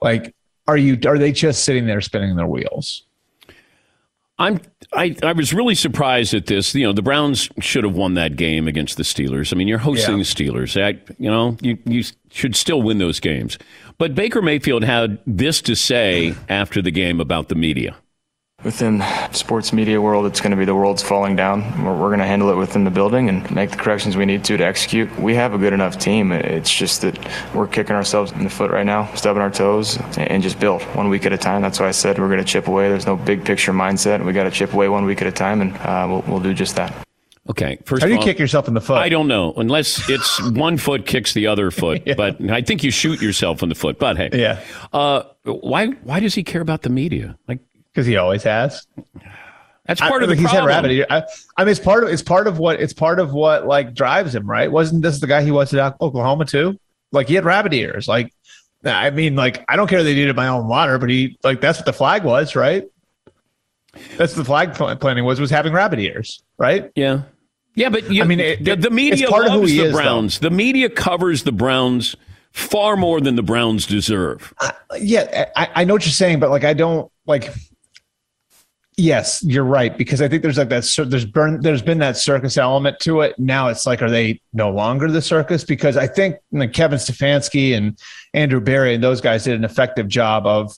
like 0.00 0.34
are 0.66 0.76
you 0.76 0.98
are 1.06 1.18
they 1.18 1.32
just 1.32 1.64
sitting 1.64 1.86
there 1.86 2.00
spinning 2.00 2.34
their 2.34 2.46
wheels? 2.46 3.04
I'm 4.42 4.60
I, 4.92 5.16
I 5.22 5.32
was 5.32 5.54
really 5.54 5.74
surprised 5.74 6.34
at 6.34 6.46
this. 6.46 6.74
You 6.74 6.86
know, 6.86 6.92
the 6.92 7.02
Browns 7.02 7.48
should 7.60 7.84
have 7.84 7.94
won 7.94 8.14
that 8.14 8.36
game 8.36 8.66
against 8.66 8.96
the 8.96 9.04
Steelers. 9.04 9.52
I 9.52 9.56
mean, 9.56 9.68
you're 9.68 9.78
hosting 9.78 10.18
yeah. 10.18 10.24
the 10.24 10.24
Steelers. 10.24 10.80
I, 10.80 11.00
you 11.18 11.30
know, 11.30 11.56
you 11.60 11.78
you 11.84 12.02
should 12.30 12.56
still 12.56 12.82
win 12.82 12.98
those 12.98 13.20
games. 13.20 13.56
But 13.98 14.14
Baker 14.14 14.42
Mayfield 14.42 14.84
had 14.84 15.18
this 15.26 15.60
to 15.62 15.76
say 15.76 16.34
after 16.48 16.82
the 16.82 16.90
game 16.90 17.20
about 17.20 17.48
the 17.48 17.54
media. 17.54 17.96
Within 18.64 19.02
sports 19.32 19.72
media 19.72 20.00
world, 20.00 20.24
it's 20.24 20.40
going 20.40 20.52
to 20.52 20.56
be 20.56 20.64
the 20.64 20.74
world's 20.74 21.02
falling 21.02 21.34
down. 21.34 21.84
We're, 21.84 21.96
we're 21.96 22.08
going 22.08 22.20
to 22.20 22.26
handle 22.26 22.50
it 22.50 22.56
within 22.56 22.84
the 22.84 22.90
building 22.90 23.28
and 23.28 23.50
make 23.50 23.70
the 23.70 23.76
corrections 23.76 24.16
we 24.16 24.24
need 24.24 24.44
to 24.44 24.56
to 24.56 24.64
execute. 24.64 25.10
We 25.18 25.34
have 25.34 25.52
a 25.52 25.58
good 25.58 25.72
enough 25.72 25.98
team. 25.98 26.30
It's 26.30 26.72
just 26.72 27.00
that 27.00 27.18
we're 27.54 27.66
kicking 27.66 27.96
ourselves 27.96 28.30
in 28.32 28.44
the 28.44 28.50
foot 28.50 28.70
right 28.70 28.86
now, 28.86 29.12
stubbing 29.14 29.42
our 29.42 29.50
toes, 29.50 29.98
and 30.16 30.42
just 30.42 30.60
build 30.60 30.82
one 30.94 31.08
week 31.08 31.26
at 31.26 31.32
a 31.32 31.38
time. 31.38 31.60
That's 31.62 31.80
why 31.80 31.88
I 31.88 31.90
said 31.90 32.18
we're 32.20 32.28
going 32.28 32.38
to 32.38 32.44
chip 32.44 32.68
away. 32.68 32.88
There's 32.88 33.06
no 33.06 33.16
big 33.16 33.44
picture 33.44 33.72
mindset. 33.72 34.24
We 34.24 34.32
got 34.32 34.44
to 34.44 34.50
chip 34.50 34.72
away 34.74 34.88
one 34.88 35.06
week 35.06 35.20
at 35.22 35.26
a 35.26 35.32
time, 35.32 35.60
and 35.60 35.76
uh, 35.78 36.06
we'll, 36.08 36.22
we'll 36.28 36.40
do 36.40 36.54
just 36.54 36.76
that. 36.76 36.94
Okay. 37.50 37.78
First 37.84 38.02
How 38.02 38.06
do 38.06 38.12
you 38.12 38.18
all, 38.18 38.24
kick 38.24 38.38
yourself 38.38 38.68
in 38.68 38.74
the 38.74 38.80
foot? 38.80 38.98
I 38.98 39.08
don't 39.08 39.26
know, 39.26 39.52
unless 39.56 40.08
it's 40.08 40.40
one 40.52 40.76
foot 40.76 41.06
kicks 41.06 41.34
the 41.34 41.48
other 41.48 41.70
foot. 41.70 42.02
yeah. 42.06 42.14
But 42.14 42.40
I 42.50 42.62
think 42.62 42.84
you 42.84 42.90
shoot 42.90 43.20
yourself 43.20 43.62
in 43.62 43.68
the 43.68 43.74
foot. 43.74 43.98
But 43.98 44.16
hey, 44.16 44.30
yeah. 44.32 44.60
Uh, 44.92 45.24
why? 45.44 45.88
Why 45.88 46.20
does 46.20 46.34
he 46.34 46.44
care 46.44 46.60
about 46.60 46.82
the 46.82 46.90
media? 46.90 47.36
Like, 47.48 47.58
because 47.92 48.06
he 48.06 48.16
always 48.16 48.42
has. 48.42 48.86
That's 49.86 50.00
part 50.00 50.22
I, 50.22 50.24
of 50.24 50.28
the 50.28 50.36
he's 50.36 50.44
problem. 50.44 50.70
Had 50.70 50.84
rabbit 50.84 51.06
I, 51.10 51.22
I, 51.56 51.64
mean, 51.64 51.72
it's 51.72 51.80
part 51.80 52.04
of 52.04 52.10
it's 52.10 52.22
part 52.22 52.46
of 52.46 52.58
what 52.58 52.80
it's 52.80 52.92
part 52.92 53.18
of 53.18 53.32
what 53.32 53.66
like 53.66 53.94
drives 53.94 54.34
him, 54.34 54.48
right? 54.48 54.70
Wasn't 54.70 55.02
this 55.02 55.20
the 55.20 55.26
guy 55.26 55.42
he 55.42 55.50
was 55.50 55.74
at 55.74 55.96
Oklahoma 56.00 56.44
too? 56.44 56.78
Like 57.10 57.28
he 57.28 57.34
had 57.34 57.44
rabbit 57.44 57.74
ears. 57.74 58.06
Like, 58.06 58.32
I 58.84 59.10
mean, 59.10 59.34
like 59.34 59.64
I 59.68 59.76
don't 59.76 59.88
care 59.88 60.02
they 60.02 60.14
needed 60.14 60.36
my 60.36 60.48
own 60.48 60.68
water, 60.68 60.98
but 60.98 61.10
he 61.10 61.36
like 61.42 61.60
that's 61.60 61.78
what 61.78 61.86
the 61.86 61.92
flag 61.92 62.24
was, 62.24 62.54
right? 62.54 62.84
That's 64.16 64.34
the 64.34 64.44
flag 64.44 64.74
planning 64.74 65.24
was 65.24 65.40
was 65.40 65.50
having 65.50 65.72
rabbit 65.72 65.98
ears, 65.98 66.42
right? 66.58 66.90
Yeah. 66.94 67.22
Yeah, 67.74 67.88
but 67.88 68.10
you, 68.10 68.22
I 68.22 68.26
mean, 68.26 68.40
it, 68.40 68.62
the, 68.62 68.76
the, 68.76 68.90
media 68.90 69.30
loves 69.30 69.70
the 69.70 69.80
is, 69.80 69.92
Browns. 69.94 70.38
Though. 70.38 70.50
The 70.50 70.54
media 70.54 70.90
covers 70.90 71.42
the 71.44 71.52
Browns 71.52 72.16
far 72.52 72.98
more 72.98 73.18
than 73.20 73.34
the 73.34 73.42
Browns 73.42 73.86
deserve. 73.86 74.52
Uh, 74.60 74.72
yeah, 75.00 75.50
I, 75.56 75.68
I, 75.76 75.84
know 75.84 75.94
what 75.94 76.04
you're 76.04 76.12
saying, 76.12 76.38
but 76.38 76.50
like, 76.50 76.64
I 76.64 76.74
don't 76.74 77.10
like. 77.26 77.50
Yes, 79.02 79.42
you're 79.42 79.64
right 79.64 79.96
because 79.96 80.22
I 80.22 80.28
think 80.28 80.42
there's 80.42 80.58
like 80.58 80.68
that. 80.68 81.06
There's 81.08 81.24
burn. 81.24 81.60
There's 81.60 81.82
been 81.82 81.98
that 81.98 82.16
circus 82.16 82.56
element 82.56 83.00
to 83.00 83.22
it. 83.22 83.36
Now 83.38 83.68
it's 83.68 83.84
like, 83.84 84.00
are 84.00 84.10
they 84.10 84.40
no 84.52 84.70
longer 84.70 85.10
the 85.10 85.22
circus? 85.22 85.64
Because 85.64 85.96
I 85.96 86.06
think 86.06 86.36
Kevin 86.72 86.98
Stefanski 86.98 87.76
and 87.76 87.98
Andrew 88.32 88.60
Berry 88.60 88.94
and 88.94 89.02
those 89.02 89.20
guys 89.20 89.44
did 89.44 89.54
an 89.54 89.64
effective 89.64 90.08
job 90.08 90.46
of 90.46 90.76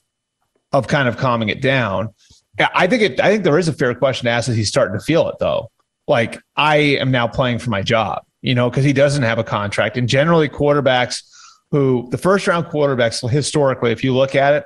of 0.72 0.88
kind 0.88 1.06
of 1.06 1.16
calming 1.16 1.50
it 1.50 1.60
down. 1.60 2.14
I 2.58 2.86
think 2.86 3.02
it. 3.02 3.20
I 3.20 3.30
think 3.30 3.44
there 3.44 3.58
is 3.58 3.68
a 3.68 3.74
fair 3.74 3.94
question 3.94 4.24
to 4.24 4.30
ask: 4.30 4.48
Is 4.48 4.56
he 4.56 4.64
starting 4.64 4.98
to 4.98 5.04
feel 5.04 5.28
it 5.28 5.36
though? 5.38 5.70
like 6.06 6.40
I 6.56 6.76
am 6.76 7.10
now 7.10 7.26
playing 7.26 7.58
for 7.58 7.70
my 7.70 7.82
job, 7.82 8.24
you 8.42 8.54
know, 8.54 8.68
because 8.70 8.84
he 8.84 8.92
doesn't 8.92 9.22
have 9.22 9.38
a 9.38 9.44
contract. 9.44 9.96
And 9.96 10.08
generally, 10.08 10.48
quarterbacks 10.48 11.22
who 11.70 12.08
the 12.10 12.18
first 12.18 12.46
round 12.46 12.66
quarterbacks, 12.66 13.28
historically, 13.28 13.92
if 13.92 14.04
you 14.04 14.14
look 14.14 14.34
at 14.34 14.54
it, 14.54 14.64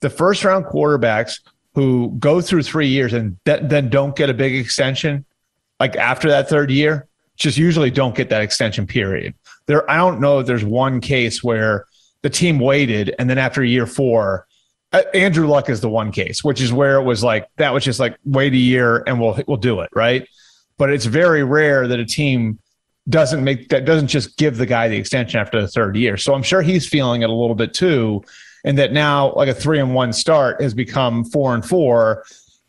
the 0.00 0.10
first 0.10 0.44
round 0.44 0.64
quarterbacks 0.66 1.40
who 1.80 2.14
go 2.18 2.40
through 2.40 2.62
three 2.62 2.88
years 2.88 3.12
and 3.12 3.36
th- 3.44 3.62
then 3.64 3.88
don't 3.88 4.16
get 4.16 4.28
a 4.30 4.34
big 4.34 4.54
extension, 4.54 5.24
like 5.78 5.96
after 5.96 6.28
that 6.28 6.48
third 6.48 6.70
year, 6.70 7.08
just 7.36 7.56
usually 7.56 7.90
don't 7.90 8.14
get 8.14 8.28
that 8.28 8.42
extension 8.42 8.86
period. 8.86 9.34
There, 9.66 9.88
I 9.90 9.96
don't 9.96 10.20
know 10.20 10.40
if 10.40 10.46
there's 10.46 10.64
one 10.64 11.00
case 11.00 11.42
where 11.42 11.86
the 12.22 12.30
team 12.30 12.58
waited 12.58 13.14
and 13.18 13.30
then 13.30 13.38
after 13.38 13.64
year 13.64 13.86
four, 13.86 14.46
uh, 14.92 15.02
Andrew 15.14 15.46
Luck 15.46 15.70
is 15.70 15.80
the 15.80 15.88
one 15.88 16.12
case, 16.12 16.42
which 16.44 16.60
is 16.60 16.72
where 16.72 16.96
it 16.96 17.04
was 17.04 17.22
like 17.22 17.48
that 17.56 17.72
was 17.72 17.84
just 17.84 18.00
like 18.00 18.16
wait 18.24 18.52
a 18.52 18.56
year 18.56 19.04
and 19.06 19.20
we'll 19.20 19.38
we'll 19.46 19.56
do 19.56 19.80
it 19.80 19.88
right 19.94 20.26
but 20.80 20.88
it's 20.88 21.04
very 21.04 21.44
rare 21.44 21.86
that 21.86 22.00
a 22.00 22.06
team 22.06 22.58
doesn't 23.10 23.44
make 23.44 23.68
that 23.68 23.84
doesn't 23.84 24.08
just 24.08 24.38
give 24.38 24.56
the 24.56 24.64
guy 24.64 24.88
the 24.88 24.96
extension 24.96 25.38
after 25.38 25.60
the 25.60 25.68
third 25.68 25.94
year. 25.94 26.16
So 26.16 26.32
I'm 26.32 26.42
sure 26.42 26.62
he's 26.62 26.88
feeling 26.88 27.20
it 27.20 27.28
a 27.28 27.34
little 27.34 27.54
bit 27.54 27.74
too. 27.74 28.24
And 28.64 28.78
that 28.78 28.92
now 28.92 29.32
like 29.34 29.48
a 29.48 29.54
three 29.54 29.78
and 29.78 29.94
one 29.94 30.12
start 30.12 30.60
has 30.60 30.74
become 30.74 31.24
four 31.24 31.54
and 31.54 31.64
four. 31.64 32.24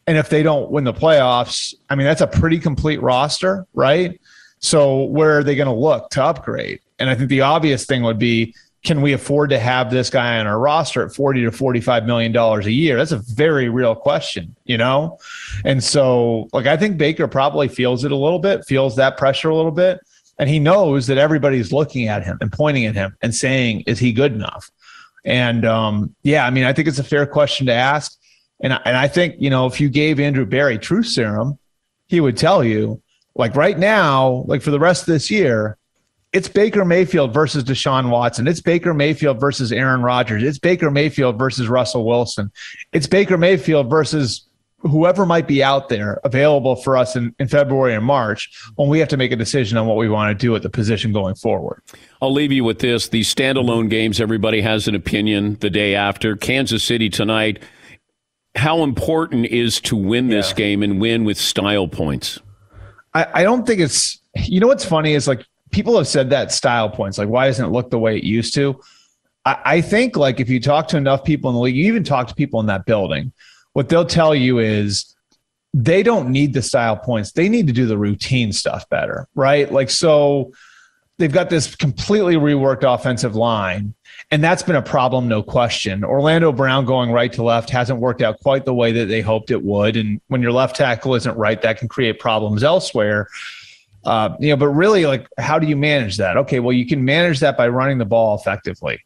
And 0.08 0.18
if 0.18 0.30
they 0.30 0.44
don't 0.44 0.72
win 0.72 0.84
the 0.84 0.94
playoffs, 0.94 1.74
I 1.90 1.96
mean, 1.96 2.06
that's 2.06 2.22
a 2.22 2.28
pretty 2.28 2.60
complete 2.60 3.02
roster, 3.02 3.66
right? 3.74 4.20
So 4.60 5.04
where 5.06 5.40
are 5.40 5.44
they 5.44 5.56
going 5.56 5.68
to 5.68 5.74
look 5.74 6.10
to 6.12 6.24
upgrade? 6.24 6.80
And 7.00 7.10
I 7.10 7.16
think 7.16 7.30
the 7.30 7.42
obvious 7.42 7.86
thing 7.86 8.04
would 8.04 8.20
be 8.20 8.54
can 8.84 9.02
we 9.02 9.14
afford 9.14 9.52
to 9.52 9.60
have 9.60 9.92
this 9.92 10.10
guy 10.10 10.40
on 10.40 10.48
our 10.48 10.58
roster 10.58 11.06
at 11.06 11.14
40 11.14 11.44
to 11.44 11.52
45 11.52 12.06
million 12.06 12.32
dollars 12.32 12.66
a 12.66 12.72
year 12.72 12.98
that's 12.98 13.12
a 13.12 13.20
very 13.20 13.70
real 13.70 13.96
question 13.96 14.56
you 14.66 14.78
know 14.78 15.20
and 15.66 15.84
so 15.84 16.50
like 16.54 16.66
i 16.66 16.76
think 16.76 16.98
baker 16.98 17.28
probably 17.28 17.68
feels 17.68 18.04
it 18.04 18.12
a 18.12 18.16
little 18.16 18.40
bit 18.40 18.66
feels 18.66 18.96
that 18.96 19.18
pressure 19.18 19.50
a 19.50 19.56
little 19.56 19.72
bit 19.72 20.00
and 20.40 20.50
he 20.50 20.58
knows 20.58 21.08
that 21.08 21.18
everybody's 21.18 21.72
looking 21.72 22.08
at 22.08 22.24
him 22.24 22.38
and 22.42 22.52
pointing 22.52 22.86
at 22.86 22.96
him 22.96 23.16
and 23.22 23.36
saying 23.36 23.82
is 23.86 24.00
he 24.00 24.12
good 24.12 24.34
enough 24.34 24.72
and 25.24 25.66
um, 25.66 26.16
yeah 26.24 26.46
i 26.46 26.50
mean 26.50 26.64
i 26.64 26.74
think 26.74 26.88
it's 26.88 27.00
a 27.00 27.04
fair 27.04 27.26
question 27.26 27.66
to 27.68 27.74
ask 27.74 28.18
and, 28.62 28.74
and 28.86 28.98
i 28.98 29.08
think 29.08 29.36
you 29.40 29.50
know 29.50 29.66
if 29.66 29.80
you 29.80 29.90
gave 29.90 30.20
andrew 30.20 30.46
berry 30.46 30.78
truth 30.78 31.08
serum 31.08 31.58
he 32.08 32.20
would 32.20 32.38
tell 32.38 32.64
you 32.64 33.02
like 33.36 33.56
right 33.56 33.78
now 33.80 34.44
like 34.48 34.62
for 34.62 34.72
the 34.72 34.80
rest 34.80 35.04
of 35.04 35.08
this 35.08 35.30
year 35.30 35.78
it's 36.34 36.48
Baker 36.48 36.86
Mayfield 36.86 37.34
versus 37.34 37.64
Deshaun 37.66 38.10
Watson. 38.10 38.48
It's 38.48 38.62
Baker 38.62 38.94
Mayfield 38.94 39.40
versus 39.40 39.74
Aaron 39.74 40.02
Rodgers. 40.02 40.44
It's 40.44 40.60
Baker 40.60 40.90
Mayfield 40.90 41.38
versus 41.38 41.68
Russell 41.68 42.06
Wilson. 42.06 42.52
It's 42.94 43.08
Baker 43.08 43.38
Mayfield 43.38 43.90
versus 43.90 44.48
whoever 44.82 45.26
might 45.26 45.48
be 45.48 45.64
out 45.64 45.90
there 45.90 46.20
available 46.24 46.76
for 46.76 46.98
us 46.98 47.16
in, 47.16 47.36
in 47.40 47.48
February 47.48 47.94
and 47.94 48.06
March 48.06 48.52
when 48.76 48.90
we 48.90 49.00
have 49.00 49.08
to 49.10 49.18
make 49.18 49.32
a 49.32 49.36
decision 49.36 49.78
on 49.78 49.88
what 49.88 49.98
we 49.98 50.10
want 50.10 50.38
to 50.38 50.46
do 50.46 50.56
at 50.56 50.64
the 50.64 50.70
position 50.70 51.14
going 51.14 51.36
forward. 51.36 51.82
I'll 52.22 52.34
leave 52.34 52.52
you 52.52 52.64
with 52.64 52.80
this. 52.80 53.10
These 53.10 53.34
standalone 53.34 53.90
games, 53.90 54.20
everybody 54.20 54.62
has 54.62 54.88
an 54.88 54.96
opinion 54.96 55.58
the 55.60 55.70
day 55.70 55.96
after. 55.96 56.36
Kansas 56.36 56.84
City 56.84 57.10
tonight. 57.10 57.62
How 58.56 58.84
important 58.84 59.46
is 59.46 59.80
to 59.82 59.96
win 59.96 60.28
this 60.28 60.50
yeah. 60.50 60.56
game 60.56 60.84
and 60.84 61.00
win 61.00 61.24
with 61.24 61.38
style 61.38 61.88
points? 61.88 62.40
I, 63.14 63.28
I 63.34 63.44
don't 63.44 63.66
think 63.66 63.80
it's 63.80 64.20
you 64.36 64.60
know 64.60 64.68
what's 64.68 64.86
funny 64.86 65.14
is 65.14 65.28
like 65.28 65.46
people 65.72 65.98
have 65.98 66.08
said 66.08 66.30
that 66.30 66.52
style 66.52 66.90
points, 66.90 67.18
like 67.18 67.30
why 67.30 67.48
doesn't 67.48 67.66
it 67.66 67.70
look 67.70 67.90
the 67.90 68.00
way 68.00 68.18
it 68.18 68.24
used 68.24 68.54
to? 68.56 68.80
I, 69.46 69.58
I 69.66 69.82
think 69.82 70.16
like 70.16 70.40
if 70.40 70.50
you 70.50 70.60
talk 70.60 70.88
to 70.90 70.98
enough 70.98 71.24
people 71.24 71.50
in 71.50 71.56
the 71.56 71.62
league, 71.62 71.76
you 71.76 71.86
even 71.86 72.04
talk 72.04 72.28
to 72.28 72.36
people 72.36 72.60
in 72.60 72.66
that 72.68 72.86
building, 72.86 73.32
what 73.74 73.90
they'll 73.90 74.06
tell 74.06 74.36
you 74.36 74.60
is 74.60 75.16
they 75.74 76.04
don't 76.04 76.30
need 76.30 76.54
the 76.54 76.62
style 76.62 76.98
points. 76.98 77.32
They 77.32 77.50
need 77.50 77.68
to 77.68 77.74
do 77.74 77.86
the 77.86 77.98
routine 77.98 78.52
stuff 78.52 78.88
better, 78.90 79.28
right? 79.36 79.72
Like 79.72 79.90
so 79.90 80.52
they've 81.18 81.32
got 81.32 81.50
this 81.50 81.76
completely 81.76 82.36
reworked 82.36 82.84
offensive 82.84 83.36
line. 83.36 83.94
And 84.32 84.44
that's 84.44 84.64
been 84.64 84.76
a 84.76 84.82
problem, 84.82 85.28
no 85.28 85.44
question. 85.44 86.04
Orlando 86.04 86.52
Brown 86.52 86.86
going 86.86 87.12
right 87.12 87.32
to 87.34 87.44
left 87.44 87.70
hasn't 87.70 88.00
worked 88.00 88.22
out 88.22 88.40
quite 88.40 88.66
the 88.66 88.74
way 88.74 88.92
that 88.92 89.06
they 89.06 89.22
hoped 89.22 89.52
it 89.52 89.64
would. 89.64 89.98
And 89.98 90.20
when 90.28 90.42
your 90.42 90.52
left 90.52 90.76
tackle 90.76 91.16
isn't 91.16 91.38
right, 91.38 91.62
that 91.62 91.78
can 91.78 91.88
create 91.88 92.20
problems 92.20 92.64
elsewhere. 92.64 93.28
Uh, 94.04 94.36
you 94.40 94.50
know, 94.50 94.56
but 94.56 94.70
really, 94.70 95.06
like, 95.06 95.28
how 95.38 95.60
do 95.60 95.68
you 95.68 95.78
manage 95.78 96.18
that? 96.18 96.38
Okay, 96.38 96.60
well, 96.60 96.74
you 96.74 96.88
can 96.88 97.06
manage 97.06 97.40
that 97.40 97.56
by 97.56 97.68
running 97.68 97.98
the 97.98 98.06
ball 98.06 98.36
effectively. 98.36 99.00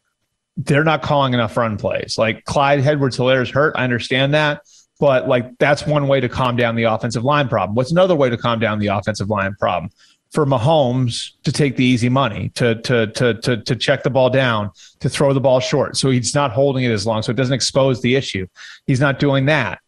They're 0.56 0.84
not 0.84 1.02
calling 1.02 1.34
enough 1.34 1.56
run 1.56 1.76
plays. 1.76 2.16
Like 2.16 2.44
Clyde 2.44 2.80
Edwards 2.86 3.16
Helaire 3.16 3.42
is 3.42 3.50
hurt. 3.50 3.74
I 3.76 3.84
understand 3.84 4.34
that. 4.34 4.62
But 4.98 5.28
like 5.28 5.58
that's 5.58 5.86
one 5.86 6.08
way 6.08 6.20
to 6.20 6.28
calm 6.28 6.56
down 6.56 6.74
the 6.74 6.84
offensive 6.84 7.24
line 7.24 7.48
problem. 7.48 7.74
What's 7.74 7.92
another 7.92 8.16
way 8.16 8.30
to 8.30 8.36
calm 8.36 8.58
down 8.58 8.78
the 8.78 8.86
offensive 8.86 9.28
line 9.28 9.54
problem? 9.58 9.90
For 10.32 10.46
Mahomes 10.46 11.32
to 11.44 11.52
take 11.52 11.76
the 11.76 11.84
easy 11.84 12.08
money, 12.08 12.48
to 12.54 12.74
to 12.82 13.06
to 13.08 13.34
to 13.34 13.56
to 13.58 13.76
check 13.76 14.02
the 14.02 14.10
ball 14.10 14.30
down, 14.30 14.70
to 15.00 15.08
throw 15.08 15.32
the 15.32 15.40
ball 15.40 15.60
short, 15.60 15.96
so 15.96 16.10
he's 16.10 16.34
not 16.34 16.50
holding 16.50 16.84
it 16.84 16.90
as 16.90 17.06
long, 17.06 17.22
so 17.22 17.30
it 17.30 17.36
doesn't 17.36 17.54
expose 17.54 18.02
the 18.02 18.16
issue. 18.16 18.46
He's 18.86 19.00
not 19.00 19.18
doing 19.18 19.46
that 19.46 19.80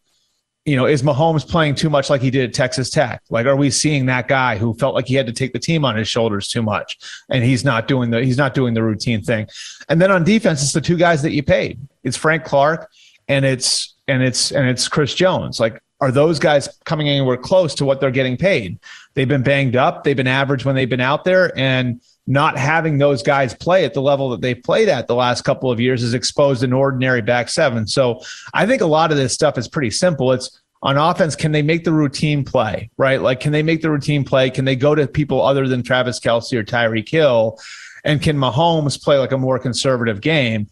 you 0.65 0.77
know, 0.77 0.87
is 0.87 1.03
Mahomes 1.03 1.49
playing 1.49 1.77
too 1.77 1.89
much 1.89 2.11
like 2.11 2.21
he 2.21 2.31
did 2.31 2.51
at 2.51 2.55
Texas 2.55 2.91
Tech? 2.91 3.23
Like, 3.31 3.47
are 3.47 3.57
we 3.57 3.71
seeing 3.71 4.07
that 4.07 4.29
guy 4.29 4.59
who 4.59 4.75
felt 4.75 4.95
like 4.95 5.07
he 5.07 5.15
had 5.15 5.27
to 5.27 5.33
take 5.33 5.53
the 5.53 5.59
team 5.59 5.85
on 5.85 5.97
his 5.97 6.09
shoulders 6.09 6.49
too 6.49 6.63
much, 6.63 6.99
and 7.31 7.43
he's 7.43 7.65
not 7.65 7.89
doing 7.89 8.11
the 8.11 8.23
he's 8.23 8.37
not 8.37 8.55
doing 8.55 8.75
the 8.75 8.83
routine 8.83 9.23
thing? 9.23 9.49
And 9.89 10.01
then 10.01 10.11
on 10.11 10.25
defense, 10.25 10.63
it's 10.63 10.73
the 10.73 10.81
two 10.81 10.97
guys 10.97 11.23
that 11.23 11.33
you 11.33 11.43
paid. 11.43 11.81
It's 12.05 12.17
Frank 12.17 12.45
Clark, 12.45 12.91
and 13.29 13.45
it's 13.45 13.95
and 14.09 14.23
it's 14.23 14.53
and 14.53 14.69
it's 14.69 14.89
Chris 14.89 15.15
Jones. 15.15 15.59
Like, 15.59 15.81
are 16.01 16.13
those 16.13 16.39
guys 16.39 16.69
coming 16.85 17.09
anywhere 17.09 17.37
close 17.37 17.75
to 17.77 17.85
what 17.85 18.01
they're 18.01 18.11
getting 18.11 18.37
paid? 18.37 18.79
They've 19.15 19.29
been 19.29 19.43
banged 19.43 19.75
up. 19.75 20.05
They've 20.05 20.17
been 20.17 20.27
average 20.27 20.65
when 20.65 20.75
they've 20.75 20.89
been 20.89 21.01
out 21.01 21.25
there, 21.25 21.57
and 21.59 22.03
not 22.29 22.59
having 22.59 22.99
those 22.99 23.23
guys 23.23 23.55
play 23.55 23.87
at 23.87 23.95
the 23.95 24.03
level 24.03 24.29
that 24.29 24.43
they've 24.43 24.63
played 24.63 24.91
at 24.91 25.07
the 25.07 25.15
last 25.15 25.43
couple 25.45 25.71
of 25.71 25.81
years 25.81 26.03
has 26.03 26.13
exposed 26.13 26.63
an 26.63 26.75
ordinary 26.75 27.23
back 27.23 27.49
seven. 27.49 27.87
So 27.87 28.21
I 28.53 28.67
think 28.67 28.83
a 28.83 28.87
lot 28.87 29.11
of 29.11 29.17
this 29.17 29.33
stuff 29.33 29.57
is 29.57 29.67
pretty 29.67 29.91
simple. 29.91 30.31
It's 30.33 30.61
on 30.83 30.99
offense, 30.99 31.35
can 31.35 31.53
they 31.53 31.63
make 31.63 31.85
the 31.85 31.93
routine 31.93 32.45
play, 32.45 32.91
right? 32.99 33.23
Like, 33.23 33.41
can 33.41 33.53
they 33.53 33.63
make 33.63 33.81
the 33.81 33.91
routine 33.91 34.25
play? 34.25 34.51
Can 34.51 34.67
they 34.67 34.77
go 34.77 34.95
to 34.95 35.09
people 35.09 35.41
other 35.41 35.67
than 35.67 35.83
Travis 35.83 36.21
Kelce 36.21 36.53
or 36.53 36.63
Tyreek 36.63 37.09
Hill? 37.09 37.59
And 38.05 38.21
can 38.21 38.37
Mahomes 38.37 39.03
play 39.03 39.19
like 39.19 39.33
a 39.33 39.39
more 39.39 39.59
conservative 39.59 40.21
game? 40.21 40.69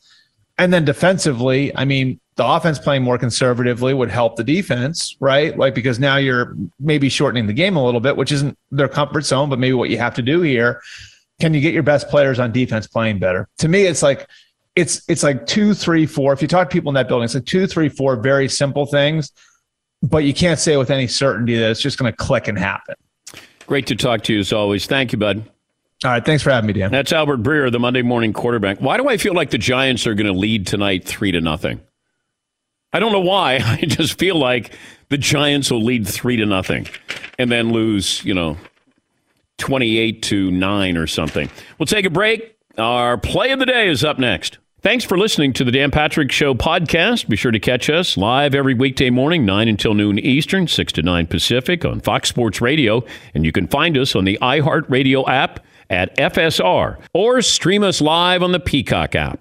And 0.59 0.75
then 0.75 0.85
defensively, 0.85 1.75
I 1.75 1.87
mean, 1.87 2.21
the 2.37 2.47
offense 2.47 2.79
playing 2.79 3.03
more 3.03 3.17
conservatively 3.17 3.95
would 3.95 4.11
help 4.11 4.37
the 4.37 4.45
defense, 4.45 5.17
right? 5.21 5.57
Like, 5.59 5.75
because 5.75 5.99
now 5.99 6.17
you're 6.17 6.55
maybe 6.79 7.09
shortening 7.09 7.47
the 7.47 7.55
game 7.55 7.77
a 7.77 7.85
little 7.85 8.01
bit, 8.01 8.19
which 8.19 8.31
isn't 8.31 8.59
their 8.71 8.89
comfort 8.89 9.23
zone, 9.23 9.49
but 9.49 9.59
maybe 9.59 9.73
what 9.73 9.89
you 9.89 9.97
have 9.97 10.15
to 10.17 10.23
do 10.23 10.43
here 10.43 10.83
can 11.41 11.55
you 11.55 11.61
get 11.61 11.75
your 11.75 11.83
best 11.83 12.09
players 12.09 12.39
on 12.39 12.53
defense 12.53 12.87
playing 12.87 13.19
better? 13.19 13.49
To 13.59 13.69
me, 13.69 13.83
it's 13.83 14.03
like 14.03 14.29
it's 14.75 15.03
it's 15.09 15.23
like 15.23 15.47
two, 15.47 15.75
three, 15.75 16.07
four. 16.07 16.33
If 16.33 16.43
you 16.43 16.49
talk 16.49 16.69
to 16.71 16.73
people 16.73 16.91
in 16.91 16.95
that 16.95 17.09
building, 17.09 17.25
it's 17.25 17.35
like 17.35 17.47
two, 17.47 17.67
three, 17.67 17.89
four 17.89 18.17
very 18.17 18.49
simple 18.49 18.87
things, 18.87 19.33
but 20.03 20.19
you 20.19 20.35
can't 20.35 20.59
say 20.59 20.77
with 20.77 20.91
any 20.91 21.07
certainty 21.07 21.57
that 21.57 21.71
it's 21.71 21.81
just 21.81 21.99
going 21.99 22.11
to 22.11 22.17
click 22.17 22.49
and 22.49 22.59
happen. 22.59 22.95
Great 23.67 23.87
to 23.89 23.97
talk 23.97 24.23
to 24.25 24.35
you 24.35 24.41
as 24.41 24.53
always. 24.53 24.87
Thank 24.87 25.13
you, 25.13 25.19
bud. 25.19 25.43
All 26.05 26.11
right, 26.11 26.25
thanks 26.25 26.43
for 26.43 26.51
having 26.51 26.69
me, 26.69 26.75
Dan. 26.75 26.93
That's 26.93 27.11
Albert 27.11 27.43
Breer, 27.43 27.73
the 27.73 27.81
Monday 27.81 28.03
morning 28.03 28.33
quarterback. 28.35 28.79
Why 28.81 28.99
do 28.99 29.09
I 29.09 29.17
feel 29.17 29.35
like 29.35 29.51
the 29.51 29.59
Giants 29.59 30.07
are 30.07 30.15
going 30.15 30.27
to 30.27 30.39
lead 30.39 30.67
tonight 30.67 31.05
three 31.05 31.33
to 31.33 31.41
nothing? 31.41 31.81
I 32.93 33.01
don't 33.01 33.13
know 33.13 33.21
why. 33.21 33.57
I 33.65 33.79
just 33.79 34.19
feel 34.19 34.37
like 34.37 34.73
the 35.09 35.19
Giants 35.19 35.71
will 35.71 35.83
lead 35.83 36.07
three 36.07 36.37
to 36.37 36.45
nothing 36.45 36.87
and 37.39 37.51
then 37.51 37.73
lose, 37.73 38.23
you 38.25 38.35
know, 38.35 38.59
28 39.59 40.23
to 40.23 40.51
9 40.51 40.97
or 40.97 41.07
something. 41.07 41.51
We'll 41.79 41.87
take 41.87 42.05
a 42.05 42.11
break. 42.11 42.57
Our 42.79 43.17
play 43.17 43.51
of 43.53 43.59
the 43.59 43.67
day 43.67 43.89
is 43.89 44.05
up 44.05 44.19
next. 44.19 44.59
Thanks 44.83 45.05
for 45.05 45.19
listening 45.19 45.53
to 45.55 45.65
the 45.65 45.73
Dan 45.73 45.91
Patrick 45.91 46.31
Show 46.31 46.55
podcast. 46.55 47.29
Be 47.29 47.35
sure 47.37 47.51
to 47.51 47.59
catch 47.59 47.91
us 47.91 48.17
live 48.17 48.55
every 48.55 48.75
weekday 48.75 49.11
morning, 49.11 49.45
9 49.45 49.67
until 49.67 49.95
noon 49.95 50.19
Eastern, 50.19 50.69
6 50.69 50.93
to 50.93 51.03
9 51.03 51.27
Pacific 51.27 51.85
on 51.85 52.01
Fox 52.01 52.29
Sports 52.29 52.61
Radio. 52.61 53.05
And 53.35 53.45
you 53.45 53.51
can 53.51 53.67
find 53.67 53.97
us 53.99 54.15
on 54.15 54.25
the 54.25 54.39
iHeartRadio 54.41 55.27
app 55.29 55.65
at 55.91 56.17
FSR 56.17 56.99
or 57.15 57.43
stream 57.43 57.83
us 57.83 58.01
live 58.01 58.43
on 58.43 58.53
the 58.53 58.61
Peacock 58.61 59.15
app. 59.17 59.41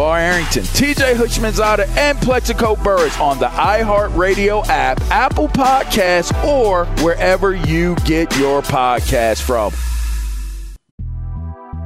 Arrington, 0.00 0.62
TJ 0.62 1.14
Houshmandzadeh, 1.14 1.88
and 1.96 2.18
Plaxico 2.18 2.76
Burress 2.76 3.18
on 3.20 3.38
the 3.38 3.46
iHeartRadio 3.46 4.66
app, 4.68 5.00
Apple 5.10 5.48
Podcasts, 5.48 6.32
or 6.44 6.86
wherever 7.04 7.54
you 7.54 7.94
get 8.04 8.36
your 8.36 8.62
podcast 8.62 9.42
from. 9.42 9.72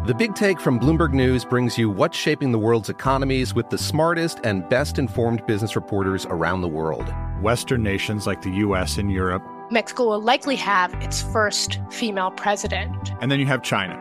The 0.06 0.14
Big 0.14 0.36
Take 0.36 0.60
from 0.60 0.78
Bloomberg 0.78 1.12
News 1.12 1.44
brings 1.44 1.76
you 1.76 1.90
what's 1.90 2.16
shaping 2.16 2.52
the 2.52 2.60
world's 2.60 2.88
economies 2.88 3.54
with 3.54 3.68
the 3.70 3.78
smartest 3.78 4.38
and 4.44 4.68
best 4.68 5.00
informed 5.00 5.44
business 5.46 5.74
reporters 5.74 6.26
around 6.26 6.60
the 6.60 6.68
world. 6.68 7.12
Western 7.42 7.82
nations 7.82 8.24
like 8.24 8.40
the 8.40 8.52
U.S. 8.52 8.98
and 8.98 9.10
Europe. 9.10 9.42
Mexico 9.72 10.06
will 10.06 10.20
likely 10.22 10.54
have 10.54 10.94
its 11.02 11.22
first 11.22 11.80
female 11.90 12.30
president. 12.30 13.10
And 13.20 13.32
then 13.32 13.40
you 13.40 13.46
have 13.46 13.62
China 13.62 14.00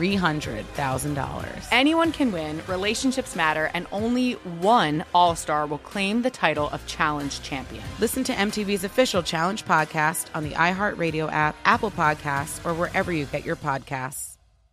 $300,000. 0.00 1.68
Anyone 1.70 2.12
can 2.12 2.32
win, 2.32 2.62
relationships 2.66 3.36
matter, 3.36 3.70
and 3.74 3.86
only 3.92 4.32
one 4.32 5.04
All 5.14 5.36
Star 5.36 5.66
will 5.66 5.78
claim 5.78 6.22
the 6.22 6.30
title 6.30 6.70
of 6.70 6.86
Challenge 6.86 7.42
Champion. 7.42 7.84
Listen 7.98 8.24
to 8.24 8.32
MTV's 8.32 8.84
official 8.84 9.22
Challenge 9.22 9.64
podcast 9.64 10.26
on 10.34 10.44
the 10.44 10.52
iHeartRadio 10.52 11.30
app, 11.30 11.54
Apple 11.64 11.90
Podcasts, 11.90 12.64
or 12.64 12.72
wherever 12.72 13.12
you 13.12 13.26
get 13.26 13.44
your 13.44 13.56
podcasts. 13.56 14.29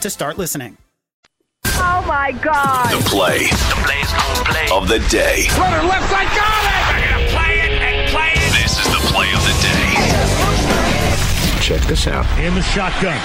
to 0.00 0.10
start 0.10 0.38
listening. 0.38 0.76
Oh 1.64 2.04
my 2.06 2.32
God. 2.32 2.88
The 2.90 3.04
play. 3.08 3.48
The 3.48 3.78
play's 3.84 4.10
gonna 4.12 4.44
play. 4.48 4.66
Of 4.72 4.88
the 4.88 5.00
day. 5.12 5.48
Runner 5.58 5.84
left 5.84 6.08
side, 6.08 6.28
got 6.32 6.64
it! 6.64 6.84
They're 6.88 7.12
gonna 7.12 7.28
play 7.36 7.52
it 7.60 7.72
and 7.76 8.08
play 8.08 8.32
it. 8.32 8.52
This 8.56 8.80
is 8.80 8.88
the 8.88 9.02
play 9.12 9.28
of 9.32 9.42
the 9.44 9.56
day. 9.60 9.92
Check 11.60 11.82
this 11.86 12.06
out. 12.08 12.26
In 12.40 12.54
the 12.54 12.62
shotgun. 12.62 13.20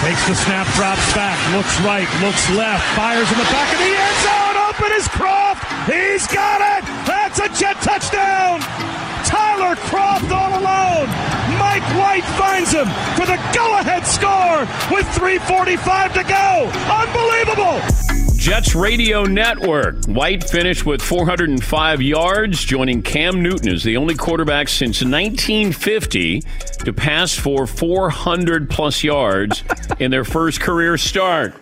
Takes 0.00 0.24
the 0.26 0.34
snap, 0.34 0.66
drops 0.74 1.04
back, 1.14 1.38
looks 1.54 1.76
right, 1.84 2.08
looks 2.24 2.48
left, 2.56 2.82
fires 2.96 3.30
in 3.30 3.38
the 3.38 3.50
back 3.52 3.68
of 3.72 3.78
the 3.78 3.92
end 3.92 4.18
zone. 4.24 4.56
Open 4.68 4.90
is 4.96 5.06
Kroft. 5.08 5.62
He's 5.86 6.26
got 6.26 6.60
it. 6.78 6.84
That's 7.06 7.38
a 7.38 7.48
jet 7.52 7.76
touchdown. 7.84 8.60
Tyler 9.24 9.76
Kroft 9.76 10.30
all 10.32 10.58
alone. 10.58 11.33
Mike 11.74 11.96
White 11.96 12.24
finds 12.38 12.70
him 12.70 12.86
for 13.16 13.26
the 13.26 13.36
go-ahead 13.52 14.06
score 14.06 14.60
with 14.94 15.04
3:45 15.08 16.12
to 16.12 16.22
go. 16.22 16.70
Unbelievable. 16.88 17.80
Jets 18.36 18.76
Radio 18.76 19.24
Network. 19.24 20.04
White 20.04 20.44
finished 20.44 20.86
with 20.86 21.02
405 21.02 22.00
yards, 22.00 22.64
joining 22.64 23.02
Cam 23.02 23.42
Newton 23.42 23.74
as 23.74 23.82
the 23.82 23.96
only 23.96 24.14
quarterback 24.14 24.68
since 24.68 25.02
1950 25.02 26.42
to 26.84 26.92
pass 26.92 27.34
for 27.34 27.66
400 27.66 28.70
plus 28.70 29.02
yards 29.02 29.64
in 29.98 30.12
their 30.12 30.24
first 30.24 30.60
career 30.60 30.96
start. 30.96 31.54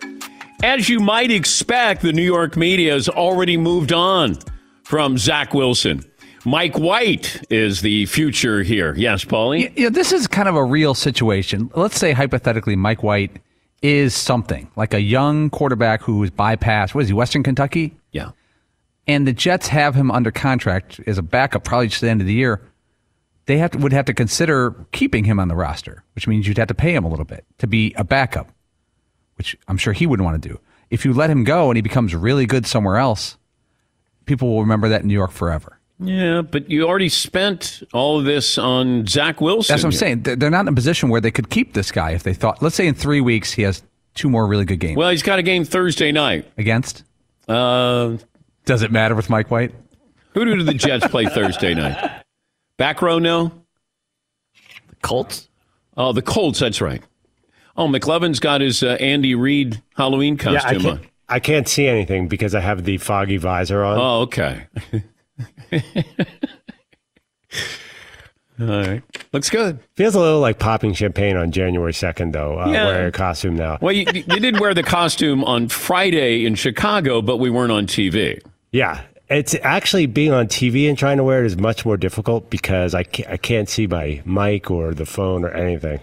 As 0.63 0.91
you 0.91 1.01
might 1.01 1.31
expect, 1.31 2.03
the 2.03 2.13
New 2.13 2.21
York 2.21 2.59
media 2.59 2.93
has 2.93 3.09
already 3.09 3.57
moved 3.57 3.95
on 3.95 4.37
from 4.83 5.17
Zach 5.17 5.55
Wilson. 5.55 6.05
Mike 6.45 6.76
White 6.76 7.45
is 7.51 7.82
the 7.82 8.07
future 8.07 8.62
here. 8.62 8.95
Yes, 8.97 9.24
Paulie? 9.24 9.72
Yeah, 9.76 9.90
this 9.90 10.12
is 10.12 10.26
kind 10.26 10.49
of 10.49 10.57
a 10.57 10.64
real 10.64 10.95
situation. 10.95 11.70
Let's 11.74 11.99
say 11.99 12.12
hypothetically 12.12 12.74
Mike 12.74 13.03
White 13.03 13.38
is 13.80 14.14
something 14.14 14.70
like 14.76 14.95
a 14.95 15.01
young 15.01 15.51
quarterback 15.51 16.03
who 16.03 16.18
was 16.18 16.30
bypassed. 16.30 16.95
What 16.95 17.03
is 17.03 17.09
he, 17.09 17.14
Western 17.14 17.43
Kentucky? 17.43 17.97
Yeah. 18.11 18.30
And 19.07 19.26
the 19.26 19.32
Jets 19.32 19.68
have 19.68 19.95
him 19.95 20.11
under 20.11 20.30
contract 20.30 21.01
as 21.07 21.18
a 21.18 21.22
backup, 21.22 21.64
probably 21.64 21.88
just 21.88 22.01
the 22.01 22.11
end 22.11 22.20
of 22.20 22.26
the 22.26 22.32
year. 22.32 22.61
They 23.47 23.59
have 23.59 23.72
to, 23.72 23.78
would 23.78 23.93
have 23.93 24.05
to 24.07 24.14
consider 24.14 24.74
keeping 24.93 25.24
him 25.24 25.40
on 25.40 25.49
the 25.49 25.57
roster, 25.57 26.05
which 26.14 26.28
means 26.28 26.47
you'd 26.47 26.59
have 26.59 26.68
to 26.68 26.74
pay 26.74 26.95
him 26.95 27.05
a 27.05 27.09
little 27.09 27.24
bit 27.24 27.45
to 27.59 27.66
be 27.66 27.93
a 27.97 28.05
backup, 28.05 28.53
which 29.36 29.57
I'm 29.66 29.76
sure 29.76 29.93
he 29.93 30.07
wouldn't 30.07 30.24
want 30.24 30.40
to 30.40 30.49
do. 30.49 30.61
If 30.90 31.05
you 31.05 31.12
let 31.12 31.30
him 31.30 31.43
go 31.43 31.70
and 31.70 31.76
he 31.76 31.82
becomes 31.82 32.14
really 32.14 32.47
good 32.47 32.66
somewhere 32.66 32.99
else, 32.99 33.36
people 34.26 34.49
will 34.49 34.61
remember 34.61 34.88
that 34.88 35.03
in 35.03 35.09
New 35.09 35.14
York 35.14 35.32
forever. 35.32 35.80
Yeah, 36.03 36.43
but 36.43 36.71
you 36.71 36.87
already 36.87 37.09
spent 37.09 37.83
all 37.93 38.19
of 38.19 38.25
this 38.25 38.59
on 38.59 39.07
Zach 39.07 39.41
Wilson. 39.41 39.73
That's 39.73 39.83
what 39.83 39.89
I'm 39.89 39.93
saying. 39.93 40.23
They're 40.23 40.51
not 40.51 40.63
in 40.63 40.69
a 40.69 40.75
position 40.75 41.09
where 41.09 41.21
they 41.21 41.31
could 41.31 41.51
keep 41.51 41.75
this 41.75 41.91
guy 41.93 42.13
if 42.13 42.23
they 42.23 42.35
thought. 42.35 42.63
Let's 42.63 42.75
say 42.75 42.87
in 42.87 42.95
three 42.95 43.21
weeks 43.21 43.53
he 43.53 43.63
has 43.63 43.83
two 44.15 44.29
more 44.29 44.47
really 44.47 44.65
good 44.65 44.81
games. 44.81 44.97
Well, 44.97 45.11
he's 45.11 45.23
got 45.23 45.39
a 45.39 45.43
game 45.43 45.65
Thursday 45.65 46.13
night 46.13 46.51
against. 46.59 47.05
Uh, 47.49 48.17
Does 48.65 48.83
it 48.83 48.91
matter 48.91 49.15
with 49.15 49.31
Mike 49.31 49.51
White? 49.51 49.75
Who 50.35 50.45
do 50.45 50.63
the 50.63 50.75
Jets 50.75 51.07
play 51.09 51.27
Thursday 51.27 51.75
night? 51.75 52.23
Back 52.79 53.03
row, 53.03 53.19
no. 53.19 53.53
The 54.89 54.97
Colts. 55.03 55.49
Oh, 55.97 56.13
the 56.13 56.23
Colts. 56.23 56.59
That's 56.59 56.81
right. 56.81 57.03
Oh, 57.77 57.87
McLovin's 57.87 58.41
got 58.41 58.61
his 58.61 58.83
uh, 58.83 58.97
Andy 59.01 59.35
Reid 59.35 59.83
Halloween 59.97 60.39
Yeah, 60.43 60.61
I 60.65 60.75
costume 60.75 60.87
on. 60.87 61.01
I 61.29 61.41
can't 61.41 61.67
see 61.67 61.87
anything 61.87 62.29
because 62.29 62.55
I 62.55 62.61
have 62.61 62.85
the 62.85 62.99
foggy 62.99 63.39
visor 63.39 63.83
on. 63.83 63.99
Oh, 63.99 64.21
okay. 64.23 64.67
All 68.61 68.66
right. 68.68 69.03
Looks 69.32 69.51
good. 69.51 69.80
Feels 69.97 70.14
a 70.14 70.20
little 70.20 70.38
like 70.40 70.59
popping 70.59 70.93
champagne 70.93 71.36
on 71.36 71.51
January 71.51 71.93
2nd, 71.93 72.32
though, 72.32 72.61
uh, 72.61 72.68
Yeah. 72.70 72.84
wearing 72.86 73.09
a 73.09 73.12
costume 73.12 73.57
now. 73.57 73.78
Well, 73.80 73.93
you, 73.93 74.05
you 74.14 74.22
did 74.40 74.61
wear 74.61 74.74
the 74.74 74.82
costume 74.82 75.43
on 75.45 75.68
Friday 75.68 76.45
in 76.45 76.55
Chicago, 76.55 77.22
but 77.22 77.38
we 77.38 77.51
weren't 77.51 77.72
on 77.72 77.86
TV. 77.86 78.40
Yeah. 78.70 79.01
It's 79.28 79.57
actually 79.62 80.07
being 80.07 80.32
on 80.32 80.47
TV 80.47 80.88
and 80.88 80.99
trying 80.99 81.16
to 81.16 81.24
wear 81.24 81.43
it 81.43 81.47
is 81.47 81.57
much 81.57 81.86
more 81.86 81.97
difficult 81.97 82.51
because 82.51 82.95
I 82.95 83.03
can't, 83.03 83.30
I 83.30 83.36
can't 83.38 83.68
see 83.68 83.86
my 83.86 84.22
mic 84.26 84.70
or 84.70 84.93
the 84.93 85.07
phone 85.07 85.45
or 85.45 85.51
anything. 85.51 86.01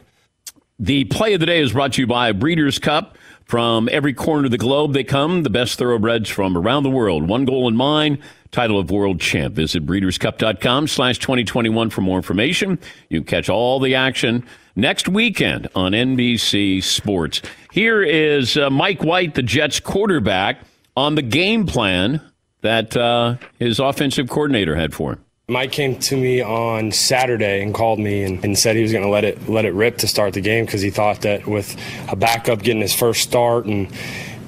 The 0.80 1.06
play 1.06 1.36
of 1.36 1.40
the 1.40 1.46
day 1.46 1.60
is 1.62 1.74
brought 1.74 1.94
to 1.94 2.02
you 2.02 2.08
by 2.08 2.32
Breeders' 2.32 2.80
Cup. 2.80 3.16
From 3.50 3.90
every 3.92 4.14
corner 4.14 4.46
of 4.46 4.52
the 4.52 4.60
globe, 4.60 4.94
they 4.94 5.04
come, 5.04 5.42
the 5.42 5.50
best 5.50 5.80
thoroughbreds 5.80 6.30
from 6.30 6.56
around 6.56 6.84
the 6.84 6.92
world. 6.92 7.28
One 7.28 7.46
goal 7.46 7.68
in 7.68 7.76
mind, 7.76 8.20
title 8.52 8.78
of 8.78 8.92
world 8.92 9.20
champ. 9.20 9.56
Visit 9.56 9.88
breederscup.com 9.88 10.88
slash 10.88 11.18
2021 11.18 11.90
for 11.90 12.02
more 12.02 12.18
information. 12.18 12.78
You 13.10 13.24
catch 13.24 13.50
all 13.50 13.80
the 13.80 13.96
action 13.96 14.46
next 14.76 15.10
weekend 15.10 15.68
on 15.74 15.94
NBC 15.94 16.84
Sports. 16.84 17.42
Here 17.74 18.04
is 18.04 18.56
uh, 18.56 18.70
Mike 18.70 19.04
White, 19.04 19.34
the 19.34 19.42
Jets 19.42 19.80
quarterback, 19.80 20.60
on 20.96 21.16
the 21.16 21.24
game 21.24 21.66
plan 21.66 22.22
that 22.62 22.96
uh, 22.96 23.38
his 23.58 23.80
offensive 23.80 24.30
coordinator 24.30 24.76
had 24.76 24.94
for 24.94 25.14
him. 25.14 25.26
Mike 25.50 25.72
came 25.72 25.96
to 26.00 26.16
me 26.16 26.42
on 26.42 26.92
Saturday 26.92 27.64
and 27.64 27.74
called 27.74 28.00
me 28.00 28.24
and, 28.24 28.44
and 28.46 28.58
said 28.58 28.76
he 28.76 28.84
was 28.84 28.92
going 28.92 29.04
to 29.04 29.10
let 29.10 29.24
it 29.24 29.50
let 29.50 29.66
it 29.66 29.74
rip 29.74 29.98
to 29.98 30.08
start 30.08 30.34
the 30.34 30.42
game 30.42 30.66
because 30.66 30.82
he 30.82 30.92
thought 30.92 31.22
that 31.22 31.48
with 31.48 31.76
a 32.08 32.16
backup 32.16 32.62
getting 32.62 32.82
his 32.82 32.94
first 32.94 33.22
start 33.22 33.66
and 33.66 33.92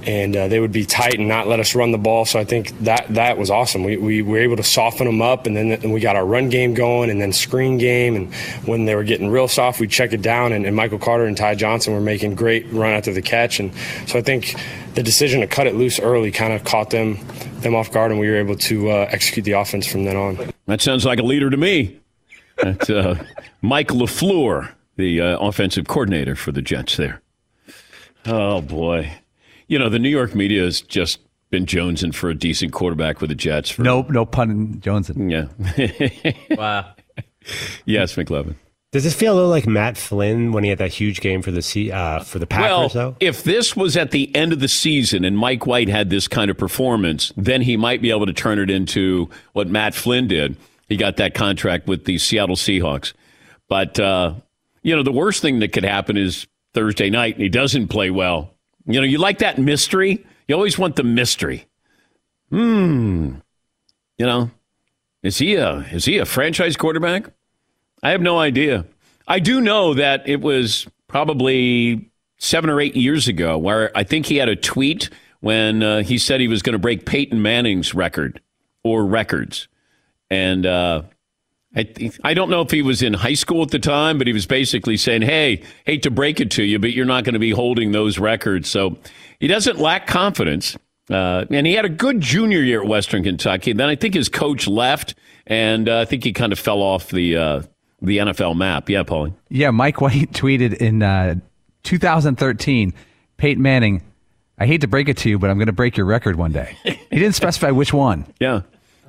and 0.06 0.36
uh, 0.36 0.48
they 0.48 0.60
would 0.60 0.72
be 0.72 0.86
tight 0.86 1.16
and 1.16 1.28
not 1.28 1.48
let 1.48 1.60
us 1.60 1.76
run 1.76 1.92
the 1.92 1.98
ball. 1.98 2.26
So 2.26 2.40
I 2.40 2.46
think 2.46 2.78
that 2.80 3.06
that 3.10 3.38
was 3.38 3.50
awesome. 3.50 3.84
We, 3.84 3.98
we 3.98 4.22
were 4.22 4.40
able 4.40 4.58
to 4.58 4.64
soften 4.64 5.06
them 5.06 5.22
up, 5.22 5.46
and 5.46 5.56
then 5.56 5.92
we 5.92 6.00
got 6.00 6.16
our 6.16 6.26
run 6.26 6.50
game 6.50 6.74
going, 6.74 7.10
and 7.10 7.22
then 7.22 7.34
screen 7.34 7.78
game. 7.78 8.16
And 8.16 8.34
when 8.66 8.86
they 8.86 8.96
were 8.96 9.04
getting 9.04 9.30
real 9.30 9.48
soft, 9.48 9.80
we 9.80 9.88
check 9.88 10.14
it 10.14 10.22
down. 10.22 10.54
And, 10.54 10.66
and 10.66 10.76
Michael 10.76 11.00
Carter 11.00 11.26
and 11.26 11.38
Ty 11.38 11.56
Johnson 11.56 11.94
were 11.94 12.02
making 12.02 12.36
great 12.36 12.72
run 12.72 12.92
after 12.92 13.14
the 13.14 13.22
catch. 13.22 13.60
And 13.60 13.74
so 14.08 14.18
I 14.18 14.22
think 14.22 14.56
the 14.96 15.04
decision 15.04 15.42
to 15.42 15.48
cut 15.48 15.68
it 15.68 15.76
loose 15.76 16.00
early 16.00 16.32
kind 16.32 16.54
of 16.54 16.64
caught 16.64 16.90
them 16.90 17.20
them 17.62 17.76
off 17.76 17.92
guard, 17.92 18.12
and 18.12 18.20
we 18.20 18.28
were 18.28 18.38
able 18.38 18.56
to 18.56 18.90
uh, 18.90 19.08
execute 19.12 19.46
the 19.46 19.52
offense 19.52 19.86
from 19.86 20.04
then 20.04 20.16
on. 20.16 20.52
That 20.66 20.82
sounds 20.82 21.06
like 21.06 21.20
a 21.20 21.24
leader 21.24 21.50
to 21.50 21.58
me. 21.58 22.00
That's 22.58 22.90
uh, 22.90 23.24
Mike 23.62 23.90
LaFleur, 23.90 24.72
the 24.96 25.22
uh, 25.22 25.38
offensive 25.40 25.88
coordinator 25.88 26.36
for 26.36 26.52
the 26.52 26.62
Jets 26.62 26.98
there. 26.98 27.22
Oh, 28.26 28.62
boy. 28.62 29.12
You 29.72 29.80
know, 29.80 29.88
the 29.88 30.00
New 30.00 30.10
York 30.10 30.36
media 30.36 30.64
has 30.64 30.82
just 30.82 31.22
been 31.50 31.66
jonesing 31.66 32.14
for 32.14 32.30
a 32.30 32.36
decent 32.36 32.74
quarterback 32.74 33.22
with 33.22 33.30
the 33.30 33.36
Jets. 33.36 33.70
For, 33.70 33.82
No, 33.84 34.02
no 34.10 34.26
pun 34.26 34.52
in 34.52 34.82
Jonesing. 34.82 35.32
Yeah. 35.32 36.56
wow. 36.58 36.94
yes, 37.86 38.14
McLovin. 38.16 38.56
Does 38.92 39.06
this 39.06 39.14
feel 39.14 39.34
a 39.34 39.36
little 39.36 39.50
like 39.50 39.66
Matt 39.66 39.96
Flynn 39.96 40.52
when 40.52 40.66
he 40.66 40.70
had 40.70 40.80
that 40.80 40.92
huge 40.92 41.22
game 41.22 41.42
for 41.42 41.52
the 41.52 41.62
C, 41.62 41.90
uh, 41.90 42.20
for 42.20 42.38
the 42.38 42.46
Packers, 42.46 42.94
well, 42.94 43.12
though? 43.12 43.16
if 43.22 43.46
this 43.46 43.74
was 43.74 43.96
at 43.96 44.12
the 44.12 44.36
end 44.36 44.52
of 44.52 44.60
the 44.60 44.68
season 44.68 45.24
and 45.24 45.38
Mike 45.38 45.66
White 45.66 45.88
had 45.88 46.10
this 46.10 46.28
kind 46.28 46.52
of 46.52 46.58
performance, 46.58 47.32
then 47.38 47.62
he 47.62 47.78
might 47.78 48.02
be 48.02 48.12
able 48.12 48.26
to 48.26 48.34
turn 48.34 48.60
it 48.60 48.70
into 48.70 49.30
what 49.54 49.70
Matt 49.70 49.96
Flynn 49.96 50.28
did. 50.28 50.58
He 50.90 50.98
got 50.98 51.16
that 51.16 51.34
contract 51.34 51.88
with 51.88 52.04
the 52.04 52.18
Seattle 52.18 52.58
Seahawks. 52.58 53.14
But, 53.70 53.98
uh, 54.02 54.34
you 54.84 54.94
know, 54.94 55.04
the 55.04 55.14
worst 55.14 55.42
thing 55.42 55.60
that 55.60 55.72
could 55.72 55.86
happen 55.86 56.18
is 56.18 56.46
Thursday 56.74 57.10
night 57.10 57.36
and 57.36 57.44
he 57.44 57.48
doesn't 57.48 57.88
play 57.88 58.12
well. 58.12 58.51
You 58.86 59.00
know, 59.00 59.06
you 59.06 59.18
like 59.18 59.40
that 59.40 59.58
mystery? 59.58 60.26
You 60.48 60.56
always 60.56 60.78
want 60.78 60.96
the 60.96 61.04
mystery. 61.04 61.68
Hmm. 62.50 63.36
You 64.18 64.26
know, 64.26 64.52
is 65.24 65.38
he 65.38 65.56
a 65.56 65.78
is 65.92 66.06
he 66.06 66.18
a 66.18 66.26
franchise 66.26 66.76
quarterback? 66.78 67.32
I 68.04 68.12
have 68.12 68.22
no 68.22 68.40
idea. 68.40 68.86
I 69.28 69.40
do 69.40 69.62
know 69.62 69.94
that 69.94 70.28
it 70.28 70.42
was 70.42 70.88
probably 71.08 72.10
seven 72.38 72.70
or 72.70 72.82
eight 72.82 72.96
years 72.96 73.28
ago 73.28 73.58
where 73.58 73.96
I 73.96 74.04
think 74.04 74.26
he 74.26 74.38
had 74.38 74.50
a 74.50 74.56
tweet 74.56 75.10
when 75.42 75.84
uh, 75.84 76.04
he 76.04 76.18
said 76.18 76.40
he 76.40 76.48
was 76.48 76.62
going 76.62 76.74
to 76.74 76.80
break 76.80 77.06
Peyton 77.06 77.42
Manning's 77.42 77.94
record 77.94 78.42
or 78.84 79.06
records. 79.06 79.68
And 80.30 80.66
uh, 80.66 81.04
I, 81.76 81.84
th- 81.84 82.20
I 82.24 82.34
don't 82.34 82.50
know 82.50 82.62
if 82.62 82.72
he 82.72 82.82
was 82.82 83.02
in 83.02 83.14
high 83.14 83.34
school 83.34 83.62
at 83.64 83.72
the 83.72 83.80
time, 83.80 84.18
but 84.18 84.28
he 84.28 84.34
was 84.34 84.46
basically 84.46 84.98
saying, 84.98 85.22
hey, 85.22 85.64
hate 85.86 86.04
to 86.04 86.12
break 86.12 86.40
it 86.42 86.52
to 86.52 86.64
you, 86.64 86.80
but 86.80 86.92
you're 86.92 87.06
not 87.06 87.24
going 87.24 87.34
to 87.34 87.40
be 87.40 87.52
holding 87.52 87.94
those 87.94 88.20
records. 88.20 88.70
So 88.70 88.98
he 89.40 89.48
doesn't 89.48 89.80
lack 89.80 90.06
confidence. 90.06 90.78
Uh, 91.10 91.46
and 91.50 91.66
he 91.66 91.74
had 91.74 91.86
a 91.86 91.90
good 91.90 92.20
junior 92.22 92.60
year 92.62 92.82
at 92.82 92.88
Western 92.88 93.24
Kentucky. 93.24 93.74
Then 93.74 93.88
I 93.90 93.96
think 93.96 94.14
his 94.14 94.30
coach 94.30 94.68
left, 94.68 95.16
and 95.48 95.88
uh, 95.90 96.00
I 96.00 96.06
think 96.06 96.24
he 96.24 96.34
kind 96.34 96.52
of 96.54 96.60
fell 96.60 96.82
off 96.82 97.10
the 97.10 97.36
uh, 97.38 97.62
the 98.02 98.18
NFL 98.20 98.56
map. 98.56 98.90
Yeah, 98.90 99.04
Paulie. 99.04 99.34
Yeah, 99.50 99.72
Mike 99.72 100.00
White 100.02 100.32
tweeted 100.34 100.74
in 100.76 101.02
uh, 101.04 101.36
2013, 101.84 102.94
Peyton 103.38 103.62
Manning, 103.62 104.04
I 104.58 104.66
hate 104.68 104.82
to 104.82 104.88
break 104.88 105.10
it 105.10 105.18
to 105.18 105.30
you, 105.30 105.40
but 105.40 105.50
I'm 105.50 105.58
going 105.58 105.68
to 105.68 105.74
break 105.74 105.98
your 105.98 106.06
record 106.06 106.36
one 106.36 106.52
day. 106.52 106.78
he 106.84 106.98
didn't 107.20 107.34
specify 107.36 107.72
which 107.72 107.94
one. 107.94 108.26
Yeah. 108.40 108.62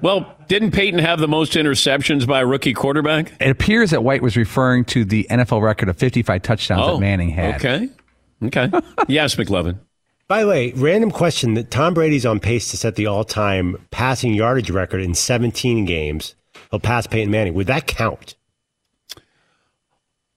Well, 0.03 0.37
didn't 0.49 0.73
Peyton 0.73 0.99
have 0.99 1.21
the 1.21 1.29
most 1.29 1.53
interceptions 1.53 2.27
by 2.27 2.41
a 2.41 2.47
rookie 2.47 2.75
quarterback? 2.75 3.33
It 3.41 3.51
appears 3.51 3.93
that 3.93 4.03
White 4.03 4.21
was 4.21 4.37
referring 4.37 4.85
to 4.87 5.05
the 5.05 5.27
NFL 5.31 5.63
record 5.63 5.89
of 5.89 5.97
55 5.97 6.43
touchdowns 6.43 6.85
that 6.85 6.93
oh, 6.93 6.99
Manning 6.99 7.31
had. 7.31 7.55
Okay. 7.55 7.89
Okay. 8.43 8.71
yes, 9.09 9.37
McLovin. 9.37 9.79
By 10.27 10.43
the 10.43 10.49
way, 10.49 10.73
random 10.73 11.13
question: 11.13 11.55
that 11.55 11.71
Tom 11.71 11.95
Brady's 11.95 12.27
on 12.27 12.41
pace 12.41 12.71
to 12.73 12.77
set 12.77 12.97
the 12.97 13.07
all-time 13.07 13.77
passing 13.91 14.35
yardage 14.35 14.71
record 14.71 15.03
in 15.03 15.15
17 15.15 15.85
games. 15.85 16.35
He'll 16.71 16.81
pass 16.81 17.07
Peyton 17.07 17.31
Manning. 17.31 17.55
Would 17.55 17.69
that 17.69 17.87
count? 17.87 18.35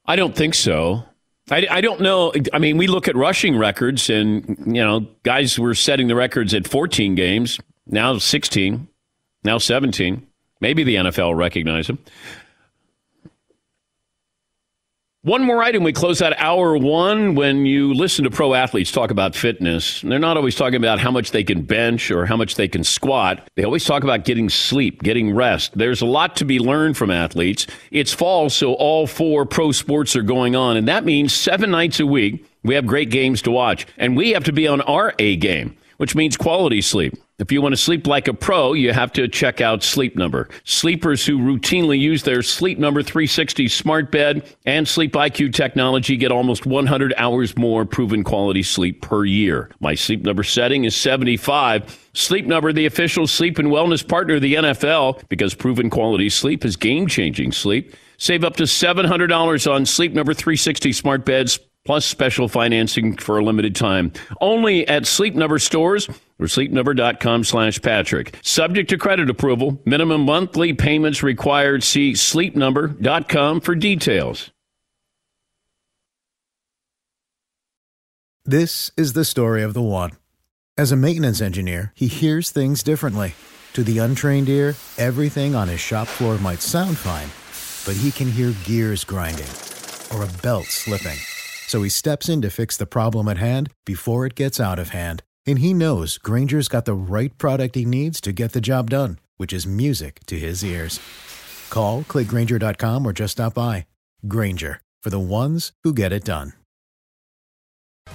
I 0.05 0.15
don't 0.15 0.35
think 0.35 0.53
so. 0.53 1.03
I, 1.49 1.67
I 1.69 1.81
don't 1.81 2.01
know. 2.01 2.33
I 2.53 2.59
mean, 2.59 2.77
we 2.77 2.87
look 2.87 3.07
at 3.07 3.15
rushing 3.15 3.57
records, 3.57 4.09
and 4.09 4.45
you 4.67 4.83
know, 4.83 5.07
guys 5.23 5.57
were 5.57 5.73
setting 5.73 6.07
the 6.07 6.15
records 6.15 6.53
at 6.53 6.67
14 6.67 7.15
games, 7.15 7.59
now 7.87 8.17
16, 8.17 8.87
now 9.45 9.57
17. 9.57 10.25
Maybe 10.59 10.83
the 10.83 10.95
NFL 10.95 11.27
will 11.27 11.35
recognize 11.35 11.87
him. 11.87 11.99
One 15.25 15.43
more 15.43 15.63
item. 15.63 15.81
We 15.81 15.91
close 15.91 16.21
out 16.21 16.33
hour 16.37 16.77
one. 16.77 17.33
When 17.33 17.65
you 17.65 17.95
listen 17.95 18.25
to 18.25 18.29
pro 18.29 18.53
athletes 18.53 18.91
talk 18.91 19.09
about 19.09 19.35
fitness, 19.35 20.01
they're 20.01 20.19
not 20.19 20.37
always 20.37 20.53
talking 20.53 20.75
about 20.75 20.99
how 20.99 21.09
much 21.09 21.31
they 21.31 21.43
can 21.43 21.63
bench 21.63 22.11
or 22.11 22.27
how 22.27 22.37
much 22.37 22.53
they 22.53 22.67
can 22.67 22.83
squat. 22.83 23.49
They 23.55 23.63
always 23.63 23.85
talk 23.85 24.03
about 24.03 24.23
getting 24.23 24.49
sleep, 24.49 25.01
getting 25.01 25.33
rest. 25.33 25.75
There's 25.75 26.01
a 26.01 26.05
lot 26.05 26.35
to 26.35 26.45
be 26.45 26.59
learned 26.59 26.95
from 26.95 27.09
athletes. 27.09 27.65
It's 27.89 28.13
fall, 28.13 28.51
so 28.51 28.73
all 28.73 29.07
four 29.07 29.47
pro 29.47 29.71
sports 29.71 30.15
are 30.15 30.21
going 30.21 30.55
on. 30.55 30.77
And 30.77 30.87
that 30.87 31.05
means 31.05 31.33
seven 31.33 31.71
nights 31.71 31.99
a 31.99 32.05
week, 32.05 32.45
we 32.61 32.75
have 32.75 32.85
great 32.85 33.09
games 33.09 33.41
to 33.43 33.51
watch. 33.51 33.87
And 33.97 34.15
we 34.15 34.33
have 34.33 34.43
to 34.43 34.53
be 34.53 34.67
on 34.67 34.81
our 34.81 35.15
A 35.17 35.37
game, 35.37 35.75
which 35.97 36.13
means 36.13 36.37
quality 36.37 36.81
sleep. 36.81 37.15
If 37.37 37.51
you 37.51 37.61
want 37.61 37.73
to 37.73 37.77
sleep 37.77 38.07
like 38.07 38.29
a 38.29 38.33
pro, 38.33 38.71
you 38.71 38.93
have 38.93 39.11
to 39.11 39.27
check 39.27 39.59
out 39.59 39.83
Sleep 39.83 40.15
Number. 40.15 40.47
Sleepers 40.63 41.25
who 41.25 41.37
routinely 41.37 41.99
use 41.99 42.23
their 42.23 42.41
Sleep 42.41 42.79
Number 42.79 43.03
360 43.03 43.67
smart 43.67 44.09
bed 44.09 44.55
and 44.65 44.87
Sleep 44.87 45.11
IQ 45.11 45.53
technology 45.53 46.15
get 46.15 46.31
almost 46.31 46.65
100 46.65 47.13
hours 47.17 47.57
more 47.57 47.83
proven 47.83 48.23
quality 48.23 48.63
sleep 48.63 49.01
per 49.01 49.25
year. 49.25 49.69
My 49.81 49.95
Sleep 49.95 50.21
Number 50.21 50.43
setting 50.43 50.85
is 50.85 50.95
75. 50.95 52.09
Sleep 52.13 52.45
Number, 52.45 52.71
the 52.71 52.85
official 52.85 53.27
sleep 53.27 53.59
and 53.59 53.67
wellness 53.67 54.07
partner 54.07 54.35
of 54.35 54.41
the 54.41 54.53
NFL, 54.53 55.21
because 55.27 55.53
proven 55.53 55.89
quality 55.89 56.29
sleep 56.29 56.63
is 56.63 56.77
game 56.77 57.05
changing 57.05 57.51
sleep. 57.51 57.93
Save 58.17 58.45
up 58.45 58.55
to 58.55 58.63
$700 58.63 59.69
on 59.69 59.85
Sleep 59.85 60.13
Number 60.13 60.33
360 60.33 60.93
smart 60.93 61.25
beds 61.25 61.59
plus 61.85 62.05
special 62.05 62.47
financing 62.47 63.15
for 63.15 63.37
a 63.37 63.43
limited 63.43 63.75
time. 63.75 64.11
Only 64.41 64.87
at 64.87 65.05
Sleep 65.05 65.35
Number 65.35 65.59
stores 65.59 66.09
or 66.39 66.47
sleepnumber.com 66.47 67.43
slash 67.43 67.81
Patrick. 67.81 68.37
Subject 68.41 68.89
to 68.89 68.97
credit 68.97 69.29
approval, 69.29 69.81
minimum 69.85 70.21
monthly 70.21 70.73
payments 70.73 71.23
required. 71.23 71.83
See 71.83 72.13
sleepnumber.com 72.13 73.61
for 73.61 73.75
details. 73.75 74.51
This 78.43 78.91
is 78.95 79.13
the 79.13 79.25
story 79.25 79.63
of 79.63 79.73
the 79.73 79.81
one. 79.81 80.11
As 80.77 80.91
a 80.91 80.95
maintenance 80.97 81.41
engineer, 81.41 81.93
he 81.95 82.07
hears 82.07 82.51
things 82.51 82.83
differently. 82.83 83.33
To 83.73 83.83
the 83.83 83.97
untrained 83.97 84.49
ear, 84.49 84.75
everything 84.97 85.55
on 85.55 85.67
his 85.67 85.79
shop 85.79 86.07
floor 86.07 86.37
might 86.37 86.61
sound 86.61 86.97
fine, 86.97 87.29
but 87.85 87.99
he 87.99 88.11
can 88.11 88.29
hear 88.29 88.53
gears 88.63 89.03
grinding 89.03 89.47
or 90.13 90.23
a 90.23 90.41
belt 90.43 90.65
slipping. 90.65 91.17
So 91.67 91.83
he 91.83 91.89
steps 91.89 92.29
in 92.29 92.41
to 92.41 92.49
fix 92.49 92.77
the 92.77 92.85
problem 92.85 93.27
at 93.27 93.37
hand 93.37 93.69
before 93.85 94.25
it 94.25 94.35
gets 94.35 94.59
out 94.59 94.79
of 94.79 94.89
hand. 94.89 95.23
And 95.45 95.59
he 95.59 95.73
knows 95.73 96.17
Grainger's 96.17 96.67
got 96.67 96.85
the 96.85 96.93
right 96.93 97.35
product 97.37 97.75
he 97.75 97.85
needs 97.85 98.21
to 98.21 98.31
get 98.31 98.53
the 98.53 98.61
job 98.61 98.89
done, 98.89 99.19
which 99.37 99.53
is 99.53 99.67
music 99.67 100.19
to 100.27 100.39
his 100.39 100.63
ears. 100.63 100.99
Call, 101.69 102.03
clickgrainger.com, 102.03 103.05
or 103.05 103.13
just 103.13 103.33
stop 103.33 103.53
by. 103.53 103.85
Grainger, 104.27 104.81
for 105.03 105.09
the 105.09 105.19
ones 105.19 105.71
who 105.83 105.93
get 105.93 106.13
it 106.13 106.23
done. 106.23 106.53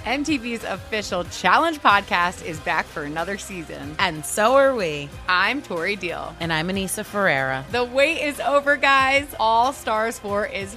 MTV's 0.04 0.64
official 0.64 1.24
Challenge 1.24 1.80
podcast 1.80 2.44
is 2.46 2.58
back 2.60 2.86
for 2.86 3.02
another 3.02 3.36
season. 3.36 3.94
And 3.98 4.24
so 4.24 4.54
are 4.54 4.74
we. 4.74 5.08
I'm 5.28 5.60
Tori 5.60 5.96
Deal. 5.96 6.34
And 6.40 6.52
I'm 6.52 6.68
Anissa 6.68 7.04
Ferreira. 7.04 7.64
The 7.70 7.84
wait 7.84 8.22
is 8.22 8.40
over, 8.40 8.76
guys. 8.76 9.26
All 9.38 9.72
Stars 9.72 10.18
4 10.20 10.46
is 10.46 10.76